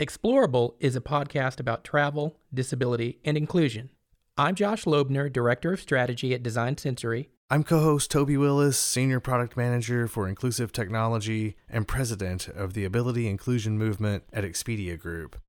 Explorable 0.00 0.74
is 0.80 0.96
a 0.96 1.00
podcast 1.00 1.60
about 1.60 1.84
travel, 1.84 2.36
disability, 2.52 3.20
and 3.24 3.36
inclusion. 3.36 3.90
I'm 4.36 4.56
Josh 4.56 4.86
Loebner, 4.86 5.32
Director 5.32 5.74
of 5.74 5.80
Strategy 5.80 6.34
at 6.34 6.42
Design 6.42 6.76
Sensory. 6.76 7.28
I'm 7.48 7.62
co 7.62 7.80
host 7.80 8.10
Toby 8.10 8.36
Willis, 8.36 8.76
Senior 8.76 9.20
Product 9.20 9.56
Manager 9.56 10.08
for 10.08 10.26
Inclusive 10.26 10.72
Technology 10.72 11.54
and 11.68 11.86
President 11.86 12.48
of 12.48 12.74
the 12.74 12.84
Ability 12.84 13.28
Inclusion 13.28 13.78
Movement 13.78 14.24
at 14.32 14.42
Expedia 14.42 14.98
Group. 14.98 15.40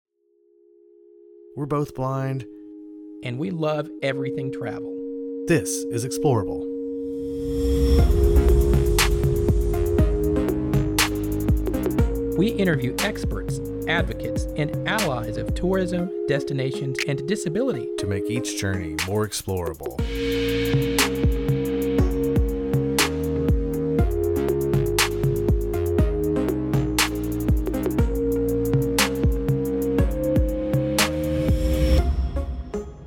We're 1.55 1.66
both 1.66 1.96
blind, 1.96 2.46
and 3.23 3.39
we 3.39 3.50
love 3.50 3.89
everything 4.04 4.52
travel. 4.52 4.93
This 5.48 5.70
is 5.89 6.05
Explorable. 6.05 6.75
We 12.37 12.50
interview 12.50 12.93
experts, 13.00 13.59
advocates, 13.88 14.44
and 14.57 14.88
allies 14.88 15.38
of 15.38 15.54
tourism, 15.54 16.10
destinations, 16.28 16.98
and 17.07 17.28
disability 17.28 17.89
to 17.98 18.08
make 18.08 18.30
each 18.30 18.60
journey 18.60 18.96
more 19.08 19.28
explorable. 19.28 20.00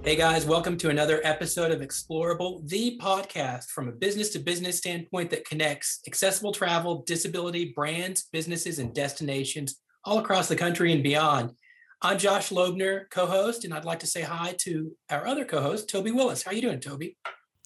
Hey 0.04 0.16
guys, 0.16 0.46
welcome 0.46 0.78
to 0.78 0.88
another 0.88 1.20
episode 1.22 1.70
of 1.70 1.80
Explorable, 1.80 2.66
the 2.66 2.98
podcast 2.98 3.66
from 3.66 3.88
a 3.88 3.92
business 3.92 4.30
to 4.30 4.38
business 4.38 4.78
standpoint 4.78 5.28
that 5.30 5.44
connects 5.46 6.00
accessible 6.06 6.50
travel, 6.50 7.02
disability, 7.06 7.74
brands, 7.76 8.26
businesses, 8.32 8.78
and 8.78 8.94
destinations 8.94 9.76
all 10.08 10.18
across 10.18 10.48
the 10.48 10.56
country 10.56 10.90
and 10.90 11.02
beyond. 11.02 11.52
I'm 12.00 12.16
Josh 12.16 12.48
Loebner, 12.48 13.10
co-host, 13.10 13.66
and 13.66 13.74
I'd 13.74 13.84
like 13.84 13.98
to 13.98 14.06
say 14.06 14.22
hi 14.22 14.54
to 14.60 14.96
our 15.10 15.26
other 15.26 15.44
co-host, 15.44 15.90
Toby 15.90 16.12
Willis. 16.12 16.42
How 16.42 16.50
are 16.50 16.54
you 16.54 16.62
doing, 16.62 16.80
Toby? 16.80 17.18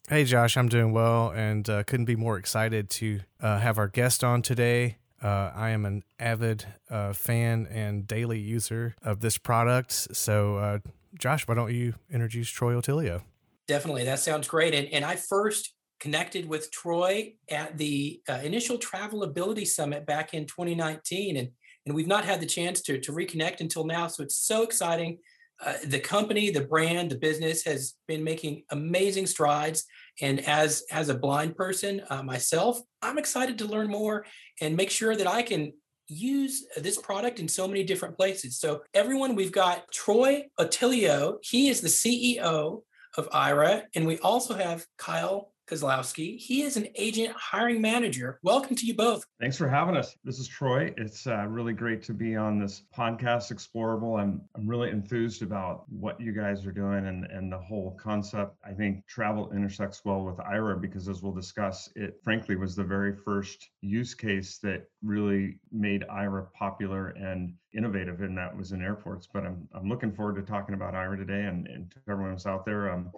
Hey 0.09 0.25
Josh, 0.25 0.57
I'm 0.57 0.69
doing 0.69 0.93
well, 0.93 1.31
and 1.31 1.71
uh, 1.71 1.85
couldn't 1.85 2.07
be 2.07 2.17
more 2.17 2.37
excited 2.37 2.91
to 2.91 3.21
uh, 3.41 3.61
have 3.61 3.79
our 3.79 3.87
guest 3.87 4.25
on 4.25 4.43
today. 4.43 4.97
Uh, 5.23 5.53
I 5.55 5.71
am 5.71 5.87
an 5.87 6.03
avid 6.19 6.67
uh, 6.91 7.13
fan 7.13 7.69
and 7.71 8.09
daily 8.09 8.41
user 8.41 8.97
of 9.05 9.21
this 9.21 9.39
product, 9.39 9.93
so 9.93 10.57
uh, 10.57 10.79
Josh, 11.17 11.47
why 11.47 11.55
don't 11.55 11.73
you 11.73 11.95
introduce 12.11 12.51
Troy 12.51 12.75
Otillio? 12.75 13.23
Definitely. 13.69 14.03
That 14.03 14.19
sounds 14.19 14.49
great. 14.49 14.75
And, 14.75 14.89
and 14.89 15.05
I 15.05 15.15
first 15.15 15.75
connected 16.01 16.49
with 16.49 16.73
Troy 16.73 17.35
at 17.49 17.79
the 17.79 18.21
uh, 18.29 18.41
initial 18.43 18.79
Travel 18.79 19.23
Ability 19.23 19.67
Summit 19.67 20.05
back 20.05 20.35
in 20.35 20.47
2019. 20.47 21.37
And, 21.37 21.51
and 21.87 21.95
we've 21.95 22.07
not 22.07 22.25
had 22.25 22.41
the 22.41 22.47
chance 22.47 22.81
to, 22.83 22.99
to 23.01 23.13
reconnect 23.13 23.61
until 23.61 23.85
now. 23.85 24.07
So 24.07 24.23
it's 24.23 24.37
so 24.37 24.63
exciting. 24.63 25.19
Uh, 25.65 25.75
the 25.87 26.01
company, 26.01 26.51
the 26.51 26.65
brand, 26.65 27.11
the 27.11 27.19
business 27.19 27.65
has 27.65 27.95
been 28.09 28.25
making 28.25 28.65
amazing 28.71 29.27
strides. 29.27 29.85
And 30.21 30.41
as 30.41 30.85
as 30.91 31.09
a 31.09 31.15
blind 31.15 31.57
person 31.57 32.03
uh, 32.11 32.23
myself, 32.23 32.81
I'm 33.01 33.19
excited 33.19 33.59
to 33.59 33.67
learn 33.67 33.89
more 33.89 34.27
and 34.61 34.77
make 34.77 34.91
sure 34.91 35.15
that 35.15 35.27
I 35.27 35.43
can 35.43 35.73
use 36.09 36.67
this 36.77 36.99
product 36.99 37.39
in 37.39 37.49
so 37.49 37.69
many 37.69 37.85
different 37.85 38.17
places. 38.17 38.59
So, 38.59 38.83
everyone, 38.93 39.35
we've 39.35 39.53
got 39.53 39.91
Troy 39.93 40.47
Otillio. 40.59 41.37
He 41.43 41.69
is 41.69 41.81
the 41.81 41.89
CEO 41.89 42.83
of 43.17 43.31
Aira, 43.31 43.85
And 43.95 44.07
we 44.07 44.19
also 44.19 44.55
have 44.55 44.87
Kyle 44.97 45.52
Kozlowski. 45.67 46.39
He 46.39 46.63
is 46.63 46.77
an 46.77 46.89
agent 46.97 47.35
hiring 47.37 47.81
manager. 47.81 48.39
Welcome 48.43 48.77
to 48.77 48.87
you 48.87 48.95
both. 48.95 49.25
Thanks 49.41 49.57
for 49.57 49.69
having 49.69 49.97
us. 49.97 50.17
This 50.25 50.39
is 50.39 50.49
Troy. 50.49 50.93
It's 50.97 51.27
uh, 51.27 51.47
really 51.47 51.73
great 51.73 52.03
to 52.05 52.13
be 52.13 52.37
on 52.37 52.59
this 52.59 52.83
podcast, 52.97 53.53
Explorable. 53.53 54.21
I'm 54.21 54.43
I'm 54.57 54.67
really 54.67 54.91
enthused 54.91 55.43
about 55.43 55.85
what 55.89 56.21
you 56.21 56.33
guys 56.33 56.67
are 56.67 56.73
doing 56.73 57.07
and 57.07 57.25
and 57.27 57.51
the 57.51 57.59
whole 57.59 57.97
concept. 58.01 58.57
I 58.65 58.73
think 58.73 59.07
travel 59.07 59.53
intersects 59.53 60.03
well 60.05 60.23
with 60.25 60.37
Aira 60.39 60.81
because, 60.81 61.09
as 61.09 61.23
we'll 61.23 61.33
discuss, 61.33 61.89
it 61.95 62.21
frankly 62.23 62.57
was 62.57 62.75
the 62.75 62.85
very 62.85 63.15
first 63.15 63.71
use 63.81 64.15
case 64.15 64.59
that 64.59 64.89
really 65.03 65.59
made 65.71 66.05
Aira 66.11 66.53
popular 66.53 67.09
and 67.09 67.55
innovative, 67.73 68.21
and 68.21 68.37
that 68.37 68.57
was 68.57 68.73
in 68.73 68.83
airports. 68.83 69.29
But 69.33 69.47
I'm 69.47 69.69
I'm 69.75 69.89
looking 69.89 70.13
forward 70.13 70.37
to 70.37 70.43
talking 70.43 70.75
about 70.75 70.95
Aira 70.95 71.17
today, 71.17 71.45
and 71.45 71.67
and 71.69 71.91
to 71.93 71.97
everyone 72.09 72.33
who's 72.33 72.47
out 72.47 72.67
there. 72.67 72.91
Um, 72.91 73.13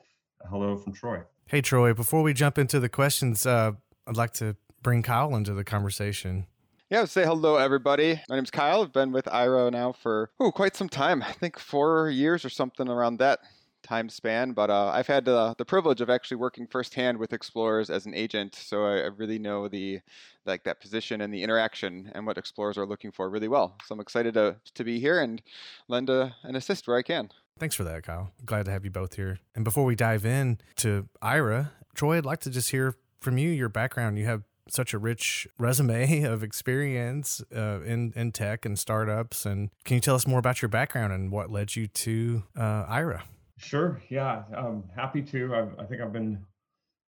hello 0.49 0.77
from 0.77 0.93
Troy. 0.93 1.23
Hey, 1.47 1.61
Troy, 1.61 1.93
before 1.93 2.23
we 2.23 2.33
jump 2.33 2.57
into 2.57 2.81
the 2.81 2.89
questions, 2.89 3.45
uh, 3.45 3.73
I'd 4.07 4.17
like 4.17 4.33
to 4.35 4.57
bring 4.83 5.03
Kyle 5.03 5.37
into 5.37 5.53
the 5.53 5.63
conversation. 5.63 6.47
Yeah, 6.89 7.05
say 7.05 7.25
hello, 7.25 7.57
everybody. 7.57 8.23
My 8.31 8.37
name's 8.37 8.51
Kyle. 8.51 8.83
I've 8.83 8.95
been 8.95 9.13
with 9.13 9.27
Aira 9.27 9.71
now 9.71 9.93
for 9.93 10.31
oh, 10.41 10.51
quite 10.51 10.75
some 10.75 10.89
time. 10.89 11.23
I 11.23 11.33
think 11.33 11.59
four 11.59 12.09
years 12.09 12.47
or 12.47 12.49
something 12.49 12.89
around 12.89 13.19
that 13.19 13.41
time 13.83 14.09
span. 14.09 14.53
But 14.53 14.71
uh, 14.71 14.87
I've 14.87 15.07
had 15.07 15.27
the 15.27 15.55
privilege 15.67 16.01
of 16.01 16.09
actually 16.09 16.39
working 16.39 16.67
firsthand 16.67 17.19
with 17.19 17.35
explorers 17.35 17.91
as 17.91 18.07
an 18.07 18.15
agent, 18.15 18.55
so 18.55 18.87
I, 18.87 19.01
I, 19.01 19.07
really 19.09 19.39
know 19.39 19.69
the 19.69 20.01
like 20.47 20.65
that 20.65 20.81
position 20.81 21.21
and 21.21 21.33
the 21.33 21.43
interaction 21.43 22.11
and 22.15 22.27
what 22.27 22.39
explorers 22.39 22.79
are 22.79 22.87
looking 22.87 23.13
for 23.13 23.29
really 23.29 23.49
well. 23.49 23.77
So 23.85 23.95
I'm 23.95 24.01
excited 24.01 24.33
to 24.35 24.57
to 24.75 24.85
be 24.85 24.99
here 24.99 25.21
and 25.21 25.43
lend 25.89 26.09
a, 26.09 26.35
an 26.43 26.57
assist 26.57 26.89
where 26.89 26.97
I 26.97 27.03
can. 27.03 27.29
Thanks 27.59 27.75
for 27.75 27.85
that, 27.85 28.03
Kyle. 28.03 28.31
Glad 28.45 28.67
to 28.67 28.73
have 28.73 28.85
you 28.85 28.91
both 28.91 29.15
here. 29.15 29.39
And 29.55 29.65
before 29.65 29.85
we 29.85 29.95
dive 29.95 30.27
in 30.27 30.59
to 30.77 31.09
Aira, 31.23 31.71
Troy, 31.95 32.19
I'd 32.19 32.27
like 32.27 32.41
to 32.41 32.51
just 32.51 32.71
hear 32.71 32.97
from 33.21 33.39
you 33.39 33.49
your 33.49 33.69
background. 33.69 34.19
You 34.19 34.27
have 34.27 34.43
such 34.69 34.95
a 34.95 34.99
rich 34.99 35.47
resume 35.59 36.23
of 36.25 36.43
experience 36.43 37.43
uh, 37.55 37.81
in 37.83 38.13
in 38.17 38.33
tech 38.33 38.65
and 38.65 38.79
startups. 38.79 39.47
And 39.47 39.71
can 39.85 39.97
you 39.97 40.01
tell 40.01 40.15
us 40.15 40.27
more 40.27 40.39
about 40.39 40.63
your 40.63 40.69
background 40.69 41.13
and 41.13 41.31
what 41.31 41.51
led 41.51 41.77
you 41.77 41.87
to 41.87 42.43
uh, 42.57 42.87
Aira? 42.87 43.23
Sure. 43.57 44.03
Yeah, 44.09 44.43
I'm 44.57 44.85
happy 44.95 45.23
to. 45.23 45.55
I've, 45.55 45.79
i 45.79 45.85
think 45.85 46.03
I've 46.03 46.13
been, 46.13 46.45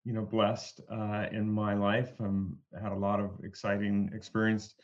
you 0.05 0.13
know, 0.13 0.23
blessed 0.23 0.81
uh, 0.91 1.27
in 1.33 1.51
my 1.51 1.75
life. 1.75 2.13
I've 2.21 2.27
um, 2.27 2.57
had 2.81 2.93
a 2.93 2.97
lot 2.97 3.19
of 3.19 3.31
exciting 3.43 4.11
experience 4.15 4.75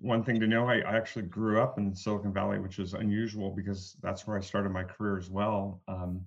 one 0.00 0.22
thing 0.22 0.40
to 0.40 0.46
know, 0.46 0.66
I, 0.66 0.78
I, 0.80 0.96
actually 0.96 1.26
grew 1.26 1.60
up 1.60 1.78
in 1.78 1.94
Silicon 1.94 2.32
Valley, 2.32 2.58
which 2.58 2.78
is 2.78 2.94
unusual 2.94 3.50
because 3.50 3.96
that's 4.02 4.26
where 4.26 4.36
I 4.36 4.40
started 4.40 4.70
my 4.70 4.84
career 4.84 5.18
as 5.18 5.30
well. 5.30 5.82
Um, 5.88 6.24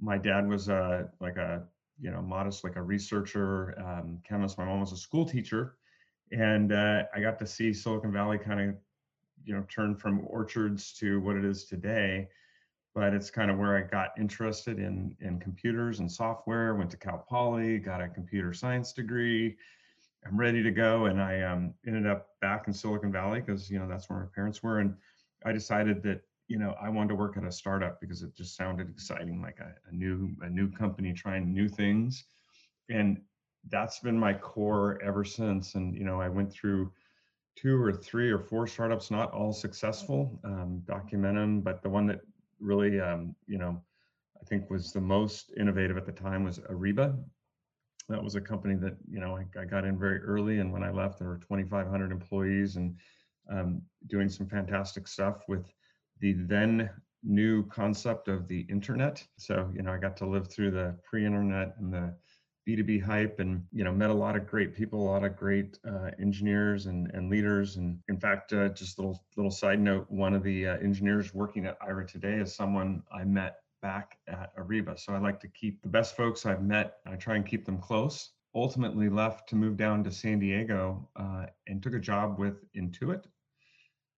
my 0.00 0.18
dad 0.18 0.48
was 0.48 0.68
a 0.68 1.08
like 1.20 1.36
a 1.36 1.64
you 2.00 2.10
know 2.10 2.22
modest 2.22 2.64
like 2.64 2.76
a 2.76 2.82
researcher, 2.82 3.78
um, 3.84 4.18
chemist. 4.26 4.58
My 4.58 4.64
mom 4.64 4.80
was 4.80 4.92
a 4.92 4.96
school 4.96 5.24
teacher, 5.24 5.76
and 6.32 6.72
uh, 6.72 7.04
I 7.14 7.20
got 7.20 7.38
to 7.40 7.46
see 7.46 7.72
Silicon 7.72 8.12
Valley 8.12 8.38
kind 8.38 8.60
of 8.60 8.76
you 9.44 9.54
know 9.54 9.64
turn 9.68 9.94
from 9.94 10.26
orchards 10.26 10.92
to 10.94 11.20
what 11.20 11.36
it 11.36 11.44
is 11.44 11.64
today. 11.64 12.28
But 12.94 13.14
it's 13.14 13.30
kind 13.30 13.50
of 13.50 13.58
where 13.58 13.76
I 13.76 13.82
got 13.82 14.10
interested 14.18 14.78
in 14.78 15.16
in 15.20 15.38
computers 15.40 16.00
and 16.00 16.10
software. 16.10 16.74
Went 16.74 16.90
to 16.90 16.96
Cal 16.96 17.24
Poly, 17.28 17.78
got 17.78 18.02
a 18.02 18.08
computer 18.08 18.52
science 18.52 18.92
degree 18.92 19.56
I'm 20.26 20.38
ready 20.38 20.62
to 20.62 20.70
go. 20.70 21.06
And 21.06 21.20
I 21.20 21.42
um, 21.42 21.74
ended 21.86 22.06
up 22.06 22.28
back 22.40 22.66
in 22.66 22.72
Silicon 22.72 23.12
Valley 23.12 23.40
because 23.40 23.70
you 23.70 23.78
know 23.78 23.88
that's 23.88 24.08
where 24.08 24.20
my 24.20 24.26
parents 24.34 24.62
were, 24.62 24.80
and 24.80 24.94
I 25.44 25.52
decided 25.52 26.02
that 26.02 26.22
you 26.48 26.58
know 26.58 26.74
I 26.80 26.88
wanted 26.88 27.10
to 27.10 27.14
work 27.14 27.36
at 27.36 27.44
a 27.44 27.52
startup 27.52 28.00
because 28.00 28.22
it 28.22 28.34
just 28.36 28.56
sounded 28.56 28.90
exciting, 28.90 29.40
like 29.40 29.58
a, 29.60 29.74
a 29.88 29.94
new 29.94 30.30
a 30.42 30.48
new 30.48 30.70
company 30.70 31.12
trying 31.12 31.52
new 31.52 31.68
things, 31.68 32.24
and 32.88 33.20
that's 33.68 33.98
been 34.00 34.18
my 34.18 34.34
core 34.34 35.00
ever 35.02 35.24
since. 35.24 35.74
And 35.74 35.96
you 35.96 36.04
know 36.04 36.20
I 36.20 36.28
went 36.28 36.52
through 36.52 36.92
two 37.56 37.80
or 37.80 37.92
three 37.92 38.30
or 38.30 38.38
four 38.38 38.66
startups, 38.66 39.10
not 39.10 39.32
all 39.32 39.52
successful. 39.52 40.38
Um, 40.44 40.82
Documentum, 40.86 41.62
but 41.62 41.82
the 41.82 41.90
one 41.90 42.06
that 42.06 42.20
really 42.60 43.00
um, 43.00 43.34
you 43.46 43.58
know 43.58 43.80
I 44.40 44.44
think 44.44 44.70
was 44.70 44.92
the 44.92 45.00
most 45.00 45.52
innovative 45.56 45.96
at 45.96 46.06
the 46.06 46.12
time 46.12 46.44
was 46.44 46.58
Ariba, 46.58 47.18
that 48.10 48.22
was 48.22 48.34
a 48.34 48.40
company 48.40 48.74
that 48.74 48.96
you 49.08 49.20
know 49.20 49.36
I, 49.36 49.60
I, 49.60 49.64
got 49.64 49.84
in 49.84 49.98
very 49.98 50.20
early, 50.20 50.58
and 50.58 50.72
when 50.72 50.82
I 50.82 50.90
left, 50.90 51.18
there 51.18 51.28
were 51.28 51.38
2,500 51.38 52.10
employees 52.12 52.76
and 52.76 52.96
um, 53.50 53.82
doing 54.08 54.28
some 54.28 54.46
fantastic 54.46 55.08
stuff 55.08 55.44
with 55.48 55.66
the 56.20 56.32
then 56.32 56.90
new 57.22 57.66
concept 57.66 58.28
of 58.28 58.48
the 58.48 58.60
internet. 58.68 59.24
So 59.38 59.70
you 59.74 59.82
know 59.82 59.92
I 59.92 59.98
got 59.98 60.16
to 60.18 60.26
live 60.26 60.48
through 60.48 60.72
the 60.72 60.96
pre-internet 61.04 61.74
and 61.78 61.92
the 61.92 62.14
B2B 62.68 63.02
hype, 63.02 63.38
and 63.38 63.64
you 63.72 63.84
know 63.84 63.92
met 63.92 64.10
a 64.10 64.14
lot 64.14 64.36
of 64.36 64.46
great 64.46 64.74
people, 64.74 65.02
a 65.02 65.10
lot 65.10 65.24
of 65.24 65.36
great 65.36 65.78
uh, 65.88 66.10
engineers 66.18 66.86
and, 66.86 67.10
and 67.14 67.30
leaders. 67.30 67.76
And 67.76 67.98
in 68.08 68.18
fact, 68.18 68.52
uh, 68.52 68.70
just 68.70 68.98
a 68.98 69.02
little 69.02 69.24
little 69.36 69.52
side 69.52 69.80
note, 69.80 70.06
one 70.10 70.34
of 70.34 70.42
the 70.42 70.66
uh, 70.66 70.78
engineers 70.78 71.32
working 71.32 71.64
at 71.64 71.80
Aira 71.80 72.06
today 72.06 72.34
is 72.34 72.54
someone 72.54 73.02
I 73.12 73.24
met 73.24 73.59
back 73.80 74.18
at 74.28 74.56
Ariba. 74.56 74.98
So 74.98 75.12
I 75.12 75.18
like 75.18 75.40
to 75.40 75.48
keep 75.48 75.82
the 75.82 75.88
best 75.88 76.16
folks 76.16 76.46
I've 76.46 76.62
met, 76.62 76.98
I 77.06 77.16
try 77.16 77.36
and 77.36 77.46
keep 77.46 77.64
them 77.64 77.78
close. 77.78 78.30
Ultimately, 78.54 79.08
left 79.08 79.48
to 79.50 79.56
move 79.56 79.76
down 79.76 80.02
to 80.04 80.10
San 80.10 80.40
Diego 80.40 81.08
uh, 81.16 81.46
and 81.68 81.82
took 81.82 81.94
a 81.94 82.00
job 82.00 82.38
with 82.38 82.64
Intuit. 82.74 83.24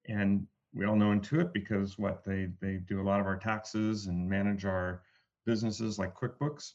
And 0.08 0.46
we 0.74 0.86
all 0.86 0.96
know 0.96 1.10
Intuit 1.10 1.52
because 1.52 1.98
what 1.98 2.24
they 2.24 2.48
they 2.60 2.76
do 2.76 3.00
a 3.00 3.04
lot 3.04 3.20
of 3.20 3.26
our 3.26 3.36
taxes 3.36 4.06
and 4.06 4.28
manage 4.28 4.64
our 4.64 5.02
businesses 5.44 5.98
like 5.98 6.14
QuickBooks. 6.14 6.74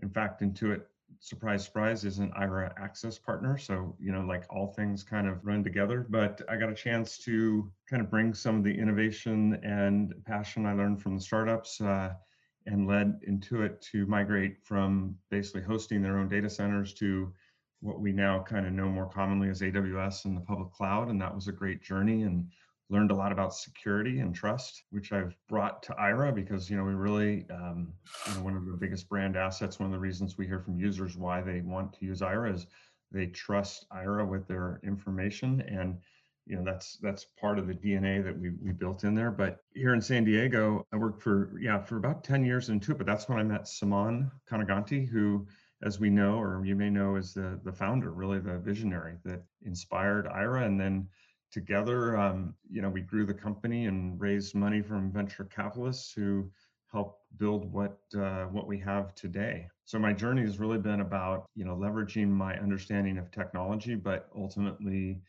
In 0.00 0.08
fact, 0.08 0.40
Intuit 0.40 0.82
surprise, 1.20 1.64
surprise, 1.64 2.04
is 2.04 2.18
an 2.18 2.32
Aira 2.38 2.72
Access 2.78 3.18
partner. 3.18 3.56
So, 3.58 3.96
you 3.98 4.12
know, 4.12 4.22
like 4.22 4.44
all 4.50 4.68
things 4.68 5.02
kind 5.02 5.28
of 5.28 5.44
run 5.44 5.64
together. 5.64 6.06
But 6.08 6.42
I 6.48 6.56
got 6.56 6.70
a 6.70 6.74
chance 6.74 7.18
to 7.18 7.70
kind 7.88 8.02
of 8.02 8.10
bring 8.10 8.34
some 8.34 8.56
of 8.56 8.64
the 8.64 8.76
innovation 8.76 9.60
and 9.62 10.14
passion 10.24 10.66
I 10.66 10.74
learned 10.74 11.02
from 11.02 11.16
the 11.16 11.22
startups 11.22 11.80
uh, 11.80 12.14
and 12.66 12.86
led 12.86 13.20
Intuit 13.28 13.80
to 13.92 14.06
migrate 14.06 14.56
from 14.62 15.16
basically 15.30 15.62
hosting 15.62 16.02
their 16.02 16.18
own 16.18 16.28
data 16.28 16.48
centers 16.48 16.94
to 16.94 17.32
what 17.80 18.00
we 18.00 18.12
now 18.12 18.42
kind 18.42 18.66
of 18.66 18.72
know 18.72 18.88
more 18.88 19.08
commonly 19.08 19.48
as 19.48 19.60
AWS 19.60 20.24
and 20.24 20.36
the 20.36 20.40
public 20.40 20.70
cloud. 20.72 21.08
And 21.08 21.20
that 21.20 21.34
was 21.34 21.48
a 21.48 21.52
great 21.52 21.82
journey. 21.82 22.22
And 22.22 22.46
learned 22.92 23.10
a 23.10 23.14
lot 23.14 23.32
about 23.32 23.54
security 23.54 24.20
and 24.20 24.34
trust, 24.34 24.84
which 24.90 25.12
I've 25.12 25.34
brought 25.48 25.82
to 25.84 25.94
Aira 25.94 26.34
because 26.34 26.68
you 26.68 26.76
know 26.76 26.84
we 26.84 26.92
really, 26.92 27.46
um, 27.50 27.94
you 28.28 28.34
know, 28.34 28.42
one 28.42 28.54
of 28.54 28.66
the 28.66 28.76
biggest 28.76 29.08
brand 29.08 29.34
assets. 29.34 29.78
One 29.78 29.86
of 29.86 29.92
the 29.92 29.98
reasons 29.98 30.36
we 30.36 30.46
hear 30.46 30.60
from 30.60 30.78
users 30.78 31.16
why 31.16 31.40
they 31.40 31.62
want 31.62 31.94
to 31.94 32.04
use 32.04 32.20
Aira 32.20 32.54
is 32.54 32.66
they 33.10 33.26
trust 33.26 33.86
Aira 33.90 34.28
with 34.28 34.46
their 34.46 34.78
information, 34.84 35.62
and 35.62 35.98
you 36.46 36.56
know 36.56 36.62
that's 36.64 36.98
that's 36.98 37.24
part 37.40 37.58
of 37.58 37.66
the 37.66 37.74
DNA 37.74 38.22
that 38.22 38.38
we 38.38 38.50
we 38.62 38.72
built 38.72 39.04
in 39.04 39.14
there. 39.14 39.30
But 39.30 39.64
here 39.74 39.94
in 39.94 40.02
San 40.02 40.24
Diego, 40.24 40.86
I 40.92 40.96
worked 40.96 41.22
for 41.22 41.58
yeah 41.58 41.80
for 41.80 41.96
about 41.96 42.22
ten 42.22 42.44
years 42.44 42.68
it. 42.68 42.98
But 42.98 43.06
that's 43.06 43.26
when 43.26 43.38
I 43.38 43.42
met 43.42 43.62
Suman 43.62 44.30
Kanaganti, 44.50 45.08
who 45.08 45.46
as 45.82 45.98
we 45.98 46.10
know, 46.10 46.38
or 46.38 46.64
you 46.64 46.76
may 46.76 46.90
know, 46.90 47.16
is 47.16 47.32
the 47.32 47.58
the 47.64 47.72
founder, 47.72 48.12
really 48.12 48.38
the 48.38 48.58
visionary 48.58 49.16
that 49.24 49.42
inspired 49.62 50.26
Aira, 50.26 50.66
and 50.66 50.78
then 50.78 51.08
together, 51.52 52.16
um, 52.16 52.54
you 52.70 52.82
know, 52.82 52.88
we 52.88 53.02
grew 53.02 53.26
the 53.26 53.34
company 53.34 53.86
and 53.86 54.20
raised 54.20 54.54
money 54.54 54.82
from 54.82 55.12
venture 55.12 55.44
capitalists 55.44 56.12
who 56.12 56.50
helped 56.92 57.20
build 57.38 57.72
what 57.72 57.98
uh, 58.16 58.44
what 58.44 58.66
we 58.66 58.78
have 58.78 59.14
today. 59.14 59.66
So 59.84 59.98
my 59.98 60.12
journey 60.12 60.42
has 60.42 60.58
really 60.58 60.78
been 60.78 61.00
about 61.00 61.46
you 61.54 61.64
know 61.64 61.76
leveraging 61.76 62.28
my 62.28 62.54
understanding 62.58 63.18
of 63.18 63.30
technology, 63.30 63.94
but 63.94 64.28
ultimately, 64.36 65.20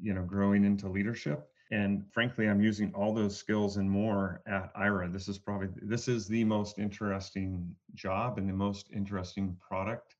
you 0.00 0.14
know, 0.14 0.22
growing 0.22 0.64
into 0.64 0.88
leadership. 0.88 1.48
And 1.70 2.04
frankly, 2.12 2.48
I'm 2.48 2.62
using 2.62 2.92
all 2.94 3.12
those 3.12 3.36
skills 3.36 3.76
and 3.76 3.90
more 3.90 4.40
at 4.46 4.74
Aira. 4.74 5.12
This 5.12 5.28
is 5.28 5.38
probably 5.38 5.68
this 5.82 6.08
is 6.08 6.26
the 6.26 6.44
most 6.44 6.78
interesting 6.78 7.74
job 7.94 8.38
and 8.38 8.48
the 8.48 8.54
most 8.54 8.88
interesting 8.94 9.56
product 9.60 10.14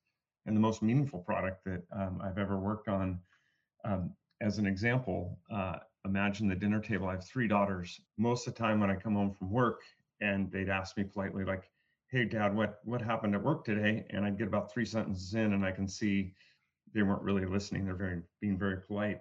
and 0.45 0.55
the 0.55 0.61
most 0.61 0.81
meaningful 0.81 1.19
product 1.19 1.63
that 1.65 1.83
um, 1.95 2.21
I've 2.23 2.37
ever 2.37 2.59
worked 2.59 2.87
on. 2.87 3.19
Um, 3.85 4.11
as 4.41 4.57
an 4.57 4.65
example, 4.65 5.37
uh, 5.51 5.77
imagine 6.05 6.47
the 6.47 6.55
dinner 6.55 6.79
table. 6.79 7.07
I 7.07 7.11
have 7.11 7.25
three 7.25 7.47
daughters. 7.47 7.99
Most 8.17 8.47
of 8.47 8.53
the 8.53 8.59
time 8.59 8.79
when 8.79 8.89
I 8.89 8.95
come 8.95 9.15
home 9.15 9.33
from 9.33 9.51
work 9.51 9.81
and 10.21 10.51
they'd 10.51 10.69
ask 10.69 10.97
me 10.97 11.03
politely, 11.03 11.43
like, 11.43 11.69
hey, 12.07 12.25
dad, 12.25 12.55
what, 12.55 12.79
what 12.85 13.01
happened 13.01 13.35
at 13.35 13.43
work 13.43 13.65
today? 13.65 14.05
And 14.09 14.25
I'd 14.25 14.37
get 14.37 14.47
about 14.47 14.71
three 14.71 14.85
sentences 14.85 15.33
in 15.35 15.53
and 15.53 15.65
I 15.65 15.71
can 15.71 15.87
see 15.87 16.33
they 16.93 17.03
weren't 17.03 17.21
really 17.21 17.45
listening. 17.45 17.85
They're 17.85 17.95
very 17.95 18.21
being 18.39 18.57
very 18.57 18.81
polite. 18.81 19.19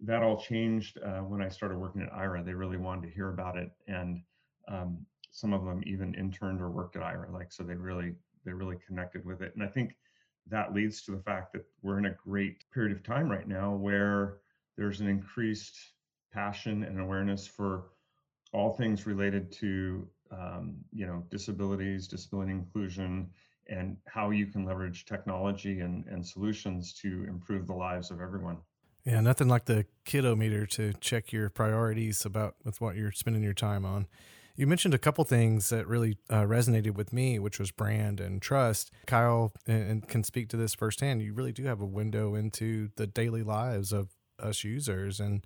That 0.00 0.22
all 0.22 0.38
changed 0.38 0.98
uh, 0.98 1.20
when 1.20 1.40
I 1.40 1.48
started 1.48 1.78
working 1.78 2.02
at 2.02 2.12
Aira. 2.12 2.44
They 2.44 2.54
really 2.54 2.76
wanted 2.76 3.08
to 3.08 3.14
hear 3.14 3.30
about 3.30 3.56
it. 3.56 3.70
And 3.86 4.22
um, 4.68 5.06
some 5.30 5.52
of 5.52 5.64
them 5.64 5.82
even 5.86 6.14
interned 6.14 6.60
or 6.60 6.70
worked 6.70 6.96
at 6.96 7.02
Aira. 7.02 7.32
Like, 7.32 7.52
so 7.52 7.62
they 7.62 7.74
really, 7.74 8.14
they 8.44 8.52
really 8.52 8.76
connected 8.86 9.24
with 9.24 9.40
it. 9.40 9.54
And 9.54 9.62
I 9.62 9.68
think 9.68 9.96
that 10.48 10.74
leads 10.74 11.02
to 11.02 11.12
the 11.12 11.22
fact 11.22 11.52
that 11.52 11.64
we're 11.82 11.98
in 11.98 12.06
a 12.06 12.16
great 12.24 12.64
period 12.72 12.96
of 12.96 13.02
time 13.02 13.30
right 13.30 13.48
now 13.48 13.74
where 13.74 14.38
there's 14.78 15.00
an 15.00 15.08
increased 15.08 15.76
passion 16.32 16.84
and 16.84 17.00
awareness 17.00 17.46
for 17.46 17.88
all 18.52 18.70
things 18.70 19.06
related 19.06 19.52
to 19.52 20.08
um, 20.30 20.76
you 20.92 21.06
know 21.06 21.24
disabilities 21.30 22.06
disability 22.06 22.52
inclusion 22.52 23.28
and 23.66 23.96
how 24.06 24.30
you 24.30 24.46
can 24.46 24.64
leverage 24.64 25.04
technology 25.04 25.80
and, 25.80 26.06
and 26.06 26.24
solutions 26.24 26.94
to 26.94 27.24
improve 27.28 27.66
the 27.66 27.74
lives 27.74 28.10
of 28.10 28.20
everyone 28.20 28.56
yeah 29.04 29.20
nothing 29.20 29.48
like 29.48 29.64
the 29.64 29.84
kiddo 30.04 30.36
meter 30.36 30.64
to 30.64 30.92
check 31.00 31.32
your 31.32 31.50
priorities 31.50 32.24
about 32.24 32.54
with 32.64 32.80
what 32.80 32.94
you're 32.94 33.12
spending 33.12 33.42
your 33.42 33.54
time 33.54 33.84
on 33.84 34.06
you 34.54 34.66
mentioned 34.66 34.92
a 34.92 34.98
couple 34.98 35.22
things 35.22 35.68
that 35.68 35.86
really 35.86 36.18
uh, 36.28 36.42
resonated 36.42 36.96
with 36.96 37.12
me, 37.12 37.38
which 37.38 37.60
was 37.60 37.70
brand 37.70 38.18
and 38.18 38.42
trust. 38.42 38.90
Kyle 39.06 39.52
and, 39.68 39.88
and 39.88 40.08
can 40.08 40.24
speak 40.24 40.48
to 40.48 40.56
this 40.56 40.74
firsthand. 40.74 41.22
You 41.22 41.32
really 41.32 41.52
do 41.52 41.62
have 41.66 41.80
a 41.80 41.86
window 41.86 42.34
into 42.34 42.88
the 42.96 43.06
daily 43.06 43.44
lives 43.44 43.92
of 43.92 44.16
us 44.40 44.64
users. 44.64 45.20
And 45.20 45.44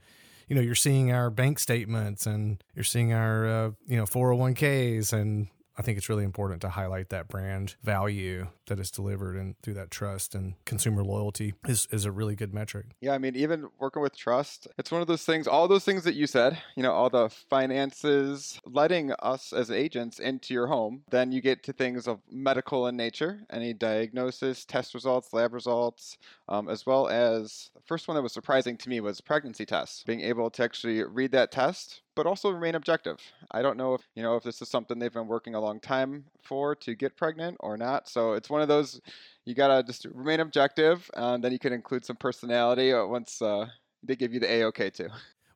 you 0.49 0.57
know 0.57 0.63
you're 0.63 0.75
seeing 0.75 1.13
our 1.13 1.31
bank 1.31 1.59
statements 1.59 2.27
and 2.27 2.63
you're 2.75 2.85
seeing 2.85 3.13
our 3.13 3.47
uh, 3.47 3.71
you 3.87 3.97
know 3.97 4.05
401ks 4.05 5.13
and 5.13 5.49
I 5.79 5.83
think 5.83 5.97
it's 5.97 6.09
really 6.09 6.25
important 6.25 6.61
to 6.63 6.69
highlight 6.69 7.09
that 7.09 7.29
brand 7.29 7.77
value 7.83 8.49
that 8.67 8.79
is 8.79 8.91
delivered 8.91 9.37
and 9.37 9.55
through 9.63 9.75
that 9.75 9.91
trust 9.91 10.35
and 10.35 10.55
consumer 10.65 11.03
loyalty 11.03 11.55
is, 11.67 11.87
is 11.91 12.05
a 12.05 12.13
really 12.13 12.37
good 12.37 12.55
metric. 12.55 12.87
Yeah, 13.01 13.13
I 13.13 13.19
mean, 13.19 13.37
even 13.37 13.69
working 13.79 14.03
with 14.03 14.17
trust, 14.17 14.69
it's 14.79 14.91
one 14.91 15.01
of 15.01 15.07
those 15.07 15.25
things, 15.25 15.47
all 15.47 15.69
those 15.69 15.85
things 15.85 16.05
that 16.05 16.15
you 16.15 16.27
said, 16.27 16.59
you 16.77 16.83
know, 16.83 16.93
all 16.93 17.11
the 17.11 17.29
finances, 17.51 18.61
letting 18.65 19.13
us 19.21 19.53
as 19.53 19.71
agents 19.71 20.19
into 20.19 20.55
your 20.55 20.67
home. 20.67 21.03
Then 21.11 21.33
you 21.33 21.41
get 21.41 21.63
to 21.65 21.73
things 21.73 22.07
of 22.07 22.21
medical 22.31 22.87
in 22.87 22.97
nature, 22.97 23.41
any 23.51 23.73
diagnosis, 23.73 24.65
test 24.65 24.95
results, 24.95 25.33
lab 25.33 25.53
results, 25.53 26.19
um, 26.49 26.69
as 26.69 26.87
well 26.87 27.09
as 27.09 27.71
the 27.75 27.81
first 27.87 28.09
one 28.09 28.15
that 28.15 28.23
was 28.23 28.33
surprising 28.33 28.77
to 28.79 28.89
me 28.89 29.01
was 29.01 29.21
pregnancy 29.21 29.67
tests. 29.67 30.03
Being 30.05 30.21
able 30.21 30.51
to 30.51 30.63
actually 30.63 31.03
read 31.03 31.33
that 31.33 31.51
test, 31.51 32.03
but 32.15 32.27
also 32.27 32.51
remain 32.51 32.75
objective. 32.75 33.19
I 33.51 33.63
don't 33.63 33.77
know 33.77 33.95
if 33.95 34.03
you 34.15 34.23
know 34.23 34.37
if 34.37 34.43
this 34.43 34.63
is 34.63 34.69
something 34.69 34.99
they've 34.99 35.13
been 35.13 35.27
working 35.27 35.55
a 35.55 35.61
long 35.61 35.81
time 35.81 36.25
for 36.43 36.75
to 36.77 36.95
get 36.95 37.17
pregnant 37.17 37.57
or 37.61 37.77
not. 37.77 38.09
So 38.09 38.33
it's 38.33 38.51
one 38.51 38.62
of 38.63 38.69
those 38.69 39.01
you 39.45 39.55
gotta 39.55 39.83
just 39.83 40.07
remain 40.13 40.41
objective, 40.41 41.11
and 41.15 41.43
then 41.43 41.53
you 41.53 41.59
can 41.59 41.73
include 41.73 42.05
some 42.05 42.17
personality 42.17 42.93
uh, 42.93 43.05
once 43.05 43.43
uh, 43.43 43.67
they 44.03 44.17
give 44.17 44.33
you 44.33 44.41
the 44.41 44.51
a 44.51 44.65
okay 44.65 44.91
too. 44.91 45.09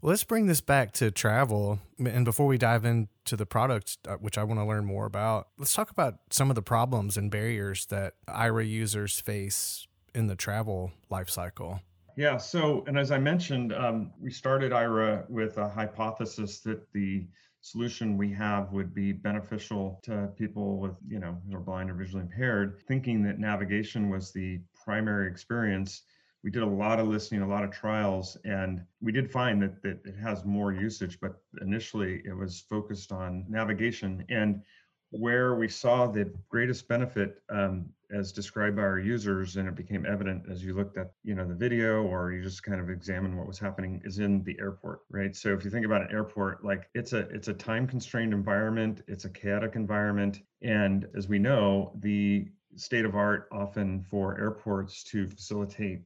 Well, 0.02 0.10
let's 0.10 0.24
bring 0.24 0.46
this 0.46 0.60
back 0.60 0.92
to 0.92 1.10
travel. 1.10 1.78
And 1.98 2.24
before 2.24 2.46
we 2.46 2.58
dive 2.58 2.84
into 2.84 3.34
the 3.34 3.46
product, 3.46 3.98
uh, 4.06 4.16
which 4.16 4.36
I 4.36 4.44
want 4.44 4.60
to 4.60 4.64
learn 4.64 4.84
more 4.84 5.06
about, 5.06 5.48
let's 5.58 5.74
talk 5.74 5.90
about 5.90 6.18
some 6.30 6.50
of 6.50 6.54
the 6.54 6.62
problems 6.62 7.16
and 7.16 7.30
barriers 7.30 7.86
that 7.86 8.14
Aira 8.28 8.68
users 8.68 9.18
face 9.18 9.86
in 10.14 10.26
the 10.26 10.36
travel 10.36 10.92
lifecycle. 11.10 11.80
Yeah. 12.16 12.36
So, 12.36 12.84
and 12.86 12.98
as 12.98 13.10
I 13.10 13.18
mentioned, 13.18 13.72
um, 13.72 14.12
we 14.20 14.30
started 14.30 14.72
Aira 14.72 15.28
with 15.30 15.58
a 15.58 15.68
hypothesis 15.68 16.60
that 16.60 16.90
the 16.92 17.26
solution 17.66 18.16
we 18.16 18.32
have 18.32 18.72
would 18.72 18.94
be 18.94 19.10
beneficial 19.10 20.00
to 20.04 20.28
people 20.36 20.78
with, 20.78 20.94
you 21.08 21.18
know, 21.18 21.36
who 21.48 21.56
are 21.56 21.60
blind 21.60 21.90
or 21.90 21.94
visually 21.94 22.22
impaired, 22.22 22.80
thinking 22.86 23.24
that 23.24 23.40
navigation 23.40 24.08
was 24.08 24.32
the 24.32 24.60
primary 24.84 25.28
experience. 25.28 26.02
We 26.44 26.52
did 26.52 26.62
a 26.62 26.66
lot 26.84 27.00
of 27.00 27.08
listening, 27.08 27.42
a 27.42 27.48
lot 27.48 27.64
of 27.64 27.72
trials, 27.72 28.36
and 28.44 28.82
we 29.00 29.10
did 29.10 29.32
find 29.32 29.60
that, 29.62 29.82
that 29.82 29.98
it 30.04 30.14
has 30.16 30.44
more 30.44 30.72
usage, 30.72 31.18
but 31.20 31.40
initially 31.60 32.22
it 32.24 32.36
was 32.36 32.60
focused 32.70 33.10
on 33.10 33.44
navigation. 33.48 34.24
And 34.28 34.62
where 35.10 35.54
we 35.54 35.68
saw 35.68 36.06
the 36.06 36.30
greatest 36.48 36.88
benefit 36.88 37.42
um, 37.48 37.86
as 38.10 38.32
described 38.32 38.76
by 38.76 38.82
our 38.82 38.98
users 38.98 39.56
and 39.56 39.68
it 39.68 39.74
became 39.74 40.06
evident 40.06 40.44
as 40.50 40.64
you 40.64 40.74
looked 40.74 40.96
at 40.96 41.12
you 41.24 41.34
know 41.34 41.46
the 41.46 41.54
video 41.54 42.02
or 42.04 42.32
you 42.32 42.42
just 42.42 42.62
kind 42.62 42.80
of 42.80 42.88
examine 42.88 43.36
what 43.36 43.46
was 43.46 43.58
happening 43.58 44.00
is 44.04 44.18
in 44.18 44.42
the 44.44 44.56
airport 44.60 45.00
right? 45.10 45.34
So 45.34 45.52
if 45.52 45.64
you 45.64 45.70
think 45.70 45.86
about 45.86 46.02
an 46.02 46.08
airport 46.10 46.64
like 46.64 46.88
it's 46.94 47.12
a 47.12 47.20
it's 47.30 47.48
a 47.48 47.54
time 47.54 47.86
constrained 47.86 48.32
environment 48.32 49.02
it's 49.08 49.24
a 49.24 49.30
chaotic 49.30 49.74
environment 49.74 50.40
and 50.62 51.06
as 51.16 51.28
we 51.28 51.38
know 51.38 51.92
the 52.00 52.48
state 52.76 53.04
of 53.04 53.16
art 53.16 53.48
often 53.52 54.02
for 54.02 54.38
airports 54.38 55.02
to 55.04 55.26
facilitate 55.26 56.02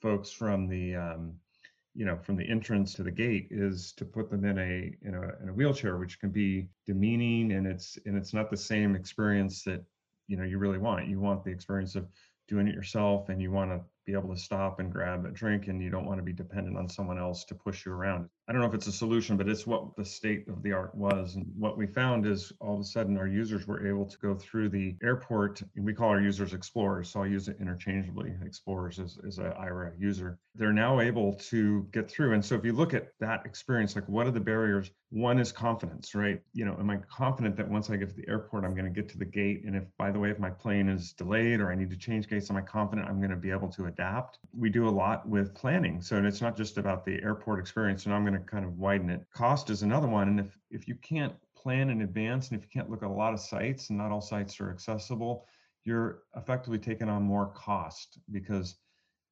folks 0.00 0.30
from 0.30 0.68
the 0.68 0.96
um, 0.96 1.34
you 1.94 2.04
know 2.04 2.16
from 2.16 2.36
the 2.36 2.48
entrance 2.48 2.94
to 2.94 3.02
the 3.02 3.10
gate 3.10 3.48
is 3.50 3.92
to 3.92 4.04
put 4.04 4.30
them 4.30 4.44
in 4.44 4.58
a 4.58 4.92
in 5.06 5.14
a 5.14 5.42
in 5.42 5.48
a 5.48 5.52
wheelchair 5.52 5.98
which 5.98 6.18
can 6.20 6.30
be 6.30 6.68
demeaning 6.86 7.52
and 7.52 7.66
it's 7.66 7.98
and 8.06 8.16
it's 8.16 8.32
not 8.32 8.50
the 8.50 8.56
same 8.56 8.94
experience 8.94 9.62
that 9.62 9.84
you 10.26 10.36
know 10.36 10.44
you 10.44 10.58
really 10.58 10.78
want 10.78 11.06
you 11.06 11.20
want 11.20 11.44
the 11.44 11.50
experience 11.50 11.94
of 11.94 12.08
doing 12.48 12.66
it 12.66 12.74
yourself 12.74 13.28
and 13.28 13.40
you 13.40 13.50
want 13.50 13.70
to 13.70 13.80
be 14.04 14.12
able 14.12 14.34
to 14.34 14.40
stop 14.40 14.80
and 14.80 14.92
grab 14.92 15.24
a 15.24 15.30
drink 15.30 15.68
and 15.68 15.82
you 15.82 15.90
don't 15.90 16.06
want 16.06 16.18
to 16.18 16.24
be 16.24 16.32
dependent 16.32 16.76
on 16.76 16.88
someone 16.88 17.18
else 17.18 17.44
to 17.44 17.54
push 17.54 17.86
you 17.86 17.92
around. 17.92 18.28
I 18.52 18.54
don't 18.54 18.60
know 18.60 18.68
if 18.68 18.74
it's 18.74 18.86
a 18.86 18.92
solution, 18.92 19.38
but 19.38 19.48
it's 19.48 19.66
what 19.66 19.96
the 19.96 20.04
state 20.04 20.46
of 20.46 20.62
the 20.62 20.72
art 20.72 20.94
was. 20.94 21.36
And 21.36 21.50
what 21.58 21.78
we 21.78 21.86
found 21.86 22.26
is 22.26 22.52
all 22.60 22.74
of 22.74 22.80
a 22.80 22.84
sudden 22.84 23.16
our 23.16 23.26
users 23.26 23.66
were 23.66 23.86
able 23.86 24.04
to 24.04 24.18
go 24.18 24.34
through 24.34 24.68
the 24.68 24.94
airport. 25.02 25.62
We 25.74 25.94
call 25.94 26.10
our 26.10 26.20
users 26.20 26.52
explorers, 26.52 27.08
so 27.08 27.20
I'll 27.20 27.26
use 27.26 27.48
it 27.48 27.56
interchangeably. 27.62 28.34
Explorers 28.44 28.98
is, 28.98 29.18
is 29.24 29.38
a 29.38 29.56
Aira 29.58 29.98
user. 29.98 30.38
They're 30.54 30.70
now 30.70 31.00
able 31.00 31.32
to 31.32 31.88
get 31.94 32.10
through. 32.10 32.34
And 32.34 32.44
so 32.44 32.54
if 32.54 32.62
you 32.62 32.74
look 32.74 32.92
at 32.92 33.14
that 33.20 33.46
experience, 33.46 33.96
like 33.96 34.06
what 34.06 34.26
are 34.26 34.30
the 34.30 34.40
barriers? 34.40 34.90
One 35.08 35.38
is 35.38 35.50
confidence, 35.50 36.14
right? 36.14 36.40
You 36.52 36.66
know, 36.66 36.76
am 36.78 36.90
I 36.90 36.96
confident 37.10 37.56
that 37.56 37.68
once 37.68 37.88
I 37.88 37.96
get 37.96 38.10
to 38.10 38.14
the 38.14 38.28
airport, 38.28 38.64
I'm 38.64 38.74
going 38.74 38.84
to 38.84 38.90
get 38.90 39.10
to 39.10 39.18
the 39.18 39.26
gate? 39.26 39.62
And 39.66 39.76
if, 39.76 39.84
by 39.98 40.10
the 40.10 40.18
way, 40.18 40.30
if 40.30 40.38
my 40.38 40.48
plane 40.50 40.88
is 40.88 41.12
delayed 41.12 41.60
or 41.60 41.70
I 41.70 41.74
need 41.74 41.90
to 41.90 41.96
change 41.96 42.28
gates, 42.28 42.50
am 42.50 42.56
I 42.56 42.62
confident 42.62 43.08
I'm 43.08 43.18
going 43.18 43.30
to 43.30 43.36
be 43.36 43.50
able 43.50 43.68
to 43.68 43.86
adapt. 43.86 44.38
We 44.56 44.68
do 44.68 44.88
a 44.88 44.90
lot 44.90 45.26
with 45.28 45.54
planning. 45.54 46.00
So 46.02 46.22
it's 46.22 46.40
not 46.40 46.56
just 46.56 46.78
about 46.78 47.04
the 47.04 47.22
airport 47.22 47.60
experience, 47.60 48.06
and 48.06 48.14
I'm 48.14 48.24
going 48.24 48.34
to 48.34 48.41
kind 48.46 48.64
of 48.64 48.78
widen 48.78 49.10
it. 49.10 49.24
Cost 49.34 49.70
is 49.70 49.82
another 49.82 50.08
one. 50.08 50.28
And 50.28 50.40
if, 50.40 50.58
if 50.70 50.88
you 50.88 50.94
can't 50.96 51.34
plan 51.56 51.90
in 51.90 52.02
advance 52.02 52.50
and 52.50 52.58
if 52.58 52.64
you 52.64 52.70
can't 52.72 52.90
look 52.90 53.02
at 53.02 53.08
a 53.08 53.12
lot 53.12 53.32
of 53.32 53.40
sites 53.40 53.90
and 53.90 53.98
not 53.98 54.10
all 54.10 54.20
sites 54.20 54.60
are 54.60 54.70
accessible, 54.70 55.46
you're 55.84 56.22
effectively 56.36 56.78
taking 56.78 57.08
on 57.08 57.22
more 57.22 57.52
cost 57.54 58.18
because 58.30 58.76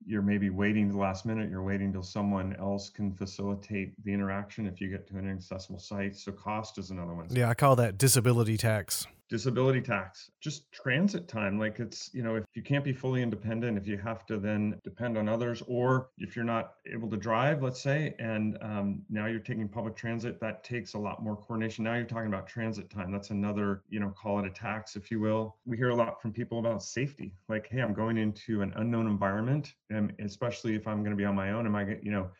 you're 0.06 0.22
maybe 0.22 0.50
waiting 0.50 0.90
the 0.90 0.96
last 0.96 1.26
minute 1.26 1.50
you're 1.50 1.62
waiting 1.62 1.92
till 1.92 2.02
someone 2.02 2.56
else 2.58 2.88
can 2.88 3.12
facilitate 3.12 3.92
the 4.04 4.12
interaction 4.12 4.66
if 4.66 4.80
you 4.80 4.88
get 4.88 5.06
to 5.06 5.18
an 5.18 5.24
inaccessible 5.24 5.78
site 5.78 6.16
so 6.16 6.32
cost 6.32 6.78
is 6.78 6.90
another 6.90 7.14
one 7.14 7.26
yeah 7.30 7.48
i 7.48 7.54
call 7.54 7.76
that 7.76 7.98
disability 7.98 8.56
tax 8.56 9.06
disability 9.30 9.80
tax 9.80 10.32
just 10.40 10.70
transit 10.72 11.28
time 11.28 11.56
like 11.58 11.78
it's 11.78 12.10
you 12.12 12.22
know 12.22 12.34
if 12.34 12.44
you 12.54 12.62
can't 12.62 12.84
be 12.84 12.92
fully 12.92 13.22
independent 13.22 13.78
if 13.78 13.86
you 13.86 13.96
have 13.96 14.26
to 14.26 14.38
then 14.38 14.78
depend 14.82 15.16
on 15.16 15.28
others 15.28 15.62
or 15.68 16.08
if 16.18 16.34
you're 16.34 16.44
not 16.44 16.74
able 16.92 17.08
to 17.08 17.16
drive 17.16 17.62
let's 17.62 17.80
say 17.80 18.12
and 18.18 18.58
um, 18.60 19.02
now 19.08 19.26
you're 19.26 19.38
taking 19.38 19.68
public 19.68 19.94
transit 19.94 20.40
that 20.40 20.64
takes 20.64 20.94
a 20.94 20.98
lot 20.98 21.22
more 21.22 21.36
coordination. 21.36 21.84
Now 21.84 21.94
you're 21.94 22.04
talking 22.04 22.26
about 22.26 22.48
transit 22.48 22.90
time 22.90 23.12
that's 23.12 23.30
another 23.30 23.82
you 23.88 24.00
know 24.00 24.10
call 24.10 24.40
it 24.40 24.46
a 24.46 24.50
tax 24.50 24.96
if 24.96 25.10
you 25.10 25.20
will. 25.20 25.56
We 25.64 25.76
hear 25.76 25.90
a 25.90 25.94
lot 25.94 26.20
from 26.20 26.32
people 26.32 26.58
about 26.58 26.82
safety 26.82 27.32
like 27.48 27.68
hey 27.70 27.80
i'm 27.80 27.94
going 27.94 28.16
into 28.16 28.62
an 28.62 28.72
unknown 28.76 29.06
environment 29.06 29.74
and 29.90 30.12
especially 30.18 30.74
if 30.74 30.88
i'm 30.88 30.98
going 30.98 31.10
to 31.10 31.16
be 31.16 31.24
on 31.24 31.34
my 31.34 31.52
own 31.52 31.66
am 31.66 31.76
i 31.76 31.98
you 32.02 32.10
know 32.10 32.30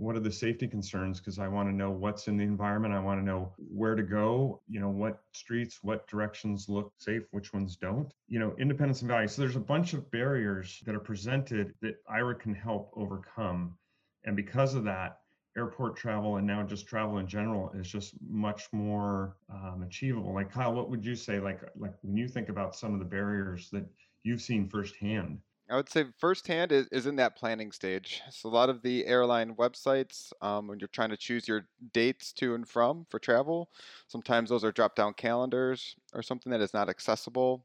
what 0.00 0.16
are 0.16 0.20
the 0.20 0.32
safety 0.32 0.66
concerns? 0.66 1.18
Because 1.18 1.38
i 1.38 1.46
want 1.46 1.68
to 1.68 1.74
know 1.74 1.90
what's 1.90 2.26
in 2.28 2.36
the 2.36 2.44
environment 2.44 2.94
i 2.94 2.98
want 2.98 3.20
to 3.20 3.24
know 3.24 3.52
where 3.56 3.94
to 3.94 4.02
go 4.02 4.60
you 4.68 4.80
know 4.80 4.88
what 4.88 5.20
streets 5.32 5.80
what 5.82 6.08
directions 6.08 6.68
look 6.68 6.92
safe 6.98 7.22
which 7.32 7.52
ones 7.52 7.76
don't 7.76 8.12
you 8.28 8.38
know 8.38 8.54
independence 8.58 9.02
and 9.02 9.10
value 9.10 9.28
so 9.28 9.42
there's 9.42 9.56
a 9.56 9.60
bunch 9.60 9.92
of 9.92 10.10
barriers 10.10 10.82
that 10.86 10.94
are 10.94 11.00
presented 11.00 11.74
that 11.82 11.96
aira 12.06 12.38
can 12.38 12.54
help 12.54 12.92
overcome. 12.96 13.76
And 14.24 14.36
because 14.36 14.74
of 14.74 14.84
that 14.84 15.20
airport 15.56 15.96
travel 15.96 16.36
and 16.36 16.46
now 16.46 16.62
just 16.62 16.86
travel 16.86 17.18
in 17.18 17.26
general 17.26 17.72
is 17.74 17.88
just 17.88 18.14
much 18.28 18.68
more 18.72 19.36
um, 19.52 19.82
achievable. 19.86 20.32
Like 20.32 20.52
kyle 20.52 20.74
what 20.74 20.90
would 20.90 21.04
you 21.04 21.16
say? 21.16 21.40
Like 21.40 21.60
like 21.76 21.94
when 22.02 22.16
you 22.16 22.28
think 22.28 22.48
about 22.48 22.76
some 22.76 22.92
of 22.92 22.98
the 22.98 23.04
barriers 23.04 23.70
that 23.70 23.84
you've 24.22 24.42
seen 24.42 24.68
firsthand 24.68 25.38
I 25.70 25.76
would 25.76 25.88
say 25.88 26.06
firsthand 26.18 26.72
is, 26.72 26.88
is 26.88 27.06
in 27.06 27.16
that 27.16 27.36
planning 27.36 27.70
stage. 27.70 28.22
So 28.30 28.48
a 28.48 28.50
lot 28.50 28.70
of 28.70 28.82
the 28.82 29.06
airline 29.06 29.54
websites, 29.54 30.32
um, 30.42 30.66
when 30.66 30.80
you're 30.80 30.88
trying 30.88 31.10
to 31.10 31.16
choose 31.16 31.46
your 31.46 31.68
dates 31.92 32.32
to 32.34 32.54
and 32.56 32.68
from 32.68 33.06
for 33.08 33.20
travel, 33.20 33.70
sometimes 34.08 34.50
those 34.50 34.64
are 34.64 34.72
drop-down 34.72 35.14
calendars 35.14 35.94
or 36.12 36.22
something 36.22 36.50
that 36.50 36.60
is 36.60 36.74
not 36.74 36.88
accessible. 36.88 37.64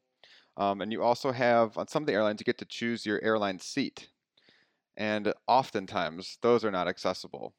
Um, 0.55 0.81
and 0.81 0.91
you 0.91 1.01
also 1.01 1.31
have 1.31 1.77
on 1.77 1.87
some 1.87 2.03
of 2.03 2.07
the 2.07 2.13
airlines 2.13 2.39
you 2.39 2.45
get 2.45 2.59
to 2.59 2.65
choose 2.65 3.05
your 3.05 3.21
airline 3.23 3.59
seat, 3.59 4.09
and 4.95 5.33
oftentimes 5.47 6.37
those 6.41 6.63
are 6.63 6.71
not 6.71 6.87
accessible. 6.87 7.55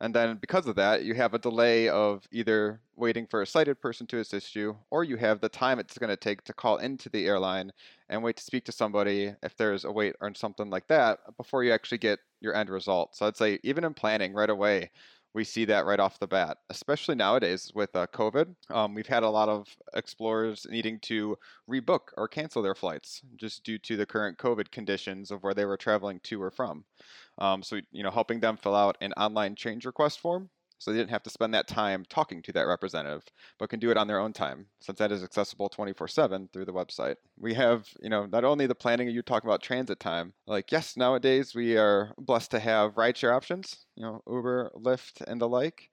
And 0.00 0.14
then 0.14 0.36
because 0.36 0.66
of 0.66 0.76
that, 0.76 1.04
you 1.04 1.14
have 1.14 1.32
a 1.32 1.38
delay 1.38 1.88
of 1.88 2.26
either 2.30 2.82
waiting 2.96 3.26
for 3.26 3.40
a 3.40 3.46
sighted 3.46 3.80
person 3.80 4.06
to 4.08 4.18
assist 4.18 4.54
you, 4.54 4.78
or 4.90 5.04
you 5.04 5.16
have 5.16 5.40
the 5.40 5.48
time 5.48 5.78
it's 5.78 5.96
going 5.96 6.10
to 6.10 6.16
take 6.16 6.44
to 6.44 6.52
call 6.52 6.76
into 6.76 7.08
the 7.08 7.26
airline 7.26 7.72
and 8.08 8.22
wait 8.22 8.36
to 8.36 8.44
speak 8.44 8.64
to 8.66 8.72
somebody 8.72 9.34
if 9.42 9.56
there's 9.56 9.84
a 9.84 9.92
wait 9.92 10.14
or 10.20 10.34
something 10.34 10.68
like 10.68 10.86
that 10.88 11.20
before 11.38 11.64
you 11.64 11.72
actually 11.72 11.98
get 11.98 12.18
your 12.40 12.54
end 12.54 12.68
result. 12.68 13.16
So 13.16 13.26
I'd 13.26 13.36
say 13.38 13.58
even 13.62 13.84
in 13.84 13.94
planning 13.94 14.34
right 14.34 14.50
away, 14.50 14.90
we 15.36 15.44
see 15.44 15.66
that 15.66 15.84
right 15.84 16.00
off 16.00 16.18
the 16.18 16.26
bat, 16.26 16.56
especially 16.70 17.14
nowadays 17.14 17.70
with 17.74 17.94
uh, 17.94 18.06
COVID. 18.06 18.54
Um, 18.70 18.94
we've 18.94 19.06
had 19.06 19.22
a 19.22 19.28
lot 19.28 19.50
of 19.50 19.68
explorers 19.94 20.66
needing 20.70 20.98
to 21.00 21.36
rebook 21.70 22.08
or 22.16 22.26
cancel 22.26 22.62
their 22.62 22.74
flights 22.74 23.20
just 23.36 23.62
due 23.62 23.76
to 23.80 23.98
the 23.98 24.06
current 24.06 24.38
COVID 24.38 24.70
conditions 24.70 25.30
of 25.30 25.42
where 25.42 25.52
they 25.52 25.66
were 25.66 25.76
traveling 25.76 26.20
to 26.24 26.42
or 26.42 26.50
from. 26.50 26.86
Um, 27.36 27.62
so, 27.62 27.80
you 27.92 28.02
know, 28.02 28.10
helping 28.10 28.40
them 28.40 28.56
fill 28.56 28.74
out 28.74 28.96
an 29.02 29.12
online 29.12 29.56
change 29.56 29.84
request 29.84 30.20
form 30.20 30.48
so 30.78 30.90
they 30.92 30.98
didn't 30.98 31.10
have 31.10 31.22
to 31.24 31.30
spend 31.30 31.54
that 31.54 31.66
time 31.66 32.04
talking 32.08 32.42
to 32.42 32.52
that 32.52 32.66
representative, 32.66 33.24
but 33.58 33.70
can 33.70 33.80
do 33.80 33.90
it 33.90 33.96
on 33.96 34.06
their 34.06 34.18
own 34.18 34.32
time 34.32 34.66
since 34.80 34.98
that 34.98 35.12
is 35.12 35.22
accessible 35.22 35.68
24/7 35.68 36.48
through 36.52 36.64
the 36.66 36.72
website. 36.72 37.16
We 37.38 37.54
have, 37.54 37.88
you 38.02 38.10
know, 38.10 38.26
not 38.26 38.44
only 38.44 38.66
the 38.66 38.74
planning 38.74 39.08
you 39.08 39.22
talk 39.22 39.44
about 39.44 39.62
transit 39.62 40.00
time, 40.00 40.34
like 40.46 40.70
yes, 40.72 40.96
nowadays 40.96 41.54
we 41.54 41.76
are 41.76 42.12
blessed 42.18 42.50
to 42.52 42.60
have 42.60 42.94
rideshare 42.94 43.34
options, 43.34 43.86
you 43.96 44.02
know, 44.02 44.22
Uber, 44.26 44.72
Lyft, 44.76 45.22
and 45.26 45.40
the 45.40 45.48
like. 45.48 45.90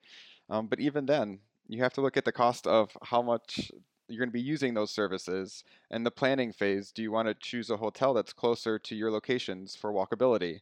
Um, 0.48 0.68
but 0.68 0.80
even 0.80 1.06
then, 1.06 1.40
you 1.68 1.82
have 1.82 1.92
to 1.94 2.00
look 2.00 2.16
at 2.16 2.24
the 2.24 2.32
cost 2.32 2.66
of 2.66 2.96
how 3.02 3.22
much 3.22 3.70
you're 4.08 4.18
going 4.18 4.28
to 4.28 4.32
be 4.32 4.40
using 4.40 4.74
those 4.74 4.90
services 4.90 5.64
and 5.90 6.04
the 6.04 6.10
planning 6.10 6.52
phase. 6.52 6.92
Do 6.92 7.02
you 7.02 7.10
want 7.10 7.28
to 7.28 7.34
choose 7.34 7.70
a 7.70 7.78
hotel 7.78 8.12
that's 8.12 8.32
closer 8.34 8.78
to 8.78 8.94
your 8.94 9.10
locations 9.10 9.74
for 9.74 9.92
walkability? 9.92 10.60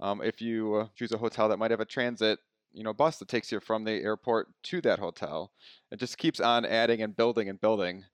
Um, 0.00 0.22
if 0.22 0.40
you 0.40 0.90
choose 0.96 1.12
a 1.12 1.18
hotel 1.18 1.48
that 1.48 1.58
might 1.58 1.70
have 1.70 1.80
a 1.80 1.84
transit 1.84 2.38
you 2.72 2.84
know 2.84 2.92
bus 2.92 3.18
that 3.18 3.28
takes 3.28 3.50
you 3.52 3.60
from 3.60 3.84
the 3.84 3.92
airport 3.92 4.48
to 4.64 4.80
that 4.82 4.98
hotel. 4.98 5.52
It 5.90 5.98
just 5.98 6.18
keeps 6.18 6.40
on 6.40 6.64
adding 6.64 7.02
and 7.02 7.16
building 7.16 7.48
and 7.48 7.60
building 7.60 8.04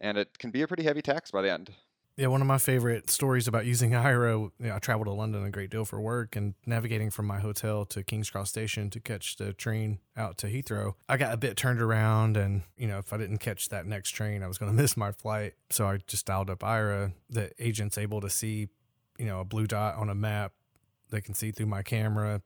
and 0.00 0.18
it 0.18 0.38
can 0.38 0.50
be 0.50 0.62
a 0.62 0.68
pretty 0.68 0.82
heavy 0.82 1.02
tax 1.02 1.30
by 1.30 1.42
the 1.42 1.52
end. 1.52 1.70
Yeah 2.16 2.28
one 2.28 2.40
of 2.40 2.46
my 2.46 2.58
favorite 2.58 3.10
stories 3.10 3.48
about 3.48 3.66
using 3.66 3.90
aira 3.92 4.50
you 4.60 4.68
know, 4.68 4.76
i 4.76 4.78
traveled 4.78 5.06
to 5.06 5.12
london 5.12 5.44
a 5.44 5.50
great 5.50 5.70
deal 5.70 5.84
for 5.84 6.00
work 6.00 6.36
and 6.36 6.54
navigating 6.64 7.10
from 7.10 7.26
my 7.26 7.40
hotel 7.40 7.84
to 7.86 8.04
king's 8.04 8.30
cross 8.30 8.50
station 8.50 8.88
to 8.90 9.00
catch 9.00 9.34
the 9.36 9.52
train 9.52 9.98
out 10.16 10.38
to 10.38 10.46
heathrow. 10.46 10.94
I 11.08 11.16
got 11.16 11.34
a 11.34 11.36
bit 11.36 11.56
turned 11.56 11.82
around 11.82 12.36
and 12.36 12.62
you 12.76 12.86
know 12.86 12.98
if 12.98 13.12
i 13.12 13.16
didn't 13.16 13.38
catch 13.38 13.68
that 13.70 13.86
next 13.86 14.10
train 14.10 14.44
i 14.44 14.46
was 14.46 14.58
going 14.58 14.70
to 14.76 14.80
miss 14.80 14.96
my 14.96 15.10
flight. 15.10 15.54
So 15.70 15.86
i 15.86 15.98
just 16.06 16.26
dialed 16.26 16.50
up 16.50 16.60
aira 16.60 17.12
the 17.28 17.50
agent's 17.58 17.98
able 17.98 18.20
to 18.20 18.30
see 18.30 18.68
you 19.18 19.26
know 19.26 19.40
a 19.40 19.44
blue 19.44 19.66
dot 19.66 19.96
on 19.96 20.08
a 20.08 20.14
map. 20.14 20.52
They 21.10 21.20
can 21.20 21.34
see 21.34 21.50
through 21.50 21.66
my 21.66 21.82
camera 21.82 22.42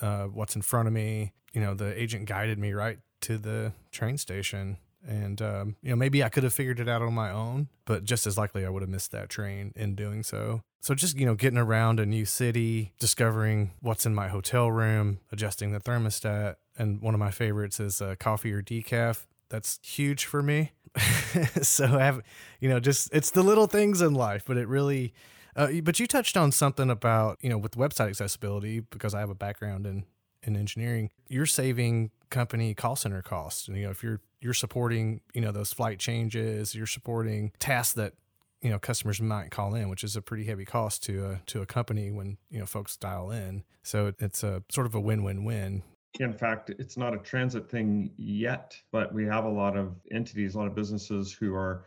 uh, 0.00 0.24
what's 0.24 0.56
in 0.56 0.62
front 0.62 0.88
of 0.88 0.94
me. 0.94 1.32
You 1.52 1.60
know, 1.60 1.74
the 1.74 2.00
agent 2.00 2.26
guided 2.26 2.58
me 2.58 2.72
right 2.72 2.98
to 3.22 3.38
the 3.38 3.72
train 3.90 4.18
station. 4.18 4.78
And, 5.06 5.40
um, 5.40 5.76
you 5.82 5.90
know, 5.90 5.96
maybe 5.96 6.22
I 6.22 6.28
could 6.28 6.42
have 6.42 6.52
figured 6.52 6.80
it 6.80 6.88
out 6.88 7.02
on 7.02 7.14
my 7.14 7.30
own, 7.30 7.68
but 7.86 8.04
just 8.04 8.26
as 8.26 8.36
likely 8.36 8.66
I 8.66 8.68
would 8.68 8.82
have 8.82 8.90
missed 8.90 9.12
that 9.12 9.28
train 9.28 9.72
in 9.76 9.94
doing 9.94 10.22
so. 10.22 10.62
So 10.80 10.94
just, 10.94 11.16
you 11.16 11.24
know, 11.24 11.34
getting 11.34 11.58
around 11.58 12.00
a 12.00 12.06
new 12.06 12.24
city, 12.24 12.92
discovering 12.98 13.72
what's 13.80 14.06
in 14.06 14.14
my 14.14 14.28
hotel 14.28 14.70
room, 14.70 15.20
adjusting 15.32 15.72
the 15.72 15.80
thermostat. 15.80 16.56
And 16.76 17.00
one 17.00 17.14
of 17.14 17.20
my 17.20 17.30
favorites 17.30 17.80
is 17.80 18.02
uh, 18.02 18.16
coffee 18.18 18.52
or 18.52 18.62
decaf. 18.62 19.26
That's 19.48 19.78
huge 19.82 20.24
for 20.24 20.42
me. 20.42 20.72
so 21.62 21.84
I 21.86 22.04
have, 22.04 22.22
you 22.60 22.68
know, 22.68 22.80
just 22.80 23.08
it's 23.12 23.30
the 23.30 23.42
little 23.42 23.66
things 23.66 24.00
in 24.02 24.14
life, 24.14 24.44
but 24.46 24.56
it 24.56 24.68
really, 24.68 25.14
uh, 25.58 25.80
but 25.82 25.98
you 25.98 26.06
touched 26.06 26.36
on 26.36 26.52
something 26.52 26.88
about 26.88 27.38
you 27.42 27.50
know 27.50 27.58
with 27.58 27.72
website 27.72 28.08
accessibility 28.08 28.80
because 28.80 29.12
I 29.12 29.20
have 29.20 29.28
a 29.28 29.34
background 29.34 29.86
in 29.86 30.04
in 30.44 30.56
engineering. 30.56 31.10
You're 31.28 31.46
saving 31.46 32.12
company 32.30 32.74
call 32.74 32.94
center 32.94 33.22
costs, 33.22 33.66
and 33.66 33.76
you 33.76 33.84
know 33.84 33.90
if 33.90 34.02
you're 34.02 34.20
you're 34.40 34.54
supporting 34.54 35.20
you 35.34 35.40
know 35.40 35.50
those 35.50 35.72
flight 35.72 35.98
changes, 35.98 36.76
you're 36.76 36.86
supporting 36.86 37.52
tasks 37.58 37.94
that 37.94 38.14
you 38.62 38.70
know 38.70 38.78
customers 38.78 39.20
might 39.20 39.50
call 39.50 39.74
in, 39.74 39.88
which 39.88 40.04
is 40.04 40.14
a 40.14 40.22
pretty 40.22 40.44
heavy 40.44 40.64
cost 40.64 41.02
to 41.04 41.26
a 41.26 41.40
to 41.46 41.60
a 41.60 41.66
company 41.66 42.12
when 42.12 42.38
you 42.50 42.60
know 42.60 42.66
folks 42.66 42.96
dial 42.96 43.32
in. 43.32 43.64
So 43.82 44.12
it's 44.20 44.44
a 44.44 44.62
sort 44.70 44.86
of 44.86 44.94
a 44.94 45.00
win 45.00 45.24
win 45.24 45.44
win. 45.44 45.82
In 46.20 46.32
fact, 46.32 46.70
it's 46.70 46.96
not 46.96 47.14
a 47.14 47.18
transit 47.18 47.68
thing 47.68 48.12
yet, 48.16 48.80
but 48.92 49.12
we 49.12 49.24
have 49.26 49.44
a 49.44 49.50
lot 49.50 49.76
of 49.76 49.96
entities, 50.10 50.54
a 50.54 50.58
lot 50.58 50.66
of 50.66 50.74
businesses 50.74 51.32
who 51.32 51.54
are 51.54 51.84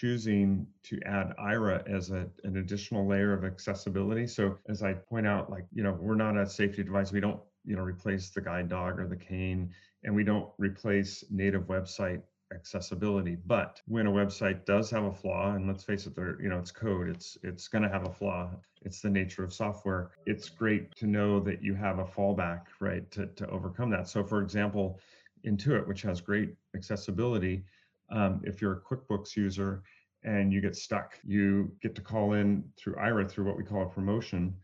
choosing 0.00 0.66
to 0.82 0.98
add 1.06 1.32
Aira 1.38 1.88
as 1.88 2.10
a, 2.10 2.26
an 2.42 2.56
additional 2.56 3.06
layer 3.06 3.32
of 3.32 3.44
accessibility. 3.44 4.26
So 4.26 4.58
as 4.68 4.82
I 4.82 4.94
point 4.94 5.26
out, 5.26 5.50
like, 5.50 5.66
you 5.72 5.84
know, 5.84 5.96
we're 6.00 6.16
not 6.16 6.36
a 6.36 6.48
safety 6.48 6.82
device. 6.82 7.12
We 7.12 7.20
don't, 7.20 7.40
you 7.64 7.76
know, 7.76 7.82
replace 7.82 8.30
the 8.30 8.40
guide 8.40 8.68
dog 8.68 8.98
or 8.98 9.06
the 9.06 9.16
cane, 9.16 9.70
and 10.02 10.14
we 10.14 10.24
don't 10.24 10.48
replace 10.58 11.22
native 11.30 11.62
website 11.64 12.22
accessibility. 12.52 13.36
But 13.46 13.80
when 13.86 14.08
a 14.08 14.12
website 14.12 14.64
does 14.64 14.90
have 14.90 15.04
a 15.04 15.12
flaw, 15.12 15.54
and 15.54 15.68
let's 15.68 15.84
face 15.84 16.06
it, 16.06 16.16
there, 16.16 16.42
you 16.42 16.48
know, 16.48 16.58
it's 16.58 16.72
code, 16.72 17.08
it's 17.08 17.38
it's 17.44 17.68
gonna 17.68 17.88
have 17.88 18.06
a 18.06 18.12
flaw. 18.12 18.50
It's 18.82 19.00
the 19.00 19.10
nature 19.10 19.44
of 19.44 19.52
software. 19.52 20.10
It's 20.26 20.48
great 20.48 20.94
to 20.96 21.06
know 21.06 21.38
that 21.40 21.62
you 21.62 21.74
have 21.74 22.00
a 22.00 22.04
fallback, 22.04 22.62
right, 22.80 23.08
to, 23.12 23.26
to 23.26 23.48
overcome 23.48 23.90
that. 23.90 24.08
So 24.08 24.24
for 24.24 24.42
example, 24.42 24.98
Intuit, 25.46 25.86
which 25.86 26.02
has 26.02 26.20
great 26.20 26.54
accessibility, 26.74 27.64
um, 28.10 28.40
if 28.44 28.60
you're 28.60 28.72
a 28.72 28.80
QuickBooks 28.80 29.36
user 29.36 29.82
and 30.24 30.52
you 30.52 30.60
get 30.60 30.76
stuck, 30.76 31.18
you 31.24 31.72
get 31.82 31.94
to 31.94 32.00
call 32.00 32.32
in 32.34 32.64
through 32.76 32.94
Aira 32.94 33.30
through 33.30 33.44
what 33.44 33.56
we 33.56 33.64
call 33.64 33.82
a 33.82 33.86
promotion, 33.86 34.54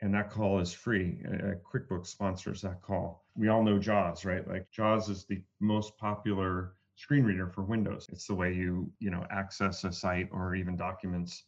and 0.00 0.14
that 0.14 0.30
call 0.30 0.60
is 0.60 0.72
free. 0.72 1.18
Uh, 1.26 1.54
QuickBooks 1.70 2.06
sponsors 2.06 2.62
that 2.62 2.82
call. 2.82 3.24
We 3.34 3.48
all 3.48 3.62
know 3.62 3.78
JAWS, 3.78 4.24
right? 4.24 4.46
Like 4.46 4.70
JAWS 4.70 5.08
is 5.08 5.24
the 5.24 5.42
most 5.60 5.96
popular 5.98 6.74
screen 6.94 7.24
reader 7.24 7.48
for 7.48 7.62
Windows. 7.62 8.06
It's 8.12 8.26
the 8.26 8.34
way 8.34 8.52
you, 8.52 8.90
you 8.98 9.10
know, 9.10 9.26
access 9.30 9.84
a 9.84 9.92
site 9.92 10.28
or 10.32 10.54
even 10.54 10.76
documents 10.76 11.44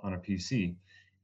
on 0.00 0.14
a 0.14 0.18
PC. 0.18 0.76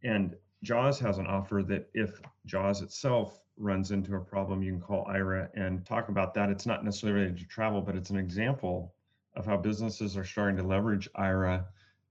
And 0.03 0.35
JAWS 0.63 0.99
has 1.01 1.19
an 1.19 1.27
offer 1.27 1.63
that 1.69 1.89
if 1.95 2.21
JAWS 2.47 2.83
itself 2.83 3.41
runs 3.57 3.91
into 3.91 4.17
a 4.17 4.21
problem, 4.21 4.63
you 4.63 4.73
can 4.73 4.81
call 4.81 5.05
Aira 5.07 5.49
and 5.55 5.85
talk 5.85 6.09
about 6.09 6.35
that. 6.35 6.51
It's 6.51 6.67
not 6.67 6.85
necessarily 6.85 7.21
related 7.21 7.39
to 7.39 7.47
travel, 7.47 7.81
but 7.83 7.97
it's 7.97 8.11
an 8.11 8.19
example 8.19 8.95
of 9.35 9.47
how 9.47 9.57
businesses 9.57 10.17
are 10.17 10.25
starting 10.25 10.57
to 10.57 10.63
leverage 10.63 11.09
Aira 11.17 11.65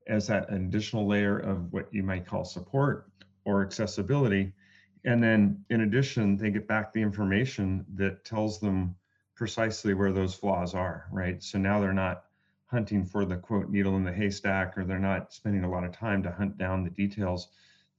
as 0.08 0.28
that 0.28 0.52
additional 0.52 1.08
layer 1.08 1.38
of 1.38 1.72
what 1.72 1.94
you 1.94 2.04
might 2.04 2.26
call 2.26 2.44
support 2.44 3.12
or 3.46 3.62
accessibility. 3.62 4.54
And 5.06 5.22
then 5.24 5.64
in 5.70 5.82
addition, 5.82 6.38
they 6.38 6.50
get 6.50 6.68
back 6.68 6.92
the 6.92 7.02
information 7.02 7.86
that 7.96 8.26
tells 8.26 8.60
them 8.60 8.96
precisely 9.36 9.94
where 9.94 10.12
those 10.12 10.34
flaws 10.34 10.74
are, 10.74 11.08
right? 11.12 11.42
So 11.42 11.58
now 11.58 11.80
they're 11.80 11.94
not 11.94 12.24
hunting 12.66 13.06
for 13.06 13.26
the 13.26 13.38
quote 13.38 13.70
needle 13.70 13.96
in 13.98 14.04
the 14.04 14.12
haystack 14.12 14.78
or 14.78 14.84
they're 14.84 15.00
not 15.00 15.34
spending 15.34 15.64
a 15.64 15.70
lot 15.70 15.84
of 15.84 15.92
time 15.92 16.22
to 16.24 16.32
hunt 16.32 16.58
down 16.58 16.84
the 16.84 16.90
details. 16.90 17.50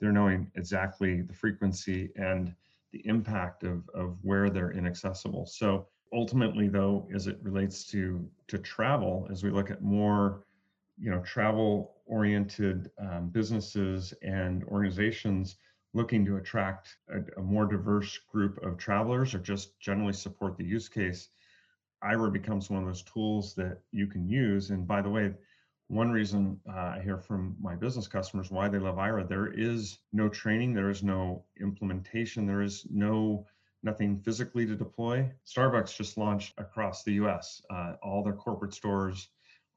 They're 0.00 0.12
knowing 0.12 0.50
exactly 0.54 1.22
the 1.22 1.34
frequency 1.34 2.10
and 2.16 2.54
the 2.92 3.06
impact 3.06 3.64
of, 3.64 3.88
of 3.94 4.18
where 4.22 4.50
they're 4.50 4.72
inaccessible. 4.72 5.46
So 5.46 5.86
ultimately 6.12 6.68
though, 6.68 7.08
as 7.14 7.26
it 7.26 7.38
relates 7.42 7.84
to 7.90 8.28
to 8.48 8.58
travel, 8.58 9.28
as 9.30 9.42
we 9.42 9.50
look 9.50 9.70
at 9.70 9.82
more, 9.82 10.44
you 10.98 11.10
know, 11.10 11.20
travel 11.20 11.94
oriented 12.06 12.90
um, 12.98 13.28
businesses 13.28 14.12
and 14.22 14.64
organizations 14.64 15.56
looking 15.92 16.24
to 16.24 16.36
attract 16.36 16.96
a, 17.08 17.40
a 17.40 17.42
more 17.42 17.66
diverse 17.66 18.18
group 18.30 18.62
of 18.62 18.76
travelers 18.76 19.34
or 19.34 19.38
just 19.38 19.78
generally 19.80 20.12
support 20.12 20.56
the 20.56 20.64
use 20.64 20.88
case, 20.88 21.28
Aira 22.02 22.32
becomes 22.32 22.70
one 22.70 22.82
of 22.82 22.86
those 22.86 23.02
tools 23.02 23.54
that 23.54 23.78
you 23.92 24.06
can 24.06 24.28
use. 24.28 24.70
And 24.70 24.86
by 24.86 25.02
the 25.02 25.10
way, 25.10 25.34
one 25.88 26.10
reason 26.10 26.58
uh, 26.68 26.94
I 26.96 27.00
hear 27.02 27.18
from 27.18 27.56
my 27.60 27.74
business 27.74 28.06
customers 28.06 28.50
why 28.50 28.68
they 28.68 28.78
love 28.78 28.96
Aira 28.96 29.28
there 29.28 29.48
is 29.48 29.98
no 30.12 30.28
training, 30.28 30.72
there 30.72 30.90
is 30.90 31.02
no 31.02 31.44
implementation, 31.60 32.46
there 32.46 32.62
is 32.62 32.86
no 32.90 33.46
nothing 33.82 34.20
physically 34.20 34.66
to 34.66 34.76
deploy. 34.76 35.30
Starbucks 35.46 35.96
just 35.96 36.18
launched 36.18 36.54
across 36.58 37.02
the 37.02 37.12
U.S. 37.14 37.62
Uh, 37.70 37.94
all 38.02 38.22
their 38.22 38.34
corporate 38.34 38.74
stores, 38.74 39.28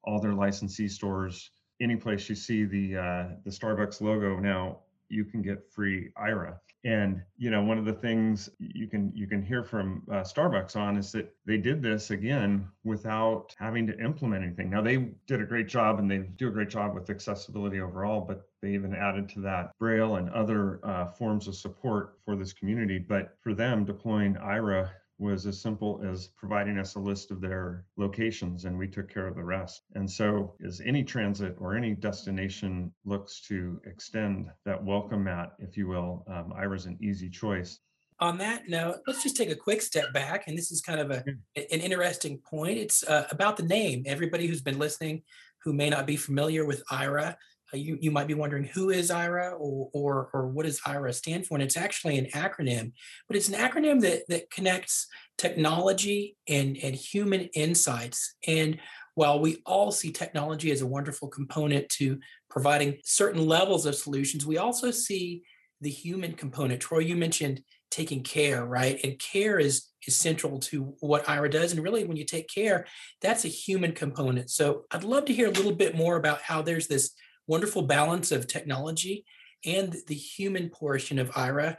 all 0.03 0.19
their 0.19 0.33
licensee 0.33 0.87
stores, 0.87 1.51
any 1.81 1.95
place 1.95 2.29
you 2.29 2.35
see 2.35 2.65
the 2.65 2.97
uh, 2.97 3.27
the 3.43 3.51
Starbucks 3.51 4.01
logo 4.01 4.39
now 4.39 4.79
you 5.13 5.25
can 5.25 5.41
get 5.41 5.71
free 5.71 6.09
Aira. 6.17 6.57
And 6.85 7.21
you 7.37 7.49
know, 7.49 7.63
one 7.63 7.77
of 7.77 7.85
the 7.85 7.93
things 7.93 8.49
you 8.59 8.87
can 8.87 9.11
you 9.15 9.25
can 9.25 9.41
hear 9.41 9.63
from 9.63 10.03
uh, 10.11 10.15
Starbucks 10.15 10.75
on 10.75 10.97
is 10.97 11.13
that 11.13 11.33
they 11.45 11.57
did 11.57 11.81
this 11.81 12.11
again 12.11 12.67
without 12.83 13.55
having 13.57 13.87
to 13.87 13.97
implement 14.03 14.43
anything. 14.43 14.69
Now 14.69 14.81
they 14.81 15.11
did 15.25 15.39
a 15.39 15.45
great 15.45 15.69
job, 15.69 15.99
and 15.99 16.11
they 16.11 16.17
do 16.17 16.49
a 16.49 16.51
great 16.51 16.69
job 16.69 16.93
with 16.93 17.09
accessibility 17.09 17.79
overall. 17.79 18.19
But 18.19 18.49
they 18.61 18.73
even 18.73 18.93
added 18.93 19.29
to 19.29 19.39
that 19.41 19.71
Braille 19.79 20.17
and 20.17 20.29
other 20.31 20.81
uh, 20.83 21.07
forms 21.11 21.47
of 21.47 21.55
support 21.55 22.17
for 22.25 22.35
this 22.35 22.51
community. 22.51 22.99
But 22.99 23.37
for 23.39 23.53
them, 23.53 23.85
deploying 23.85 24.35
Aira 24.35 24.89
was 25.19 25.45
as 25.45 25.61
simple 25.61 26.01
as 26.03 26.27
providing 26.35 26.77
us 26.77 26.95
a 26.95 26.99
list 26.99 27.31
of 27.31 27.39
their 27.39 27.85
locations 27.97 28.65
and 28.65 28.77
we 28.77 28.87
took 28.87 29.11
care 29.11 29.27
of 29.27 29.35
the 29.35 29.43
rest. 29.43 29.83
And 29.95 30.09
so, 30.09 30.55
as 30.65 30.81
any 30.81 31.03
transit 31.03 31.55
or 31.59 31.75
any 31.75 31.93
destination 31.93 32.91
looks 33.05 33.41
to 33.47 33.79
extend 33.85 34.47
that 34.65 34.83
welcome 34.83 35.23
mat, 35.23 35.53
if 35.59 35.77
you 35.77 35.87
will, 35.87 36.25
um, 36.27 36.53
Aira's 36.57 36.85
an 36.85 36.97
easy 37.01 37.29
choice. 37.29 37.79
On 38.19 38.37
that 38.37 38.69
note, 38.69 38.97
let's 39.07 39.23
just 39.23 39.35
take 39.35 39.49
a 39.49 39.55
quick 39.55 39.81
step 39.81 40.13
back. 40.13 40.47
And 40.47 40.57
this 40.57 40.71
is 40.71 40.81
kind 40.81 40.99
of 40.99 41.11
a, 41.11 41.23
an 41.55 41.79
interesting 41.81 42.37
point. 42.37 42.77
It's 42.77 43.03
uh, 43.03 43.27
about 43.31 43.57
the 43.57 43.63
name. 43.63 44.03
Everybody 44.05 44.47
who's 44.47 44.61
been 44.61 44.79
listening 44.79 45.23
who 45.63 45.73
may 45.73 45.89
not 45.89 46.05
be 46.05 46.15
familiar 46.15 46.65
with 46.65 46.83
Aira, 46.91 47.31
uh, 47.31 47.33
Uh, 47.73 47.77
you, 47.77 47.97
you 48.01 48.11
might 48.11 48.27
be 48.27 48.33
wondering 48.33 48.65
who 48.65 48.89
is 48.89 49.09
Aira 49.09 49.53
or, 49.57 49.89
or, 49.93 50.29
or 50.33 50.47
what 50.47 50.65
does 50.65 50.81
Aira 50.81 51.13
stand 51.13 51.47
for? 51.47 51.55
And 51.55 51.63
it's 51.63 51.77
actually 51.77 52.17
an 52.17 52.27
acronym, 52.33 52.91
but 53.27 53.37
it's 53.37 53.49
an 53.49 53.55
acronym 53.55 54.01
that, 54.01 54.23
that 54.29 54.49
connects 54.51 55.07
technology 55.37 56.37
and, 56.47 56.77
and 56.77 56.95
human 56.95 57.41
insights. 57.53 58.35
And 58.47 58.79
while 59.15 59.39
we 59.39 59.61
all 59.65 59.91
see 59.91 60.11
technology 60.11 60.71
as 60.71 60.81
a 60.81 60.87
wonderful 60.87 61.27
component 61.27 61.89
to 61.89 62.19
providing 62.49 62.97
certain 63.03 63.45
levels 63.45 63.85
of 63.85 63.95
solutions, 63.95 64.45
we 64.45 64.57
also 64.57 64.91
see 64.91 65.43
the 65.81 65.89
human 65.89 66.33
component. 66.33 66.81
Troy, 66.81 66.99
you 66.99 67.15
mentioned 67.15 67.61
taking 67.91 68.23
care, 68.23 68.65
right? 68.65 68.99
And 69.03 69.19
care 69.19 69.59
is 69.59 69.89
is 70.07 70.15
central 70.15 70.59
to 70.59 70.95
what 70.99 71.25
Aira 71.25 71.49
does. 71.49 71.71
And 71.71 71.81
really, 71.81 72.03
when 72.03 72.17
you 72.17 72.25
take 72.25 72.49
care, 72.49 72.85
that's 73.21 73.45
a 73.45 73.49
human 73.49 73.93
component. 73.93 74.49
So 74.49 74.83
I'd 74.91 75.03
love 75.03 75.25
to 75.25 75.33
hear 75.33 75.47
a 75.47 75.51
little 75.51 75.71
bit 75.71 75.95
more 75.95 76.17
about 76.17 76.41
how 76.41 76.61
there's 76.61 76.87
this 76.87 77.11
wonderful 77.47 77.83
balance 77.83 78.31
of 78.31 78.47
technology 78.47 79.25
and 79.65 79.95
the 80.07 80.15
human 80.15 80.69
portion 80.69 81.19
of 81.19 81.29
Aira. 81.31 81.77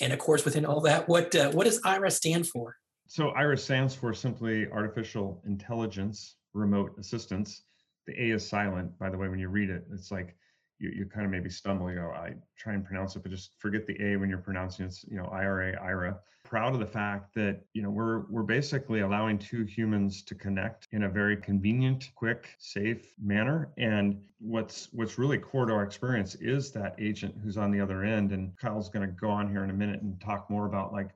And 0.00 0.12
of 0.12 0.18
course, 0.18 0.44
within 0.44 0.64
all 0.66 0.80
that, 0.82 1.08
what 1.08 1.34
uh, 1.34 1.50
what 1.52 1.64
does 1.64 1.80
Aira 1.82 2.12
stand 2.12 2.46
for? 2.46 2.76
So 3.06 3.32
Aira 3.32 3.58
stands 3.58 3.94
for 3.94 4.12
simply 4.14 4.70
artificial 4.70 5.42
intelligence 5.46 6.36
remote 6.52 6.92
assistance. 6.98 7.62
The 8.06 8.12
A 8.20 8.34
is 8.34 8.46
silent, 8.46 8.98
by 8.98 9.10
the 9.10 9.18
way, 9.18 9.28
when 9.28 9.38
you 9.38 9.48
read 9.48 9.70
it. 9.70 9.84
It's 9.92 10.10
like 10.10 10.36
you, 10.80 10.90
you 10.90 11.06
kind 11.06 11.24
of 11.24 11.30
maybe 11.30 11.50
stumble. 11.50 11.92
You 11.92 12.00
oh, 12.00 12.08
go, 12.08 12.14
I 12.14 12.34
try 12.56 12.72
and 12.72 12.84
pronounce 12.84 13.14
it, 13.14 13.22
but 13.22 13.30
just 13.30 13.52
forget 13.58 13.86
the 13.86 13.96
A 14.02 14.16
when 14.16 14.28
you're 14.28 14.38
pronouncing 14.38 14.86
it. 14.86 14.88
It's, 14.88 15.04
you 15.08 15.16
know, 15.16 15.24
Aira, 15.32 15.80
Aira. 15.80 16.18
Proud 16.42 16.72
of 16.72 16.80
the 16.80 16.86
fact 16.86 17.34
that, 17.34 17.60
you 17.74 17.82
know, 17.82 17.90
we're 17.90 18.20
we're 18.30 18.42
basically 18.42 19.00
allowing 19.00 19.38
two 19.38 19.64
humans 19.64 20.22
to 20.22 20.34
connect 20.34 20.88
in 20.90 21.04
a 21.04 21.08
very 21.08 21.36
convenient, 21.36 22.10
quick, 22.16 22.56
safe 22.58 23.12
manner. 23.22 23.68
And 23.76 24.20
what's 24.40 24.88
what's 24.92 25.18
really 25.18 25.38
core 25.38 25.66
to 25.66 25.72
our 25.72 25.84
experience 25.84 26.34
is 26.36 26.72
that 26.72 26.96
agent 26.98 27.36
who's 27.44 27.56
on 27.56 27.70
the 27.70 27.80
other 27.80 28.02
end. 28.02 28.32
And 28.32 28.56
Kyle's 28.58 28.88
going 28.88 29.06
to 29.06 29.12
go 29.12 29.28
on 29.30 29.48
here 29.48 29.62
in 29.62 29.70
a 29.70 29.74
minute 29.74 30.02
and 30.02 30.20
talk 30.20 30.50
more 30.50 30.66
about 30.66 30.92
like 30.92 31.10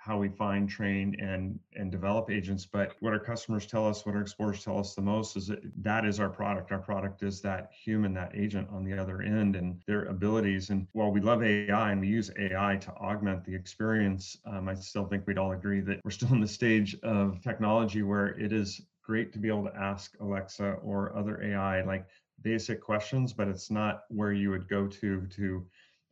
how 0.00 0.16
we 0.16 0.30
find, 0.30 0.66
train, 0.66 1.14
and 1.20 1.60
and 1.76 1.92
develop 1.92 2.30
agents. 2.30 2.64
But 2.64 2.94
what 3.00 3.12
our 3.12 3.18
customers 3.18 3.66
tell 3.66 3.86
us, 3.86 4.06
what 4.06 4.14
our 4.14 4.22
explorers 4.22 4.64
tell 4.64 4.78
us 4.78 4.94
the 4.94 5.02
most 5.02 5.36
is 5.36 5.46
that 5.48 5.60
that 5.82 6.06
is 6.06 6.18
our 6.18 6.30
product. 6.30 6.72
Our 6.72 6.78
product 6.78 7.22
is 7.22 7.42
that 7.42 7.70
human, 7.70 8.14
that 8.14 8.32
agent 8.34 8.68
on 8.72 8.82
the 8.82 8.98
other 8.98 9.20
end, 9.20 9.56
and 9.56 9.78
their 9.86 10.06
abilities. 10.06 10.70
And 10.70 10.86
while 10.92 11.12
we 11.12 11.20
love 11.20 11.42
AI 11.42 11.92
and 11.92 12.00
we 12.00 12.08
use 12.08 12.30
AI 12.38 12.76
to 12.76 12.90
augment 12.92 13.44
the 13.44 13.54
experience, 13.54 14.38
um, 14.46 14.70
I 14.70 14.74
still 14.74 15.04
think 15.04 15.26
we'd 15.26 15.36
all 15.36 15.52
agree 15.52 15.82
that 15.82 16.00
we're 16.02 16.10
still 16.10 16.32
in 16.32 16.40
the 16.40 16.48
stage 16.48 16.96
of 17.02 17.42
technology 17.42 18.02
where 18.02 18.28
it 18.38 18.54
is 18.54 18.80
great 19.02 19.34
to 19.34 19.38
be 19.38 19.48
able 19.48 19.64
to 19.64 19.76
ask 19.76 20.16
Alexa 20.20 20.78
or 20.82 21.14
other 21.14 21.42
AI 21.42 21.82
like 21.82 22.06
basic 22.40 22.80
questions, 22.80 23.34
but 23.34 23.48
it's 23.48 23.70
not 23.70 24.04
where 24.08 24.32
you 24.32 24.48
would 24.48 24.66
go 24.66 24.86
to 24.86 25.26
to 25.26 25.66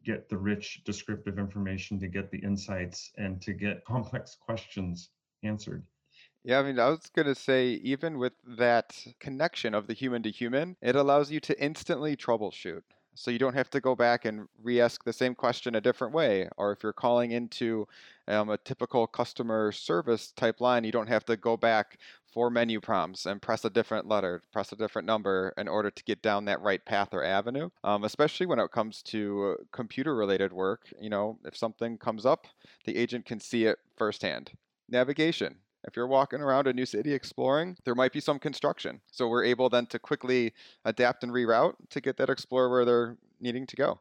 get 0.04 0.28
the 0.28 0.36
rich 0.36 0.82
descriptive 0.84 1.38
information, 1.38 1.98
to 2.00 2.08
get 2.08 2.30
the 2.30 2.38
insights, 2.38 3.10
and 3.16 3.40
to 3.42 3.52
get 3.52 3.84
complex 3.86 4.36
questions 4.40 5.10
answered. 5.42 5.84
Yeah, 6.44 6.60
I 6.60 6.62
mean, 6.62 6.78
I 6.78 6.88
was 6.88 7.10
going 7.14 7.26
to 7.26 7.34
say, 7.34 7.68
even 7.82 8.18
with 8.18 8.32
that 8.58 8.96
connection 9.20 9.74
of 9.74 9.86
the 9.86 9.94
human 9.94 10.22
to 10.22 10.30
human, 10.30 10.76
it 10.80 10.96
allows 10.96 11.30
you 11.30 11.40
to 11.40 11.62
instantly 11.62 12.16
troubleshoot. 12.16 12.82
So 13.18 13.32
you 13.32 13.38
don't 13.40 13.54
have 13.54 13.68
to 13.70 13.80
go 13.80 13.96
back 13.96 14.26
and 14.26 14.46
re 14.62 14.80
ask 14.80 15.02
the 15.02 15.12
same 15.12 15.34
question 15.34 15.74
a 15.74 15.80
different 15.80 16.14
way. 16.14 16.48
Or 16.56 16.70
if 16.70 16.84
you're 16.84 16.92
calling 16.92 17.32
into 17.32 17.88
um, 18.28 18.48
a 18.48 18.58
typical 18.58 19.08
customer 19.08 19.72
service 19.72 20.30
type 20.30 20.60
line, 20.60 20.84
you 20.84 20.92
don't 20.92 21.08
have 21.08 21.24
to 21.24 21.36
go 21.36 21.56
back 21.56 21.98
four 22.32 22.48
menu 22.48 22.80
prompts 22.80 23.26
and 23.26 23.42
press 23.42 23.64
a 23.64 23.70
different 23.70 24.06
letter, 24.06 24.40
press 24.52 24.70
a 24.70 24.76
different 24.76 25.06
number 25.06 25.52
in 25.58 25.66
order 25.66 25.90
to 25.90 26.04
get 26.04 26.22
down 26.22 26.44
that 26.44 26.60
right 26.60 26.84
path 26.84 27.08
or 27.12 27.24
avenue. 27.24 27.70
Um, 27.82 28.04
especially 28.04 28.46
when 28.46 28.60
it 28.60 28.70
comes 28.70 29.02
to 29.04 29.56
computer 29.72 30.14
related 30.14 30.52
work, 30.52 30.82
you 31.00 31.10
know, 31.10 31.40
if 31.44 31.56
something 31.56 31.98
comes 31.98 32.24
up, 32.24 32.46
the 32.84 32.96
agent 32.96 33.26
can 33.26 33.40
see 33.40 33.64
it 33.64 33.78
firsthand. 33.96 34.52
Navigation. 34.88 35.56
If 35.88 35.96
you're 35.96 36.06
walking 36.06 36.42
around 36.42 36.66
a 36.66 36.74
new 36.74 36.84
city 36.84 37.14
exploring, 37.14 37.78
there 37.86 37.94
might 37.94 38.12
be 38.12 38.20
some 38.20 38.38
construction. 38.38 39.00
So 39.10 39.26
we're 39.26 39.44
able 39.44 39.70
then 39.70 39.86
to 39.86 39.98
quickly 39.98 40.52
adapt 40.84 41.22
and 41.22 41.32
reroute 41.32 41.76
to 41.88 42.00
get 42.02 42.18
that 42.18 42.28
explorer 42.28 42.68
where 42.68 42.84
they're 42.84 43.16
needing 43.40 43.66
to 43.66 43.74
go. 43.74 44.00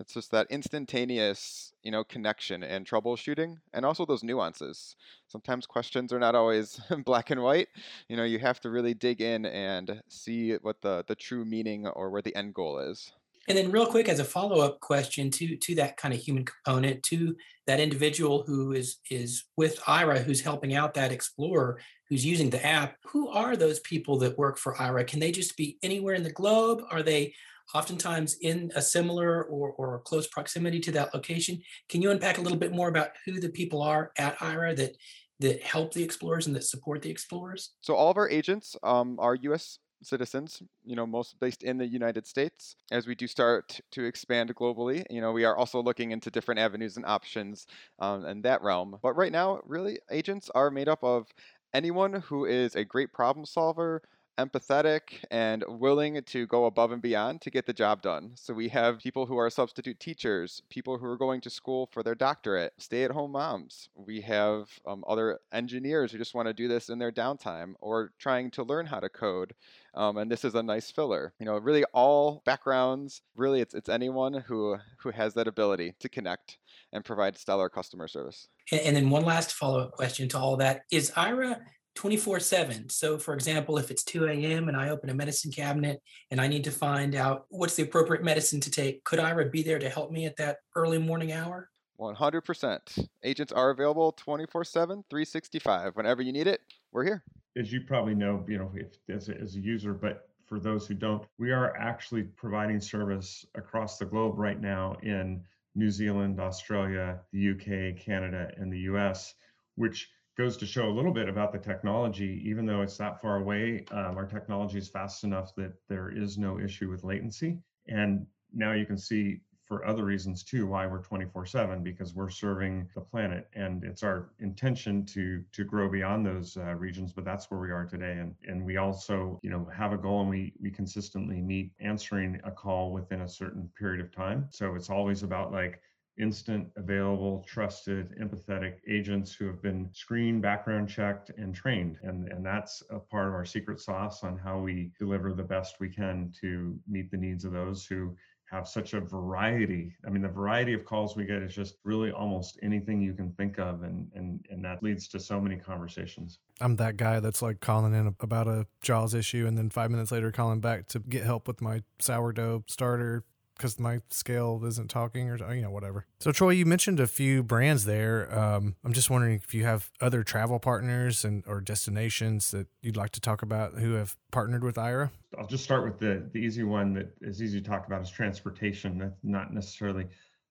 It's 0.00 0.14
just 0.14 0.32
that 0.32 0.48
instantaneous, 0.50 1.72
you 1.84 1.92
know, 1.92 2.02
connection 2.02 2.64
and 2.64 2.84
troubleshooting, 2.84 3.58
and 3.72 3.86
also 3.86 4.04
those 4.04 4.24
nuances. 4.24 4.96
Sometimes 5.28 5.66
questions 5.66 6.12
are 6.12 6.18
not 6.18 6.34
always 6.34 6.80
black 7.04 7.30
and 7.30 7.42
white. 7.42 7.68
You 8.08 8.16
know, 8.16 8.24
you 8.24 8.40
have 8.40 8.58
to 8.62 8.70
really 8.70 8.94
dig 8.94 9.20
in 9.20 9.46
and 9.46 10.02
see 10.08 10.54
what 10.54 10.82
the 10.82 11.04
the 11.06 11.14
true 11.14 11.44
meaning 11.44 11.86
or 11.86 12.10
where 12.10 12.22
the 12.22 12.34
end 12.34 12.54
goal 12.54 12.80
is. 12.80 13.12
And 13.50 13.58
then, 13.58 13.72
real 13.72 13.84
quick, 13.84 14.08
as 14.08 14.20
a 14.20 14.24
follow 14.24 14.60
up 14.60 14.78
question 14.78 15.28
to 15.32 15.56
to 15.56 15.74
that 15.74 15.96
kind 15.96 16.14
of 16.14 16.20
human 16.20 16.44
component, 16.44 17.02
to 17.02 17.34
that 17.66 17.80
individual 17.80 18.44
who 18.46 18.70
is 18.70 18.98
is 19.10 19.42
with 19.56 19.80
Aira, 19.80 20.22
who's 20.22 20.40
helping 20.40 20.76
out 20.76 20.94
that 20.94 21.10
explorer, 21.10 21.80
who's 22.08 22.24
using 22.24 22.48
the 22.48 22.64
app, 22.64 22.94
who 23.06 23.28
are 23.28 23.56
those 23.56 23.80
people 23.80 24.18
that 24.18 24.38
work 24.38 24.56
for 24.56 24.76
Aira? 24.76 25.04
Can 25.04 25.18
they 25.18 25.32
just 25.32 25.56
be 25.56 25.78
anywhere 25.82 26.14
in 26.14 26.22
the 26.22 26.30
globe? 26.30 26.82
Are 26.92 27.02
they 27.02 27.34
oftentimes 27.74 28.36
in 28.40 28.70
a 28.76 28.82
similar 28.82 29.42
or, 29.42 29.72
or 29.72 29.98
close 30.00 30.28
proximity 30.28 30.78
to 30.80 30.92
that 30.92 31.12
location. 31.12 31.60
Can 31.88 32.02
you 32.02 32.10
unpack 32.12 32.38
a 32.38 32.40
little 32.40 32.58
bit 32.58 32.72
more 32.72 32.88
about 32.88 33.10
who 33.24 33.40
the 33.40 33.48
people 33.48 33.82
are 33.82 34.12
at 34.16 34.38
Aira 34.38 34.76
that 34.76 34.96
that 35.40 35.62
help 35.62 35.92
the 35.92 36.04
explorers 36.04 36.46
and 36.46 36.54
that 36.54 36.64
support 36.64 37.02
the 37.02 37.10
explorers? 37.10 37.72
So 37.80 37.96
all 37.96 38.10
of 38.10 38.16
our 38.16 38.28
agents 38.28 38.76
um, 38.84 39.16
are 39.18 39.34
U.S. 39.34 39.78
citizens, 40.02 40.62
you 40.84 40.96
know, 40.96 41.06
most 41.06 41.38
based 41.40 41.62
in 41.62 41.78
the 41.78 41.86
United 41.86 42.26
States. 42.26 42.76
As 42.90 43.06
we 43.06 43.14
do 43.14 43.26
start 43.26 43.80
to 43.92 44.04
expand 44.04 44.54
globally, 44.54 45.04
you 45.10 45.20
know, 45.20 45.32
we 45.32 45.44
are 45.44 45.56
also 45.56 45.82
looking 45.82 46.10
into 46.10 46.30
different 46.30 46.60
avenues 46.60 46.96
and 46.96 47.06
options 47.06 47.66
um, 47.98 48.24
in 48.26 48.42
that 48.42 48.62
realm. 48.62 48.98
But 49.02 49.14
right 49.14 49.32
now, 49.32 49.60
really, 49.64 49.98
agents 50.10 50.50
are 50.54 50.70
made 50.70 50.88
up 50.88 51.02
of 51.04 51.28
anyone 51.74 52.14
who 52.14 52.44
is 52.44 52.74
a 52.74 52.84
great 52.84 53.12
problem 53.12 53.44
solver, 53.46 54.02
empathetic, 54.44 55.22
and 55.30 55.64
willing 55.68 56.22
to 56.22 56.46
go 56.46 56.66
above 56.66 56.92
and 56.92 57.02
beyond 57.02 57.40
to 57.42 57.50
get 57.50 57.66
the 57.66 57.72
job 57.72 58.02
done. 58.02 58.32
So 58.34 58.54
we 58.54 58.68
have 58.68 58.98
people 58.98 59.26
who 59.26 59.36
are 59.36 59.50
substitute 59.50 60.00
teachers, 60.00 60.62
people 60.70 60.98
who 60.98 61.06
are 61.06 61.16
going 61.16 61.40
to 61.42 61.50
school 61.50 61.88
for 61.92 62.02
their 62.02 62.14
doctorate, 62.14 62.72
stay 62.78 63.04
at 63.04 63.10
home 63.10 63.32
moms. 63.32 63.88
We 63.94 64.20
have 64.22 64.68
um, 64.86 65.04
other 65.06 65.38
engineers 65.52 66.12
who 66.12 66.18
just 66.18 66.34
want 66.34 66.48
to 66.48 66.54
do 66.54 66.68
this 66.68 66.88
in 66.88 66.98
their 66.98 67.12
downtime 67.12 67.74
or 67.80 68.12
trying 68.18 68.50
to 68.52 68.62
learn 68.62 68.86
how 68.86 69.00
to 69.00 69.08
code. 69.08 69.54
Um, 69.94 70.16
and 70.18 70.30
this 70.30 70.44
is 70.44 70.54
a 70.54 70.62
nice 70.62 70.90
filler. 70.90 71.32
You 71.38 71.46
know, 71.46 71.58
really 71.58 71.84
all 71.92 72.42
backgrounds. 72.44 73.22
Really, 73.36 73.60
it's 73.60 73.74
it's 73.74 73.88
anyone 73.88 74.34
who 74.34 74.76
who 74.98 75.10
has 75.10 75.34
that 75.34 75.48
ability 75.48 75.94
to 75.98 76.08
connect 76.08 76.58
and 76.92 77.04
provide 77.04 77.36
stellar 77.36 77.68
customer 77.68 78.08
service. 78.08 78.48
And, 78.70 78.80
and 78.82 78.96
then 78.96 79.10
one 79.10 79.24
last 79.24 79.52
follow 79.52 79.80
up 79.80 79.92
question 79.92 80.28
to 80.30 80.38
all 80.38 80.56
that 80.58 80.82
is 80.90 81.10
Aira 81.12 81.58
24 81.94 82.40
7. 82.40 82.88
So, 82.88 83.18
for 83.18 83.34
example, 83.34 83.78
if 83.78 83.90
it's 83.90 84.04
2 84.04 84.26
a.m. 84.26 84.68
and 84.68 84.76
I 84.76 84.90
open 84.90 85.10
a 85.10 85.14
medicine 85.14 85.50
cabinet 85.50 86.00
and 86.30 86.40
I 86.40 86.48
need 86.48 86.64
to 86.64 86.70
find 86.70 87.14
out 87.14 87.46
what's 87.48 87.76
the 87.76 87.82
appropriate 87.82 88.22
medicine 88.22 88.60
to 88.60 88.70
take, 88.70 89.04
could 89.04 89.18
Aira 89.18 89.50
be 89.50 89.62
there 89.62 89.78
to 89.78 89.88
help 89.88 90.10
me 90.10 90.26
at 90.26 90.36
that 90.36 90.58
early 90.76 90.98
morning 90.98 91.32
hour? 91.32 91.68
100%. 92.00 93.08
Agents 93.24 93.52
are 93.52 93.70
available 93.70 94.12
24 94.12 94.64
7, 94.64 95.04
365. 95.10 95.96
Whenever 95.96 96.22
you 96.22 96.32
need 96.32 96.46
it, 96.46 96.60
we're 96.92 97.04
here. 97.04 97.22
As 97.56 97.72
you 97.72 97.82
probably 97.82 98.14
know, 98.14 98.44
you 98.48 98.58
know, 98.58 98.70
if, 98.74 98.96
as, 99.14 99.28
a, 99.28 99.36
as 99.38 99.56
a 99.56 99.60
user, 99.60 99.92
but 99.92 100.28
for 100.46 100.58
those 100.58 100.86
who 100.86 100.94
don't, 100.94 101.24
we 101.38 101.52
are 101.52 101.76
actually 101.76 102.22
providing 102.22 102.80
service 102.80 103.44
across 103.54 103.98
the 103.98 104.04
globe 104.04 104.38
right 104.38 104.60
now 104.60 104.96
in 105.02 105.42
New 105.74 105.90
Zealand, 105.90 106.40
Australia, 106.40 107.20
the 107.32 107.50
UK, 107.50 107.96
Canada, 108.02 108.50
and 108.56 108.72
the 108.72 108.80
US, 108.80 109.34
which 109.76 110.08
goes 110.40 110.56
to 110.56 110.64
show 110.64 110.88
a 110.88 110.94
little 110.94 111.12
bit 111.12 111.28
about 111.28 111.52
the 111.52 111.58
technology. 111.58 112.42
Even 112.46 112.64
though 112.64 112.80
it's 112.80 112.96
that 112.96 113.20
far 113.20 113.36
away, 113.36 113.84
um, 113.90 114.16
our 114.16 114.24
technology 114.24 114.78
is 114.78 114.88
fast 114.88 115.22
enough 115.22 115.54
that 115.54 115.74
there 115.86 116.08
is 116.08 116.38
no 116.38 116.58
issue 116.58 116.88
with 116.88 117.04
latency. 117.04 117.58
And 117.88 118.26
now 118.54 118.72
you 118.72 118.86
can 118.86 118.96
see 118.96 119.40
for 119.66 119.86
other 119.86 120.04
reasons 120.04 120.42
too 120.42 120.66
why 120.66 120.86
we're 120.86 121.02
24/7 121.02 121.84
because 121.84 122.14
we're 122.14 122.30
serving 122.30 122.88
the 122.94 123.00
planet 123.00 123.48
and 123.52 123.84
it's 123.84 124.02
our 124.02 124.30
intention 124.40 125.04
to 125.04 125.44
to 125.52 125.62
grow 125.62 125.88
beyond 125.88 126.26
those 126.26 126.56
uh, 126.56 126.74
regions 126.74 127.12
but 127.12 127.24
that's 127.24 127.48
where 127.52 127.60
we 127.60 127.70
are 127.70 127.86
today 127.86 128.18
and 128.18 128.34
and 128.48 128.64
we 128.64 128.78
also 128.78 129.38
you 129.44 129.50
know 129.50 129.64
have 129.72 129.92
a 129.92 129.96
goal 129.96 130.22
and 130.22 130.28
we 130.28 130.52
we 130.60 130.72
consistently 130.72 131.40
meet 131.40 131.70
answering 131.78 132.40
a 132.42 132.50
call 132.50 132.90
within 132.92 133.20
a 133.20 133.28
certain 133.28 133.70
period 133.78 134.00
of 134.04 134.10
time 134.10 134.48
so 134.50 134.74
it's 134.74 134.90
always 134.90 135.22
about 135.22 135.52
like 135.52 135.80
instant, 136.20 136.68
available, 136.76 137.44
trusted, 137.46 138.14
empathetic 138.20 138.74
agents 138.86 139.32
who 139.32 139.46
have 139.46 139.62
been 139.62 139.88
screened, 139.92 140.42
background 140.42 140.88
checked, 140.88 141.30
and 141.38 141.54
trained. 141.54 141.98
And, 142.02 142.28
and 142.28 142.44
that's 142.44 142.82
a 142.90 142.98
part 142.98 143.28
of 143.28 143.34
our 143.34 143.44
secret 143.44 143.80
sauce 143.80 144.22
on 144.22 144.36
how 144.36 144.58
we 144.58 144.92
deliver 144.98 145.32
the 145.32 145.42
best 145.42 145.76
we 145.80 145.88
can 145.88 146.32
to 146.40 146.78
meet 146.88 147.10
the 147.10 147.16
needs 147.16 147.44
of 147.44 147.52
those 147.52 147.86
who 147.86 148.14
have 148.50 148.66
such 148.66 148.94
a 148.94 149.00
variety. 149.00 149.94
I 150.04 150.10
mean, 150.10 150.22
the 150.22 150.28
variety 150.28 150.72
of 150.74 150.84
calls 150.84 151.16
we 151.16 151.24
get 151.24 151.42
is 151.42 151.54
just 151.54 151.76
really 151.84 152.10
almost 152.10 152.58
anything 152.62 153.00
you 153.00 153.14
can 153.14 153.30
think 153.32 153.58
of, 153.58 153.84
and 153.84 154.10
and 154.14 154.44
and 154.50 154.64
that 154.64 154.82
leads 154.82 155.06
to 155.08 155.20
so 155.20 155.40
many 155.40 155.56
conversations. 155.56 156.40
I'm 156.60 156.76
that 156.76 156.96
guy 156.96 157.20
that's 157.20 157.42
like 157.42 157.60
calling 157.60 157.94
in 157.94 158.14
about 158.20 158.48
a 158.48 158.66
Jaws 158.82 159.14
issue, 159.14 159.46
and 159.46 159.56
then 159.56 159.70
five 159.70 159.90
minutes 159.90 160.10
later 160.10 160.32
calling 160.32 160.60
back 160.60 160.88
to 160.88 160.98
get 160.98 161.22
help 161.22 161.46
with 161.46 161.60
my 161.60 161.82
sourdough 162.00 162.64
starter 162.66 163.22
because 163.60 163.78
my 163.78 164.00
scale 164.08 164.62
isn't 164.64 164.88
talking 164.88 165.28
or 165.28 165.54
you 165.54 165.60
know 165.60 165.70
whatever. 165.70 166.06
So 166.18 166.32
Troy, 166.32 166.50
you 166.50 166.64
mentioned 166.64 166.98
a 166.98 167.06
few 167.06 167.42
brands 167.42 167.84
there. 167.84 168.26
Um, 168.36 168.74
I'm 168.82 168.94
just 168.94 169.10
wondering 169.10 169.34
if 169.34 169.52
you 169.52 169.64
have 169.64 169.90
other 170.00 170.22
travel 170.22 170.58
partners 170.58 171.26
and 171.26 171.44
or 171.46 171.60
destinations 171.60 172.52
that 172.52 172.68
you'd 172.80 172.96
like 172.96 173.10
to 173.10 173.20
talk 173.20 173.42
about 173.42 173.74
who 173.74 173.92
have 173.92 174.16
partnered 174.30 174.64
with 174.64 174.76
Aira. 174.76 175.10
I'll 175.38 175.46
just 175.46 175.62
start 175.62 175.84
with 175.84 175.98
the 175.98 176.26
the 176.32 176.38
easy 176.38 176.62
one 176.62 176.94
that 176.94 177.14
is 177.20 177.42
easy 177.42 177.60
to 177.60 177.68
talk 177.68 177.86
about 177.86 178.00
is 178.00 178.10
transportation. 178.10 178.98
That's 178.98 179.18
not 179.22 179.52
necessarily 179.52 180.06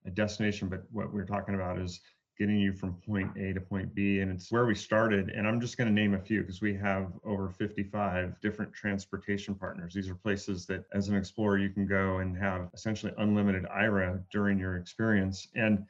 a 0.05 0.11
destination, 0.11 0.69
but 0.69 0.83
what 0.91 1.11
we're 1.11 1.25
talking 1.25 1.55
about 1.55 1.79
is 1.79 2.01
getting 2.39 2.57
you 2.57 2.71
from 2.71 2.93
point 3.05 3.29
A 3.37 3.53
to 3.53 3.59
point 3.59 3.93
B. 3.93 4.21
And 4.21 4.31
it's 4.31 4.51
where 4.51 4.65
we 4.65 4.73
started. 4.73 5.29
And 5.29 5.45
I'm 5.45 5.59
just 5.59 5.77
going 5.77 5.87
to 5.87 5.93
name 5.93 6.13
a 6.13 6.19
few 6.19 6.41
because 6.41 6.61
we 6.61 6.73
have 6.75 7.11
over 7.25 7.49
55 7.49 8.39
different 8.39 8.73
transportation 8.73 9.53
partners. 9.53 9.93
These 9.93 10.09
are 10.09 10.15
places 10.15 10.65
that, 10.67 10.85
as 10.93 11.09
an 11.09 11.15
explorer, 11.15 11.57
you 11.57 11.69
can 11.69 11.85
go 11.85 12.17
and 12.19 12.37
have 12.37 12.69
essentially 12.73 13.11
unlimited 13.17 13.65
Aira 13.65 14.23
during 14.31 14.57
your 14.57 14.77
experience. 14.77 15.49
And 15.55 15.85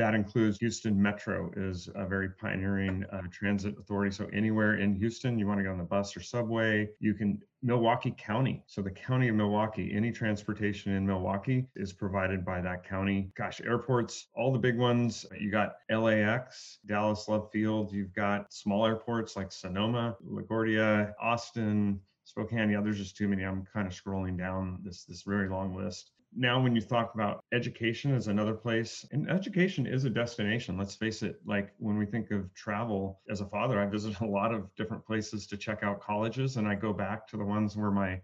that 0.00 0.14
includes 0.14 0.56
Houston 0.60 1.00
Metro 1.00 1.50
is 1.56 1.90
a 1.94 2.06
very 2.06 2.30
pioneering 2.30 3.04
uh, 3.12 3.20
transit 3.30 3.76
authority. 3.78 4.10
So 4.10 4.30
anywhere 4.32 4.76
in 4.76 4.94
Houston, 4.94 5.38
you 5.38 5.46
want 5.46 5.58
to 5.58 5.62
get 5.62 5.72
on 5.72 5.76
the 5.76 5.84
bus 5.84 6.16
or 6.16 6.20
subway, 6.20 6.88
you 7.00 7.12
can 7.12 7.38
Milwaukee 7.62 8.14
County. 8.16 8.64
So 8.66 8.80
the 8.80 8.90
county 8.90 9.28
of 9.28 9.34
Milwaukee, 9.34 9.92
any 9.94 10.10
transportation 10.10 10.94
in 10.94 11.06
Milwaukee 11.06 11.66
is 11.76 11.92
provided 11.92 12.46
by 12.46 12.62
that 12.62 12.82
county. 12.82 13.30
Gosh, 13.36 13.60
airports, 13.60 14.28
all 14.34 14.54
the 14.54 14.58
big 14.58 14.78
ones. 14.78 15.26
You 15.38 15.50
got 15.50 15.74
LAX, 15.90 16.78
Dallas 16.86 17.28
Love 17.28 17.50
Field. 17.52 17.92
You've 17.92 18.14
got 18.14 18.50
small 18.50 18.86
airports 18.86 19.36
like 19.36 19.52
Sonoma, 19.52 20.16
LaGuardia, 20.26 21.12
Austin, 21.20 22.00
Spokane. 22.24 22.70
Yeah, 22.70 22.80
there's 22.80 22.96
just 22.96 23.18
too 23.18 23.28
many. 23.28 23.44
I'm 23.44 23.66
kind 23.70 23.86
of 23.86 23.92
scrolling 23.92 24.38
down 24.38 24.78
this 24.82 25.04
this 25.04 25.24
very 25.24 25.50
long 25.50 25.76
list 25.76 26.12
now 26.36 26.62
when 26.62 26.74
you 26.76 26.80
talk 26.80 27.14
about 27.14 27.44
education 27.52 28.14
is 28.14 28.28
another 28.28 28.54
place 28.54 29.04
and 29.10 29.28
education 29.28 29.86
is 29.86 30.04
a 30.04 30.10
destination 30.10 30.78
let's 30.78 30.94
face 30.94 31.22
it 31.22 31.40
like 31.44 31.72
when 31.78 31.98
we 31.98 32.06
think 32.06 32.30
of 32.30 32.52
travel 32.54 33.20
as 33.28 33.40
a 33.40 33.46
father 33.46 33.80
i 33.80 33.86
visit 33.86 34.18
a 34.20 34.26
lot 34.26 34.54
of 34.54 34.72
different 34.76 35.04
places 35.04 35.46
to 35.46 35.56
check 35.56 35.82
out 35.82 36.00
colleges 36.00 36.56
and 36.56 36.68
i 36.68 36.74
go 36.74 36.92
back 36.92 37.26
to 37.26 37.36
the 37.36 37.44
ones 37.44 37.76
where 37.76 37.90
my 37.90 38.20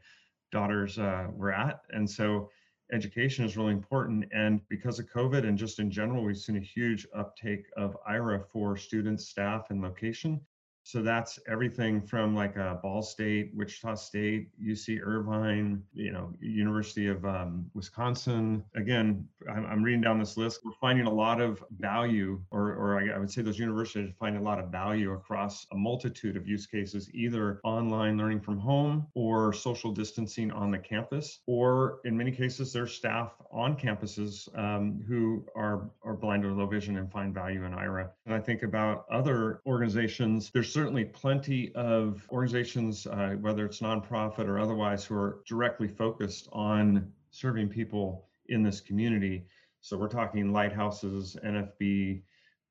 daughters 0.52 0.98
uh, 0.98 1.26
were 1.32 1.52
at 1.52 1.80
and 1.90 2.08
so 2.08 2.48
education 2.92 3.44
is 3.44 3.56
really 3.56 3.72
important 3.72 4.24
and 4.32 4.60
because 4.68 5.00
of 5.00 5.06
covid 5.10 5.46
and 5.46 5.58
just 5.58 5.80
in 5.80 5.90
general 5.90 6.24
we've 6.24 6.38
seen 6.38 6.56
a 6.56 6.60
huge 6.60 7.06
uptake 7.16 7.66
of 7.76 7.96
aira 8.08 8.44
for 8.52 8.76
students 8.76 9.28
staff 9.28 9.70
and 9.70 9.82
location 9.82 10.40
so 10.86 11.02
that's 11.02 11.40
everything 11.48 12.00
from 12.00 12.32
like 12.32 12.54
a 12.54 12.78
Ball 12.80 13.02
State, 13.02 13.50
Wichita 13.56 13.96
State, 13.96 14.50
UC 14.64 15.00
Irvine, 15.02 15.82
you 15.92 16.12
know, 16.12 16.32
University 16.40 17.08
of 17.08 17.24
um, 17.24 17.68
Wisconsin. 17.74 18.62
Again, 18.76 19.26
I'm, 19.50 19.66
I'm, 19.66 19.82
reading 19.82 20.00
down 20.00 20.20
this 20.20 20.36
list. 20.36 20.60
We're 20.64 20.70
finding 20.80 21.06
a 21.06 21.12
lot 21.12 21.40
of 21.40 21.60
value, 21.80 22.40
or, 22.52 22.72
or 22.74 23.00
I, 23.00 23.16
I 23.16 23.18
would 23.18 23.28
say 23.28 23.42
those 23.42 23.58
universities 23.58 24.14
find 24.20 24.36
a 24.36 24.40
lot 24.40 24.60
of 24.60 24.68
value 24.68 25.10
across 25.12 25.66
a 25.72 25.76
multitude 25.76 26.36
of 26.36 26.46
use 26.46 26.66
cases, 26.66 27.10
either 27.12 27.60
online 27.64 28.16
learning 28.16 28.42
from 28.42 28.56
home 28.56 29.08
or 29.14 29.52
social 29.52 29.90
distancing 29.90 30.52
on 30.52 30.70
the 30.70 30.78
campus, 30.78 31.40
or 31.46 31.98
in 32.04 32.16
many 32.16 32.30
cases, 32.30 32.72
there's 32.72 32.92
staff 32.92 33.32
on 33.50 33.76
campuses 33.76 34.48
um, 34.56 35.02
who 35.08 35.44
are, 35.56 35.90
are 36.04 36.14
blind 36.14 36.44
or 36.44 36.52
low 36.52 36.66
vision 36.66 36.96
and 36.96 37.10
find 37.10 37.34
value 37.34 37.64
in 37.64 37.72
Aira. 37.72 38.10
And 38.24 38.32
I 38.32 38.38
think 38.38 38.62
about 38.62 39.04
other 39.10 39.62
organizations, 39.66 40.52
there's 40.54 40.75
certainly 40.76 41.06
plenty 41.06 41.74
of 41.74 42.28
organizations, 42.30 43.06
uh, 43.06 43.30
whether 43.40 43.64
it's 43.64 43.80
nonprofit 43.80 44.46
or 44.46 44.58
otherwise, 44.58 45.06
who 45.06 45.14
are 45.14 45.38
directly 45.48 45.88
focused 45.88 46.50
on 46.52 47.10
serving 47.30 47.66
people 47.66 48.28
in 48.50 48.62
this 48.62 48.78
community. 48.82 49.46
So 49.80 49.96
we're 49.96 50.08
talking 50.08 50.52
lighthouses, 50.52 51.34
NFB, 51.42 52.20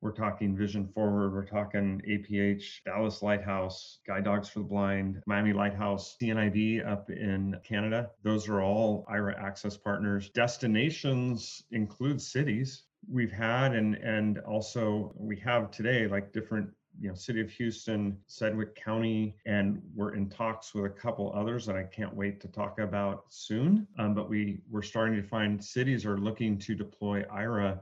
we're 0.00 0.12
talking 0.12 0.56
Vision 0.56 0.86
Forward, 0.86 1.32
we're 1.32 1.44
talking 1.46 2.00
APH, 2.08 2.84
Dallas 2.84 3.22
Lighthouse, 3.22 3.98
Guide 4.06 4.22
Dogs 4.22 4.48
for 4.48 4.60
the 4.60 4.66
Blind, 4.66 5.20
Miami 5.26 5.52
Lighthouse, 5.52 6.16
CNIB 6.22 6.86
up 6.86 7.10
in 7.10 7.56
Canada. 7.64 8.10
Those 8.22 8.48
are 8.48 8.62
all 8.62 9.04
Aira 9.10 9.36
Access 9.36 9.76
partners. 9.76 10.30
Destinations 10.30 11.64
include 11.72 12.22
cities 12.22 12.84
we've 13.08 13.32
had 13.32 13.72
and 13.72 13.94
and 13.96 14.38
also 14.40 15.12
we 15.16 15.36
have 15.36 15.70
today 15.70 16.08
like 16.08 16.32
different 16.32 16.68
you 17.00 17.08
know, 17.08 17.14
City 17.14 17.40
of 17.40 17.50
Houston, 17.50 18.18
Sedgwick 18.26 18.74
County, 18.74 19.36
and 19.46 19.82
we're 19.94 20.14
in 20.14 20.28
talks 20.28 20.74
with 20.74 20.84
a 20.84 20.90
couple 20.90 21.32
others 21.34 21.66
that 21.66 21.76
I 21.76 21.82
can't 21.82 22.14
wait 22.14 22.40
to 22.40 22.48
talk 22.48 22.78
about 22.78 23.24
soon. 23.28 23.86
Um, 23.98 24.14
but 24.14 24.28
we 24.28 24.60
we're 24.70 24.82
starting 24.82 25.20
to 25.20 25.26
find 25.26 25.62
cities 25.62 26.06
are 26.06 26.18
looking 26.18 26.58
to 26.58 26.74
deploy 26.74 27.22
Aira. 27.24 27.80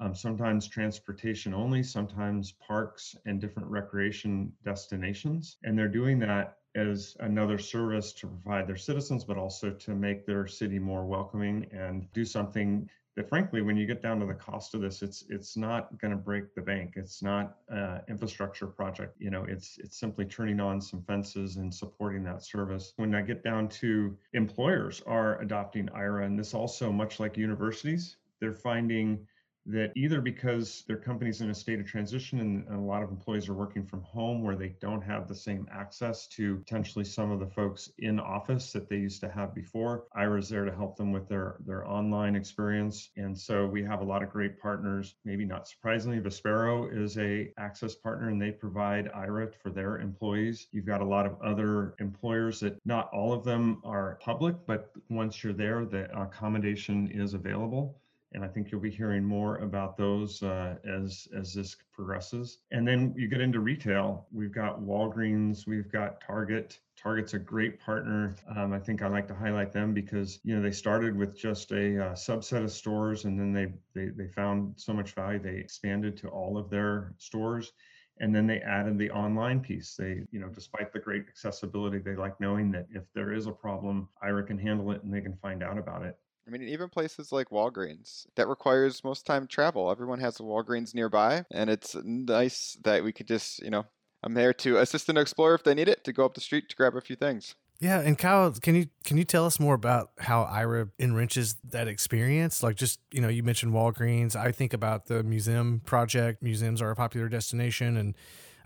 Um, 0.00 0.14
sometimes 0.14 0.66
transportation 0.66 1.52
only, 1.52 1.82
sometimes 1.82 2.52
parks 2.52 3.14
and 3.26 3.38
different 3.40 3.68
recreation 3.68 4.52
destinations. 4.64 5.58
And 5.62 5.78
they're 5.78 5.88
doing 5.88 6.18
that 6.20 6.56
as 6.74 7.16
another 7.20 7.58
service 7.58 8.12
to 8.14 8.26
provide 8.26 8.66
their 8.66 8.76
citizens, 8.76 9.24
but 9.24 9.36
also 9.36 9.70
to 9.70 9.94
make 9.94 10.24
their 10.24 10.46
city 10.46 10.78
more 10.78 11.04
welcoming 11.04 11.66
and 11.72 12.10
do 12.12 12.24
something 12.24 12.88
that 13.16 13.28
frankly, 13.28 13.60
when 13.60 13.76
you 13.76 13.86
get 13.86 14.02
down 14.02 14.20
to 14.20 14.26
the 14.26 14.34
cost 14.34 14.74
of 14.74 14.80
this, 14.80 15.02
it's 15.02 15.24
it's 15.28 15.56
not 15.56 15.98
going 15.98 16.12
to 16.12 16.16
break 16.16 16.54
the 16.54 16.62
bank. 16.62 16.94
It's 16.96 17.22
not 17.22 17.56
an 17.68 18.00
infrastructure 18.08 18.66
project. 18.66 19.16
You 19.18 19.30
know, 19.30 19.44
it's 19.48 19.78
it's 19.78 19.98
simply 19.98 20.24
turning 20.24 20.60
on 20.60 20.80
some 20.80 21.02
fences 21.02 21.56
and 21.56 21.74
supporting 21.74 22.22
that 22.24 22.44
service. 22.44 22.92
When 22.96 23.14
I 23.14 23.22
get 23.22 23.42
down 23.42 23.68
to 23.80 24.16
employers 24.32 25.02
are 25.06 25.40
adopting 25.40 25.88
Aira, 25.88 26.24
and 26.24 26.38
this 26.38 26.54
also 26.54 26.92
much 26.92 27.18
like 27.18 27.36
universities, 27.36 28.16
they're 28.40 28.54
finding 28.54 29.26
that 29.66 29.92
either 29.94 30.20
because 30.20 30.84
their 30.88 30.96
company's 30.96 31.40
in 31.40 31.50
a 31.50 31.54
state 31.54 31.80
of 31.80 31.86
transition 31.86 32.40
and, 32.40 32.68
a 32.70 32.80
lot 32.80 33.02
of 33.02 33.10
employees 33.10 33.48
are 33.48 33.54
working 33.54 33.84
from 33.84 34.02
home 34.02 34.42
where 34.42 34.56
they 34.56 34.74
don't 34.80 35.02
have 35.02 35.28
the 35.28 35.34
same 35.34 35.66
access 35.70 36.26
to 36.26 36.56
potentially 36.56 37.04
some 37.04 37.30
of 37.30 37.40
the 37.40 37.46
folks 37.46 37.90
in 37.98 38.18
office 38.18 38.72
that 38.72 38.88
they 38.88 38.96
used 38.96 39.20
to 39.20 39.28
have 39.28 39.54
before. 39.54 40.04
Aira's 40.16 40.48
there 40.48 40.64
to 40.64 40.74
help 40.74 40.96
them 40.96 41.12
with 41.12 41.28
their, 41.28 41.56
their 41.66 41.86
online 41.86 42.34
experience. 42.34 43.10
And 43.16 43.36
so 43.36 43.66
we 43.66 43.82
have 43.84 44.00
a 44.00 44.04
lot 44.04 44.22
of 44.22 44.30
great 44.30 44.58
partners. 44.58 45.14
Maybe 45.24 45.44
not 45.44 45.68
surprisingly, 45.68 46.20
Vispero 46.20 46.90
is 46.92 47.18
a 47.18 47.52
access 47.58 47.94
partner 47.94 48.28
and 48.28 48.40
they 48.40 48.50
provide 48.50 49.10
Aira 49.12 49.52
for 49.62 49.70
their 49.70 49.98
employees. 49.98 50.68
You've 50.72 50.86
got 50.86 51.00
a 51.00 51.04
lot 51.04 51.26
of 51.26 51.40
other 51.42 51.94
employers 52.00 52.60
that 52.60 52.78
not 52.84 53.10
all 53.12 53.32
of 53.32 53.44
them 53.44 53.82
are 53.84 54.18
public, 54.22 54.56
but 54.66 54.90
once 55.08 55.44
you're 55.44 55.52
there, 55.52 55.84
the 55.84 56.10
accommodation 56.18 57.10
is 57.10 57.34
available 57.34 58.00
and 58.32 58.44
I 58.44 58.48
think 58.48 58.70
you'll 58.70 58.80
be 58.80 58.90
hearing 58.90 59.24
more 59.24 59.56
about 59.58 59.96
those 59.96 60.42
uh, 60.42 60.76
as 60.84 61.28
as 61.36 61.52
this 61.52 61.76
progresses. 61.92 62.58
And 62.70 62.86
then 62.86 63.12
you 63.16 63.28
get 63.28 63.40
into 63.40 63.60
retail. 63.60 64.26
We've 64.32 64.52
got 64.52 64.80
Walgreens, 64.80 65.66
we've 65.66 65.90
got 65.90 66.20
Target. 66.20 66.78
Target's 66.96 67.34
a 67.34 67.38
great 67.38 67.80
partner. 67.80 68.36
Um, 68.54 68.74
I 68.74 68.78
think 68.78 69.02
I 69.02 69.08
like 69.08 69.26
to 69.28 69.34
highlight 69.34 69.72
them 69.72 69.94
because 69.94 70.38
you 70.44 70.54
know 70.54 70.62
they 70.62 70.70
started 70.70 71.16
with 71.16 71.36
just 71.36 71.72
a 71.72 72.06
uh, 72.06 72.12
subset 72.12 72.62
of 72.62 72.70
stores, 72.70 73.24
and 73.24 73.38
then 73.38 73.52
they, 73.52 73.72
they 73.94 74.10
they 74.10 74.28
found 74.28 74.74
so 74.76 74.92
much 74.92 75.12
value 75.12 75.38
they 75.38 75.56
expanded 75.56 76.16
to 76.18 76.28
all 76.28 76.58
of 76.58 76.70
their 76.70 77.14
stores 77.18 77.72
and 78.20 78.34
then 78.34 78.46
they 78.46 78.60
added 78.60 78.98
the 78.98 79.10
online 79.10 79.60
piece 79.60 79.96
they 79.96 80.22
you 80.30 80.38
know 80.38 80.48
despite 80.48 80.92
the 80.92 80.98
great 80.98 81.24
accessibility 81.28 81.98
they 81.98 82.14
like 82.14 82.38
knowing 82.40 82.70
that 82.70 82.86
if 82.90 83.02
there 83.14 83.32
is 83.32 83.46
a 83.46 83.52
problem 83.52 84.08
Aira 84.22 84.46
can 84.46 84.58
handle 84.58 84.92
it 84.92 85.02
and 85.02 85.12
they 85.12 85.20
can 85.20 85.36
find 85.36 85.62
out 85.62 85.78
about 85.78 86.02
it 86.04 86.16
I 86.46 86.50
mean, 86.50 86.62
even 86.62 86.88
places 86.88 87.32
like 87.32 87.50
Walgreens, 87.50 88.26
that 88.36 88.48
requires 88.48 89.04
most 89.04 89.26
time 89.26 89.46
travel. 89.46 89.90
Everyone 89.90 90.20
has 90.20 90.40
a 90.40 90.42
Walgreens 90.42 90.94
nearby, 90.94 91.44
and 91.50 91.70
it's 91.70 91.94
nice 92.02 92.76
that 92.82 93.04
we 93.04 93.12
could 93.12 93.28
just, 93.28 93.62
you 93.62 93.70
know, 93.70 93.86
I'm 94.22 94.34
there 94.34 94.52
to 94.54 94.78
assist 94.78 95.08
an 95.08 95.16
explorer 95.16 95.54
if 95.54 95.64
they 95.64 95.74
need 95.74 95.88
it, 95.88 96.04
to 96.04 96.12
go 96.12 96.24
up 96.24 96.34
the 96.34 96.40
street 96.40 96.68
to 96.68 96.76
grab 96.76 96.96
a 96.96 97.00
few 97.00 97.16
things. 97.16 97.54
Yeah, 97.80 98.00
and 98.00 98.18
Kyle, 98.18 98.52
can 98.52 98.74
you 98.74 98.88
can 99.04 99.16
you 99.16 99.24
tell 99.24 99.46
us 99.46 99.58
more 99.58 99.74
about 99.74 100.10
how 100.18 100.44
Aira 100.44 100.90
enriches 100.98 101.54
that 101.70 101.88
experience? 101.88 102.62
Like 102.62 102.76
just, 102.76 103.00
you 103.10 103.22
know, 103.22 103.28
you 103.28 103.42
mentioned 103.42 103.72
Walgreens. 103.72 104.36
I 104.36 104.52
think 104.52 104.74
about 104.74 105.06
the 105.06 105.22
museum 105.22 105.80
project. 105.86 106.42
Museums 106.42 106.82
are 106.82 106.90
a 106.90 106.96
popular 106.96 107.30
destination 107.30 107.96
and 107.96 108.14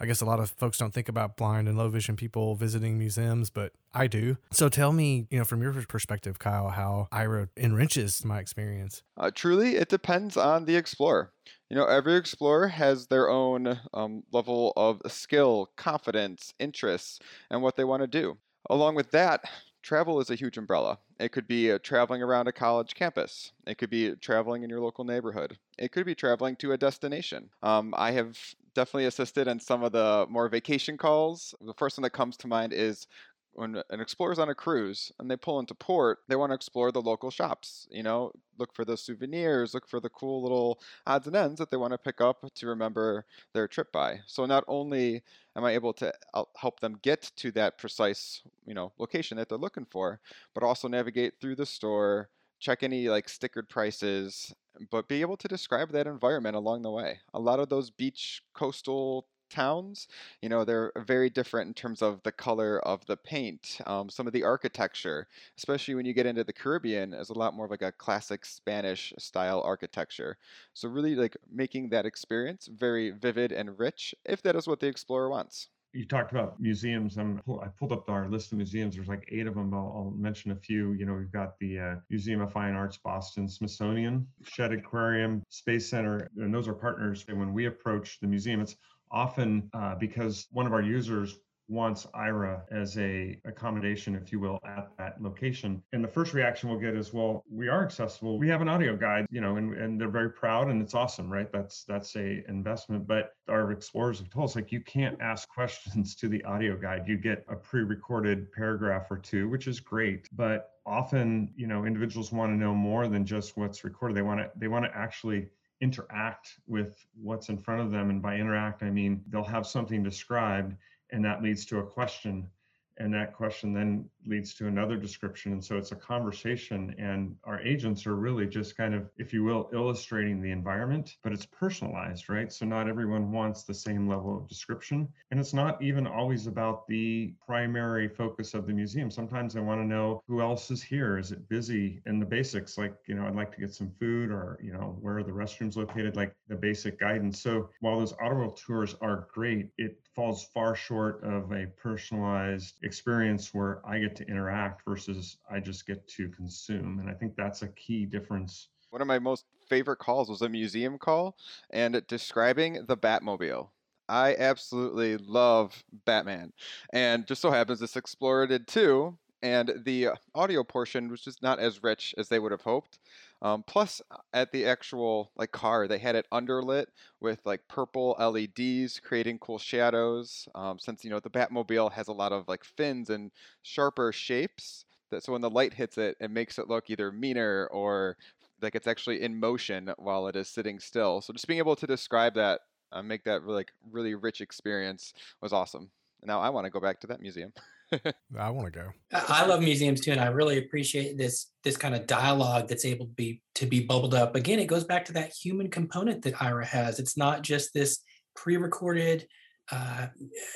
I 0.01 0.07
guess 0.07 0.21
a 0.21 0.25
lot 0.25 0.41
of 0.41 0.51
folks 0.51 0.79
don't 0.79 0.93
think 0.93 1.09
about 1.09 1.37
blind 1.37 1.69
and 1.69 1.77
low 1.79 1.89
vision 1.89 2.17
people 2.17 2.55
visiting 2.55 2.99
museums, 2.99 3.51
but 3.51 3.73
I 3.93 4.07
do. 4.07 4.37
So 4.51 4.69
tell 4.69 4.93
me, 4.93 5.27
you 5.31 5.39
know, 5.39 5.45
from 5.45 5.63
your 5.63 5.73
perspective, 5.73 6.39
Kyle, 6.39 6.71
how 6.71 7.09
Aira 7.13 7.49
enriches 7.57 8.25
my 8.25 8.39
experience. 8.39 9.03
Uh, 9.17 9.31
truly, 9.35 9.77
it 9.77 9.89
depends 9.89 10.37
on 10.37 10.65
the 10.65 10.77
explorer. 10.77 11.33
You 11.71 11.77
know, 11.77 11.87
every 11.87 12.17
explorer 12.17 12.69
has 12.69 13.07
their 13.07 13.29
own 13.29 13.81
um, 13.93 14.23
level 14.33 14.73
of 14.77 15.01
skill, 15.09 15.71
confidence, 15.77 16.55
interests, 16.59 17.19
and 17.51 17.63
what 17.63 17.77
they 17.77 17.85
want 17.85 18.03
to 18.03 18.07
do. 18.07 18.39
Along 18.71 18.95
with 18.95 19.11
that, 19.11 19.45
travel 19.83 20.21
is 20.21 20.31
a 20.31 20.35
huge 20.35 20.57
umbrella. 20.57 20.99
It 21.21 21.33
could 21.33 21.47
be 21.47 21.71
uh, 21.71 21.79
traveling 21.83 22.23
around 22.23 22.49
a 22.49 22.53
college 22.53 22.95
campus. 22.95 23.53
It 23.67 23.79
could 23.79 23.91
be 23.91 24.15
traveling 24.17 24.63
in 24.63 24.71
your 24.71 24.81
local 24.81 25.05
neighborhood. 25.05 25.59
It 25.79 25.93
could 25.93 26.07
be 26.07 26.15
traveling 26.15 26.57
to 26.57 26.73
a 26.73 26.79
destination. 26.79 27.51
Um, 27.63 27.95
I 27.97 28.13
have 28.13 28.39
definitely 28.75 29.07
assisted 29.07 29.49
in 29.49 29.61
some 29.61 29.83
of 29.83 29.93
the 29.93 30.27
more 30.29 30.49
vacation 30.49 30.97
calls. 30.97 31.55
The 31.61 31.75
first 31.75 31.99
one 31.99 32.03
that 32.03 32.11
comes 32.11 32.37
to 32.39 32.49
mind 32.49 32.73
is 32.73 33.07
when 33.55 33.81
an 33.91 34.01
explorer's 34.01 34.41
on 34.41 34.49
a 34.49 34.55
cruise 34.55 35.13
and 35.19 35.31
they 35.31 35.37
pull 35.37 35.61
into 35.61 35.75
port, 35.75 36.19
they 36.29 36.35
want 36.35 36.51
to 36.51 36.55
explore 36.55 36.91
the 36.91 37.01
local 37.01 37.31
shops. 37.31 37.87
You 37.91 38.03
know, 38.03 38.33
look 38.59 38.75
for 38.75 38.85
the 38.85 38.97
souvenirs, 38.97 39.75
look 39.75 39.87
for 39.87 40.01
the 40.01 40.11
cool 40.11 40.43
little 40.43 40.81
odds 41.07 41.29
and 41.29 41.37
ends 41.37 41.59
that 41.59 41.71
they 41.71 41.77
want 41.77 41.93
to 41.93 41.99
pick 41.99 42.21
up 42.21 42.45
to 42.53 42.67
remember 42.67 43.25
their 43.53 43.69
trip 43.69 43.93
by. 43.93 44.21
So 44.27 44.45
not 44.45 44.65
only 44.67 45.23
am 45.55 45.65
I 45.65 45.73
able 45.73 45.93
to 45.95 46.13
help 46.57 46.81
them 46.81 46.99
get 47.03 47.31
to 47.37 47.53
that 47.53 47.79
precise, 47.79 48.43
you 48.67 48.75
know, 48.75 48.93
location 48.99 49.37
that 49.37 49.49
they're 49.49 49.57
looking 49.57 49.87
for, 49.87 50.21
but 50.53 50.65
also 50.65 50.89
navigate 50.89 51.35
through 51.41 51.55
the 51.57 51.67
store, 51.67 52.31
check 52.59 52.83
any 52.83 53.09
like 53.09 53.29
stickered 53.29 53.69
prices, 53.69 54.53
but 54.91 55.09
be 55.09 55.21
able 55.21 55.37
to 55.39 55.49
describe 55.49 55.91
that 55.93 56.07
environment 56.07 56.57
along 56.57 56.83
the 56.83 56.91
way. 56.91 57.21
A 57.33 57.41
lot 57.41 57.61
of 57.61 57.69
those 57.69 57.91
beach 57.91 58.43
coastal 58.55 59.29
towns, 59.51 60.09
you 60.43 60.49
know, 60.49 60.65
they're 60.65 60.93
very 60.97 61.31
different 61.31 61.69
in 61.69 61.75
terms 61.75 62.03
of 62.03 62.23
the 62.23 62.33
color 62.33 62.81
of 62.81 63.07
the 63.07 63.17
paint, 63.17 63.81
um, 63.87 64.09
some 64.11 64.27
of 64.27 64.33
the 64.33 64.43
architecture, 64.43 65.29
especially 65.57 65.95
when 65.95 66.07
you 66.07 66.13
get 66.13 66.27
into 66.27 66.45
the 66.45 66.53
Caribbean, 66.53 67.13
is 67.15 67.31
a 67.31 67.35
lot 67.39 67.55
more 67.55 67.67
of 67.67 67.71
like 67.71 67.83
a 67.83 67.93
classic 67.93 68.45
Spanish 68.45 69.13
style 69.19 69.61
architecture. 69.63 70.39
So 70.73 70.89
really 70.89 71.15
like 71.15 71.37
making 71.51 71.91
that 71.91 72.07
experience 72.07 72.67
very 72.67 73.11
vivid 73.11 73.53
and 73.53 73.79
rich, 73.79 74.15
if 74.25 74.43
that 74.43 74.57
is 74.57 74.67
what 74.67 74.81
the 74.81 74.89
explorer 74.89 75.29
wants 75.31 75.69
you 75.95 76.05
talked 76.05 76.33
about 76.33 76.61
museums. 76.61 77.17
I'm, 77.17 77.41
I 77.63 77.69
pulled 77.69 77.93
up 77.93 78.11
our 78.11 78.29
list 78.29 78.51
of 78.51 78.59
museums. 78.59 78.97
There's 78.97 79.09
like 79.09 79.29
eight 79.31 79.47
of 79.47 79.55
them. 79.55 79.73
I'll, 79.73 79.93
I'll 79.97 80.15
mention 80.17 80.51
a 80.51 80.57
few. 80.57 80.93
You 80.93 81.07
know, 81.07 81.15
we've 81.15 81.33
got 81.33 81.59
the 81.61 81.79
uh, 81.79 81.95
Museum 82.11 82.41
of 82.41 82.53
Fine 82.53 82.75
Arts, 82.75 82.97
Boston, 82.97 83.49
Smithsonian, 83.49 84.27
Shedd 84.43 84.73
Aquarium, 84.73 85.43
Space 85.49 85.89
Center, 85.89 86.29
and 86.37 86.53
those 86.53 86.67
are 86.67 86.75
partners. 86.75 87.25
And 87.29 87.39
when 87.39 87.55
we 87.55 87.67
approach 87.67 88.19
the 88.21 88.27
museum, 88.27 88.61
it's 88.61 88.77
often 89.13 89.71
uh, 89.73 89.95
because 89.95 90.49
one 90.51 90.67
of 90.67 90.73
our 90.73 90.83
users 90.83 91.39
wants 91.69 92.07
Aira 92.15 92.63
as 92.71 92.99
a 92.99 93.39
accommodation, 93.45 94.15
if 94.15 94.31
you 94.33 94.39
will, 94.39 94.59
at 94.67 94.91
that 94.99 95.23
location. 95.23 95.83
And 95.93 96.05
the 96.05 96.09
first 96.09 96.35
reaction 96.35 96.69
we'll 96.69 96.79
get 96.79 96.95
is, 96.95 97.13
well, 97.13 97.45
we 97.51 97.69
are 97.69 97.85
accessible. 97.85 98.39
We 98.39 98.49
have 98.49 98.61
an 98.61 98.69
audio 98.69 98.97
guide, 98.97 99.27
you 99.31 99.41
know, 99.41 99.57
and, 99.57 99.75
and 99.75 100.01
they're 100.01 100.09
very 100.09 100.31
proud 100.31 100.69
and 100.69 100.83
it's 100.83 100.95
awesome, 100.95 101.33
right? 101.33 101.51
That's 101.53 101.85
that's 101.85 102.17
a 102.17 102.45
investment. 102.49 103.07
But 103.07 103.35
our 103.49 103.73
explorers 103.73 104.19
have 104.19 104.31
told 104.31 104.51
us 104.51 104.57
like 104.57 104.73
you 104.73 104.81
can't 104.81 105.21
ask 105.21 105.49
questions 105.55 106.15
to 106.17 106.29
the 106.29 106.45
audio 106.45 106.77
guide. 106.77 107.05
You 107.07 107.17
get 107.17 107.45
a 107.49 107.57
pre-recorded 107.57 108.53
paragraph 108.53 109.11
or 109.11 109.19
two, 109.19 109.49
which 109.49 109.67
is 109.67 109.81
great. 109.81 110.29
But 110.33 110.71
often, 110.87 111.53
you 111.57 111.67
know, 111.67 111.87
individuals 111.87 112.31
want 112.31 112.53
to 112.53 112.57
know 112.57 112.75
more 112.75 113.09
than 113.09 113.25
just 113.25 113.57
what's 113.57 113.85
recorded. 113.85 114.17
They 114.17 114.23
want 114.23 114.41
to 114.41 114.51
they 114.57 114.69
want 114.69 114.85
to 114.85 114.97
actually 114.97 115.49
interact 115.81 116.55
with 116.67 117.05
what's 117.21 117.49
in 117.49 117.59
front 117.59 117.81
of 117.81 117.91
them. 117.91 118.11
And 118.11 118.23
by 118.23 118.37
interact, 118.37 118.83
I 118.83 118.91
mean 118.91 119.23
they'll 119.29 119.45
have 119.45 119.67
something 119.67 120.03
described 120.03 120.77
and 121.13 121.25
that 121.25 121.43
leads 121.43 121.65
to 121.67 121.79
a 121.79 121.87
question 121.87 122.49
and 122.99 123.13
that 123.15 123.35
question 123.35 123.73
then 123.73 124.09
leads 124.27 124.55
to 124.55 124.67
another 124.67 124.97
description. 124.97 125.53
And 125.53 125.65
so 125.65 125.77
it's 125.77 125.93
a 125.93 125.97
conversation 125.97 126.95
and 126.99 127.37
our 127.45 127.61
agents 127.61 128.07
are 128.07 128.17
really 128.17 128.47
just 128.47 128.77
kind 128.77 128.95
of 128.95 129.11
if 129.19 129.33
you 129.33 129.45
will 129.45 129.69
illustrating 129.73 130.41
the 130.41 130.51
environment 130.51 131.17
but 131.23 131.33
it's 131.33 131.47
personalized 131.47 132.29
right? 132.29 132.53
So 132.53 132.65
not 132.65 132.89
everyone 132.89 133.33
wants 133.33 133.65
the 133.65 133.75
same 133.75 134.09
level 134.09 134.37
of 134.37 134.49
description. 134.49 135.09
And 135.31 135.41
it's 135.41 135.55
not 135.55 135.83
even 135.83 136.07
always 136.07 136.47
about 136.47 136.87
the 136.87 137.35
primary 137.45 138.09
focus 138.09 138.55
of 138.55 138.67
the 138.67 138.73
museum. 138.73 139.11
Sometimes 139.11 139.57
i 139.57 139.61
want 139.61 139.81
to 139.81 139.87
know 139.87 140.23
who 140.27 140.41
else 140.41 140.71
is 140.71 140.83
here. 140.83 141.19
Is 141.19 141.33
it 141.33 141.49
busy 141.49 142.01
and 142.07 142.21
the 142.21 142.27
basics? 142.27 142.79
Like 142.79 142.95
you 143.07 143.15
know 143.15 143.27
i'd 143.27 143.35
like 143.35 143.53
to 143.55 143.61
get 143.61 143.75
some 143.75 143.91
food 143.99 144.31
or 144.31 144.59
you 144.63 144.73
know 144.73 144.97
where 145.01 145.19
are 145.19 145.23
the 145.23 145.33
restrooms 145.33 145.77
located? 145.77 146.17
Like 146.17 146.35
the 146.49 146.57
basic 146.57 146.99
guidance. 147.01 147.43
So 147.43 147.71
while 147.81 147.99
those 147.99 148.13
auto 148.15 148.55
tours 148.57 148.95
are 149.01 149.29
great 149.33 149.71
it 149.79 149.99
falls 150.15 150.45
far 150.55 150.75
short 150.75 151.23
of 151.25 151.53
a 151.53 151.67
personalized 151.77 152.79
experience 152.85 153.53
where 153.53 153.81
I 153.87 153.99
get 153.99 154.15
to 154.17 154.27
interact 154.29 154.83
versus 154.87 155.39
I 155.51 155.61
just 155.61 155.87
get 155.87 156.07
to 156.09 156.29
consume. 156.29 156.99
And 157.01 157.09
I 157.09 157.15
think 157.15 157.35
that's 157.37 157.63
a 157.63 157.69
key 157.69 158.05
difference. 158.07 158.69
One 158.91 159.03
of 159.03 159.09
my 159.09 159.19
most 159.19 159.45
favorite 159.69 159.99
calls 159.99 160.29
was 160.29 160.43
a 160.43 160.49
museum 160.49 160.99
call 160.99 161.37
and 161.71 162.07
describing 162.07 162.85
the 162.87 162.97
Batmobile. 162.97 163.71
I 164.09 164.37
absolutely 164.39 165.17
love 165.17 165.83
Batman. 166.05 166.53
And 166.93 167.27
just 167.27 167.41
so 167.41 167.51
happens 167.51 167.81
this 167.81 167.97
Explorer 167.97 168.47
did 168.47 168.69
too. 168.69 169.19
And 169.43 169.83
the 169.85 170.11
audio 170.35 170.65
portion 170.65 171.11
was 171.11 171.21
just 171.21 171.43
not 171.43 171.59
as 171.59 171.83
rich 171.83 172.15
as 172.17 172.29
they 172.29 172.39
would 172.39 172.53
have 172.53 172.63
hoped. 172.63 172.99
Um, 173.45 173.63
plus, 173.65 174.03
uh, 174.11 174.19
at 174.33 174.53
the 174.53 174.67
actual 174.67 175.31
like 175.37 175.53
car, 175.53 175.87
they 175.87 175.99
had 175.99 176.17
it 176.17 176.27
underlit 176.33 176.87
with 177.21 177.41
like 177.45 177.69
purple 177.69 178.17
LEDs, 178.19 179.01
creating 179.01 179.39
cool 179.39 179.59
shadows. 179.59 180.49
Um, 180.55 180.79
since 180.81 181.05
you 181.05 181.11
know 181.11 181.21
the 181.21 181.31
Batmobile 181.31 181.93
has 181.93 182.09
a 182.09 182.13
lot 182.13 182.33
of 182.33 182.49
like 182.49 182.65
fins 182.65 183.11
and 183.11 183.31
sharper 183.63 184.13
shapes, 184.13 184.87
that 185.11 185.23
so 185.25 185.33
when 185.33 185.43
the 185.43 185.51
light 185.51 185.75
hits 185.75 185.99
it, 185.99 186.17
it 186.21 186.31
makes 186.31 186.59
it 186.59 186.69
look 186.69 186.91
either 186.91 187.13
meaner 187.13 187.69
or 187.71 188.17
like 188.63 188.75
it's 188.75 188.89
actually 188.89 189.23
in 189.23 189.39
motion 189.39 189.93
while 189.99 190.27
it 190.29 190.37
is 190.37 190.49
sitting 190.49 190.81
still. 190.81 191.21
So 191.21 191.33
just 191.35 191.47
being 191.47 191.59
able 191.59 191.77
to 191.77 191.87
describe 191.87 192.35
that, 192.35 192.63
uh, 192.93 193.03
make 193.03 193.25
that 193.25 193.47
like 193.47 193.73
really 193.91 194.15
rich 194.15 194.41
experience 194.41 195.13
was 195.43 195.53
awesome. 195.53 195.91
Now 196.23 196.41
I 196.41 196.49
want 196.51 196.65
to 196.67 196.71
go 196.71 196.81
back 196.81 197.01
to 197.01 197.07
that 197.09 197.21
museum. 197.21 197.53
I 198.39 198.51
want 198.51 198.73
to 198.73 198.79
go. 198.79 198.91
I 199.13 199.47
love 199.47 199.61
museums 199.61 200.01
too, 200.01 200.13
and 200.13 200.21
I 200.21 200.27
really 200.27 200.59
appreciate 200.59 201.19
this 201.19 201.51
this 201.63 201.77
kind 201.77 201.95
of 201.95 202.07
dialogue 202.07 202.69
that's 202.69 202.85
able 202.85 203.07
to 203.07 203.13
be 203.13 203.43
to 203.57 203.67
be 203.67 203.81
bubbled 203.81 204.15
up. 204.15 204.35
Again, 204.35 204.59
it 204.59 204.67
goes 204.67 204.85
back 204.85 205.05
to 205.07 205.13
that 205.15 205.33
human 205.33 205.71
component 205.71 206.23
that 206.23 206.35
Aira 206.35 206.65
has. 206.67 206.99
It's 206.99 207.17
not 207.17 207.43
just 207.43 207.73
this 207.75 208.01
pre-recorded, 208.37 209.27
uh, 209.71 210.07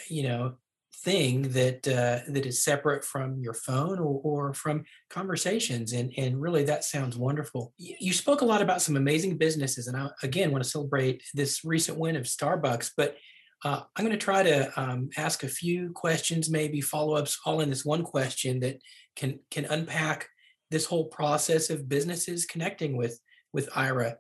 you 0.09 0.25
know, 0.25 0.57
thing 1.05 1.43
that 1.43 1.87
uh, 1.87 2.21
that 2.33 2.47
is 2.47 2.63
separate 2.63 3.05
from 3.05 3.39
your 3.41 3.55
phone 3.55 3.99
or, 3.99 4.21
or 4.25 4.55
from 4.55 4.85
conversations 5.11 5.93
and 5.93 6.13
and 6.17 6.41
really 6.41 6.65
that 6.65 6.83
sounds 6.83 7.17
wonderful 7.17 7.73
you 7.79 8.13
spoke 8.13 8.41
a 8.41 8.45
lot 8.45 8.61
about 8.61 8.83
some 8.83 8.97
amazing 8.97 9.39
businesses 9.39 9.87
and 9.87 9.97
i 9.97 10.09
again 10.25 10.51
want 10.51 10.63
to 10.63 10.69
celebrate 10.69 11.23
this 11.35 11.65
recent 11.65 11.97
win 11.99 12.17
of 12.17 12.25
starbucks 12.25 12.91
but 12.97 13.17
uh, 13.65 13.83
i'm 13.97 14.05
going 14.05 14.17
to 14.17 14.25
try 14.25 14.43
to 14.43 14.81
um, 14.81 15.09
ask 15.17 15.43
a 15.43 15.49
few 15.49 15.91
questions 15.93 16.51
maybe 16.51 16.81
follow-ups 16.81 17.39
all 17.45 17.61
in 17.61 17.71
this 17.71 17.85
one 17.85 18.03
question 18.03 18.61
that 18.61 18.79
can 19.17 19.39
can 19.51 19.65
unpack 19.67 20.29
this 20.71 20.85
whole 20.85 21.07
process 21.07 21.71
of 21.71 21.89
businesses 21.89 22.45
connecting 22.45 22.97
with 22.97 23.21
with 23.53 23.71
Aira 23.71 24.17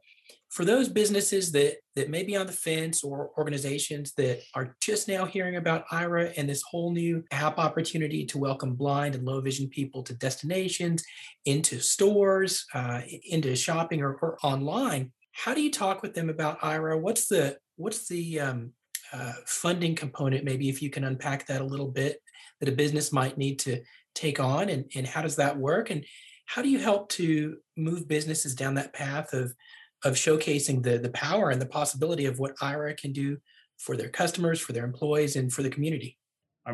for 0.50 0.64
those 0.64 0.88
businesses 0.88 1.52
that 1.52 1.76
that 1.94 2.08
may 2.08 2.22
be 2.22 2.36
on 2.36 2.46
the 2.46 2.52
fence 2.52 3.04
or 3.04 3.30
organizations 3.36 4.12
that 4.14 4.40
are 4.54 4.76
just 4.80 5.08
now 5.08 5.24
hearing 5.24 5.56
about 5.56 5.86
Aira 5.88 6.32
and 6.36 6.48
this 6.48 6.62
whole 6.62 6.92
new 6.92 7.22
app 7.32 7.58
opportunity 7.58 8.24
to 8.26 8.38
welcome 8.38 8.74
blind 8.74 9.14
and 9.14 9.24
low 9.24 9.40
vision 9.40 9.68
people 9.68 10.02
to 10.04 10.14
destinations, 10.14 11.04
into 11.44 11.80
stores, 11.80 12.64
uh, 12.74 13.02
into 13.24 13.54
shopping 13.56 14.00
or, 14.00 14.14
or, 14.22 14.38
online, 14.42 15.12
how 15.32 15.54
do 15.54 15.60
you 15.60 15.70
talk 15.70 16.02
with 16.02 16.14
them 16.14 16.30
about 16.30 16.60
Aira? 16.60 16.98
What's 16.98 17.28
the 17.28 17.58
what's 17.76 18.08
the 18.08 18.40
um, 18.40 18.72
uh, 19.12 19.32
funding 19.46 19.94
component? 19.94 20.44
Maybe 20.44 20.68
if 20.68 20.82
you 20.82 20.90
can 20.90 21.04
unpack 21.04 21.46
that 21.46 21.60
a 21.60 21.64
little 21.64 21.88
bit, 21.88 22.20
that 22.60 22.68
a 22.68 22.72
business 22.72 23.12
might 23.12 23.38
need 23.38 23.58
to 23.60 23.80
take 24.14 24.40
on, 24.40 24.68
and 24.68 24.84
and 24.94 25.06
how 25.06 25.22
does 25.22 25.36
that 25.36 25.56
work? 25.56 25.90
And 25.90 26.04
how 26.46 26.62
do 26.62 26.68
you 26.68 26.78
help 26.78 27.08
to 27.10 27.58
move 27.76 28.08
businesses 28.08 28.54
down 28.54 28.74
that 28.74 28.92
path 28.92 29.32
of 29.32 29.54
of 30.04 30.14
showcasing 30.14 30.82
the 30.82 30.98
the 30.98 31.10
power 31.10 31.50
and 31.50 31.60
the 31.60 31.66
possibility 31.66 32.26
of 32.26 32.38
what 32.38 32.56
Aira 32.56 32.96
can 32.96 33.12
do 33.12 33.38
for 33.78 33.96
their 33.96 34.08
customers, 34.08 34.60
for 34.60 34.72
their 34.72 34.84
employees, 34.84 35.36
and 35.36 35.52
for 35.52 35.62
the 35.62 35.70
community. 35.70 36.18
I 36.66 36.72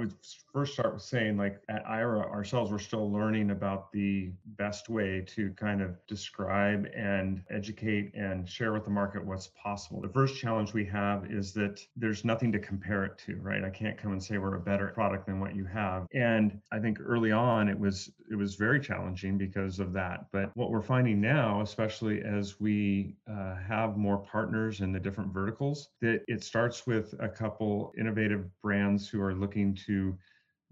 first 0.54 0.74
start 0.74 0.94
with 0.94 1.02
saying, 1.02 1.36
like 1.36 1.60
at 1.68 1.84
Aira 1.84 2.30
ourselves, 2.30 2.70
we're 2.70 2.78
still 2.78 3.10
learning 3.10 3.50
about 3.50 3.90
the 3.90 4.30
best 4.56 4.88
way 4.88 5.20
to 5.26 5.50
kind 5.54 5.82
of 5.82 5.96
describe 6.06 6.86
and 6.94 7.42
educate 7.50 8.14
and 8.14 8.48
share 8.48 8.72
with 8.72 8.84
the 8.84 8.90
market 8.90 9.24
what's 9.26 9.48
possible. 9.60 10.00
The 10.00 10.08
first 10.08 10.40
challenge 10.40 10.72
we 10.72 10.84
have 10.84 11.28
is 11.28 11.52
that 11.54 11.80
there's 11.96 12.24
nothing 12.24 12.52
to 12.52 12.60
compare 12.60 13.04
it 13.04 13.18
to, 13.26 13.34
right? 13.40 13.64
I 13.64 13.70
can't 13.70 13.98
come 13.98 14.12
and 14.12 14.22
say 14.22 14.38
we're 14.38 14.54
a 14.54 14.60
better 14.60 14.92
product 14.94 15.26
than 15.26 15.40
what 15.40 15.56
you 15.56 15.64
have. 15.64 16.06
And 16.14 16.60
I 16.70 16.78
think 16.78 16.98
early 17.00 17.32
on 17.32 17.68
it 17.68 17.78
was 17.78 18.12
it 18.30 18.36
was 18.36 18.54
very 18.54 18.78
challenging 18.78 19.36
because 19.36 19.80
of 19.80 19.92
that. 19.94 20.26
But 20.30 20.56
what 20.56 20.70
we're 20.70 20.82
finding 20.82 21.20
now, 21.20 21.62
especially 21.62 22.22
as 22.22 22.60
we 22.60 23.16
uh, 23.28 23.56
have 23.56 23.96
more 23.96 24.18
partners 24.18 24.82
in 24.82 24.92
the 24.92 25.00
different 25.00 25.32
verticals, 25.32 25.88
that 26.00 26.22
it 26.28 26.44
starts 26.44 26.86
with 26.86 27.12
a 27.18 27.28
couple 27.28 27.92
innovative 27.98 28.48
brands 28.62 29.08
who 29.08 29.20
are 29.20 29.34
looking 29.34 29.74
to 29.86 30.16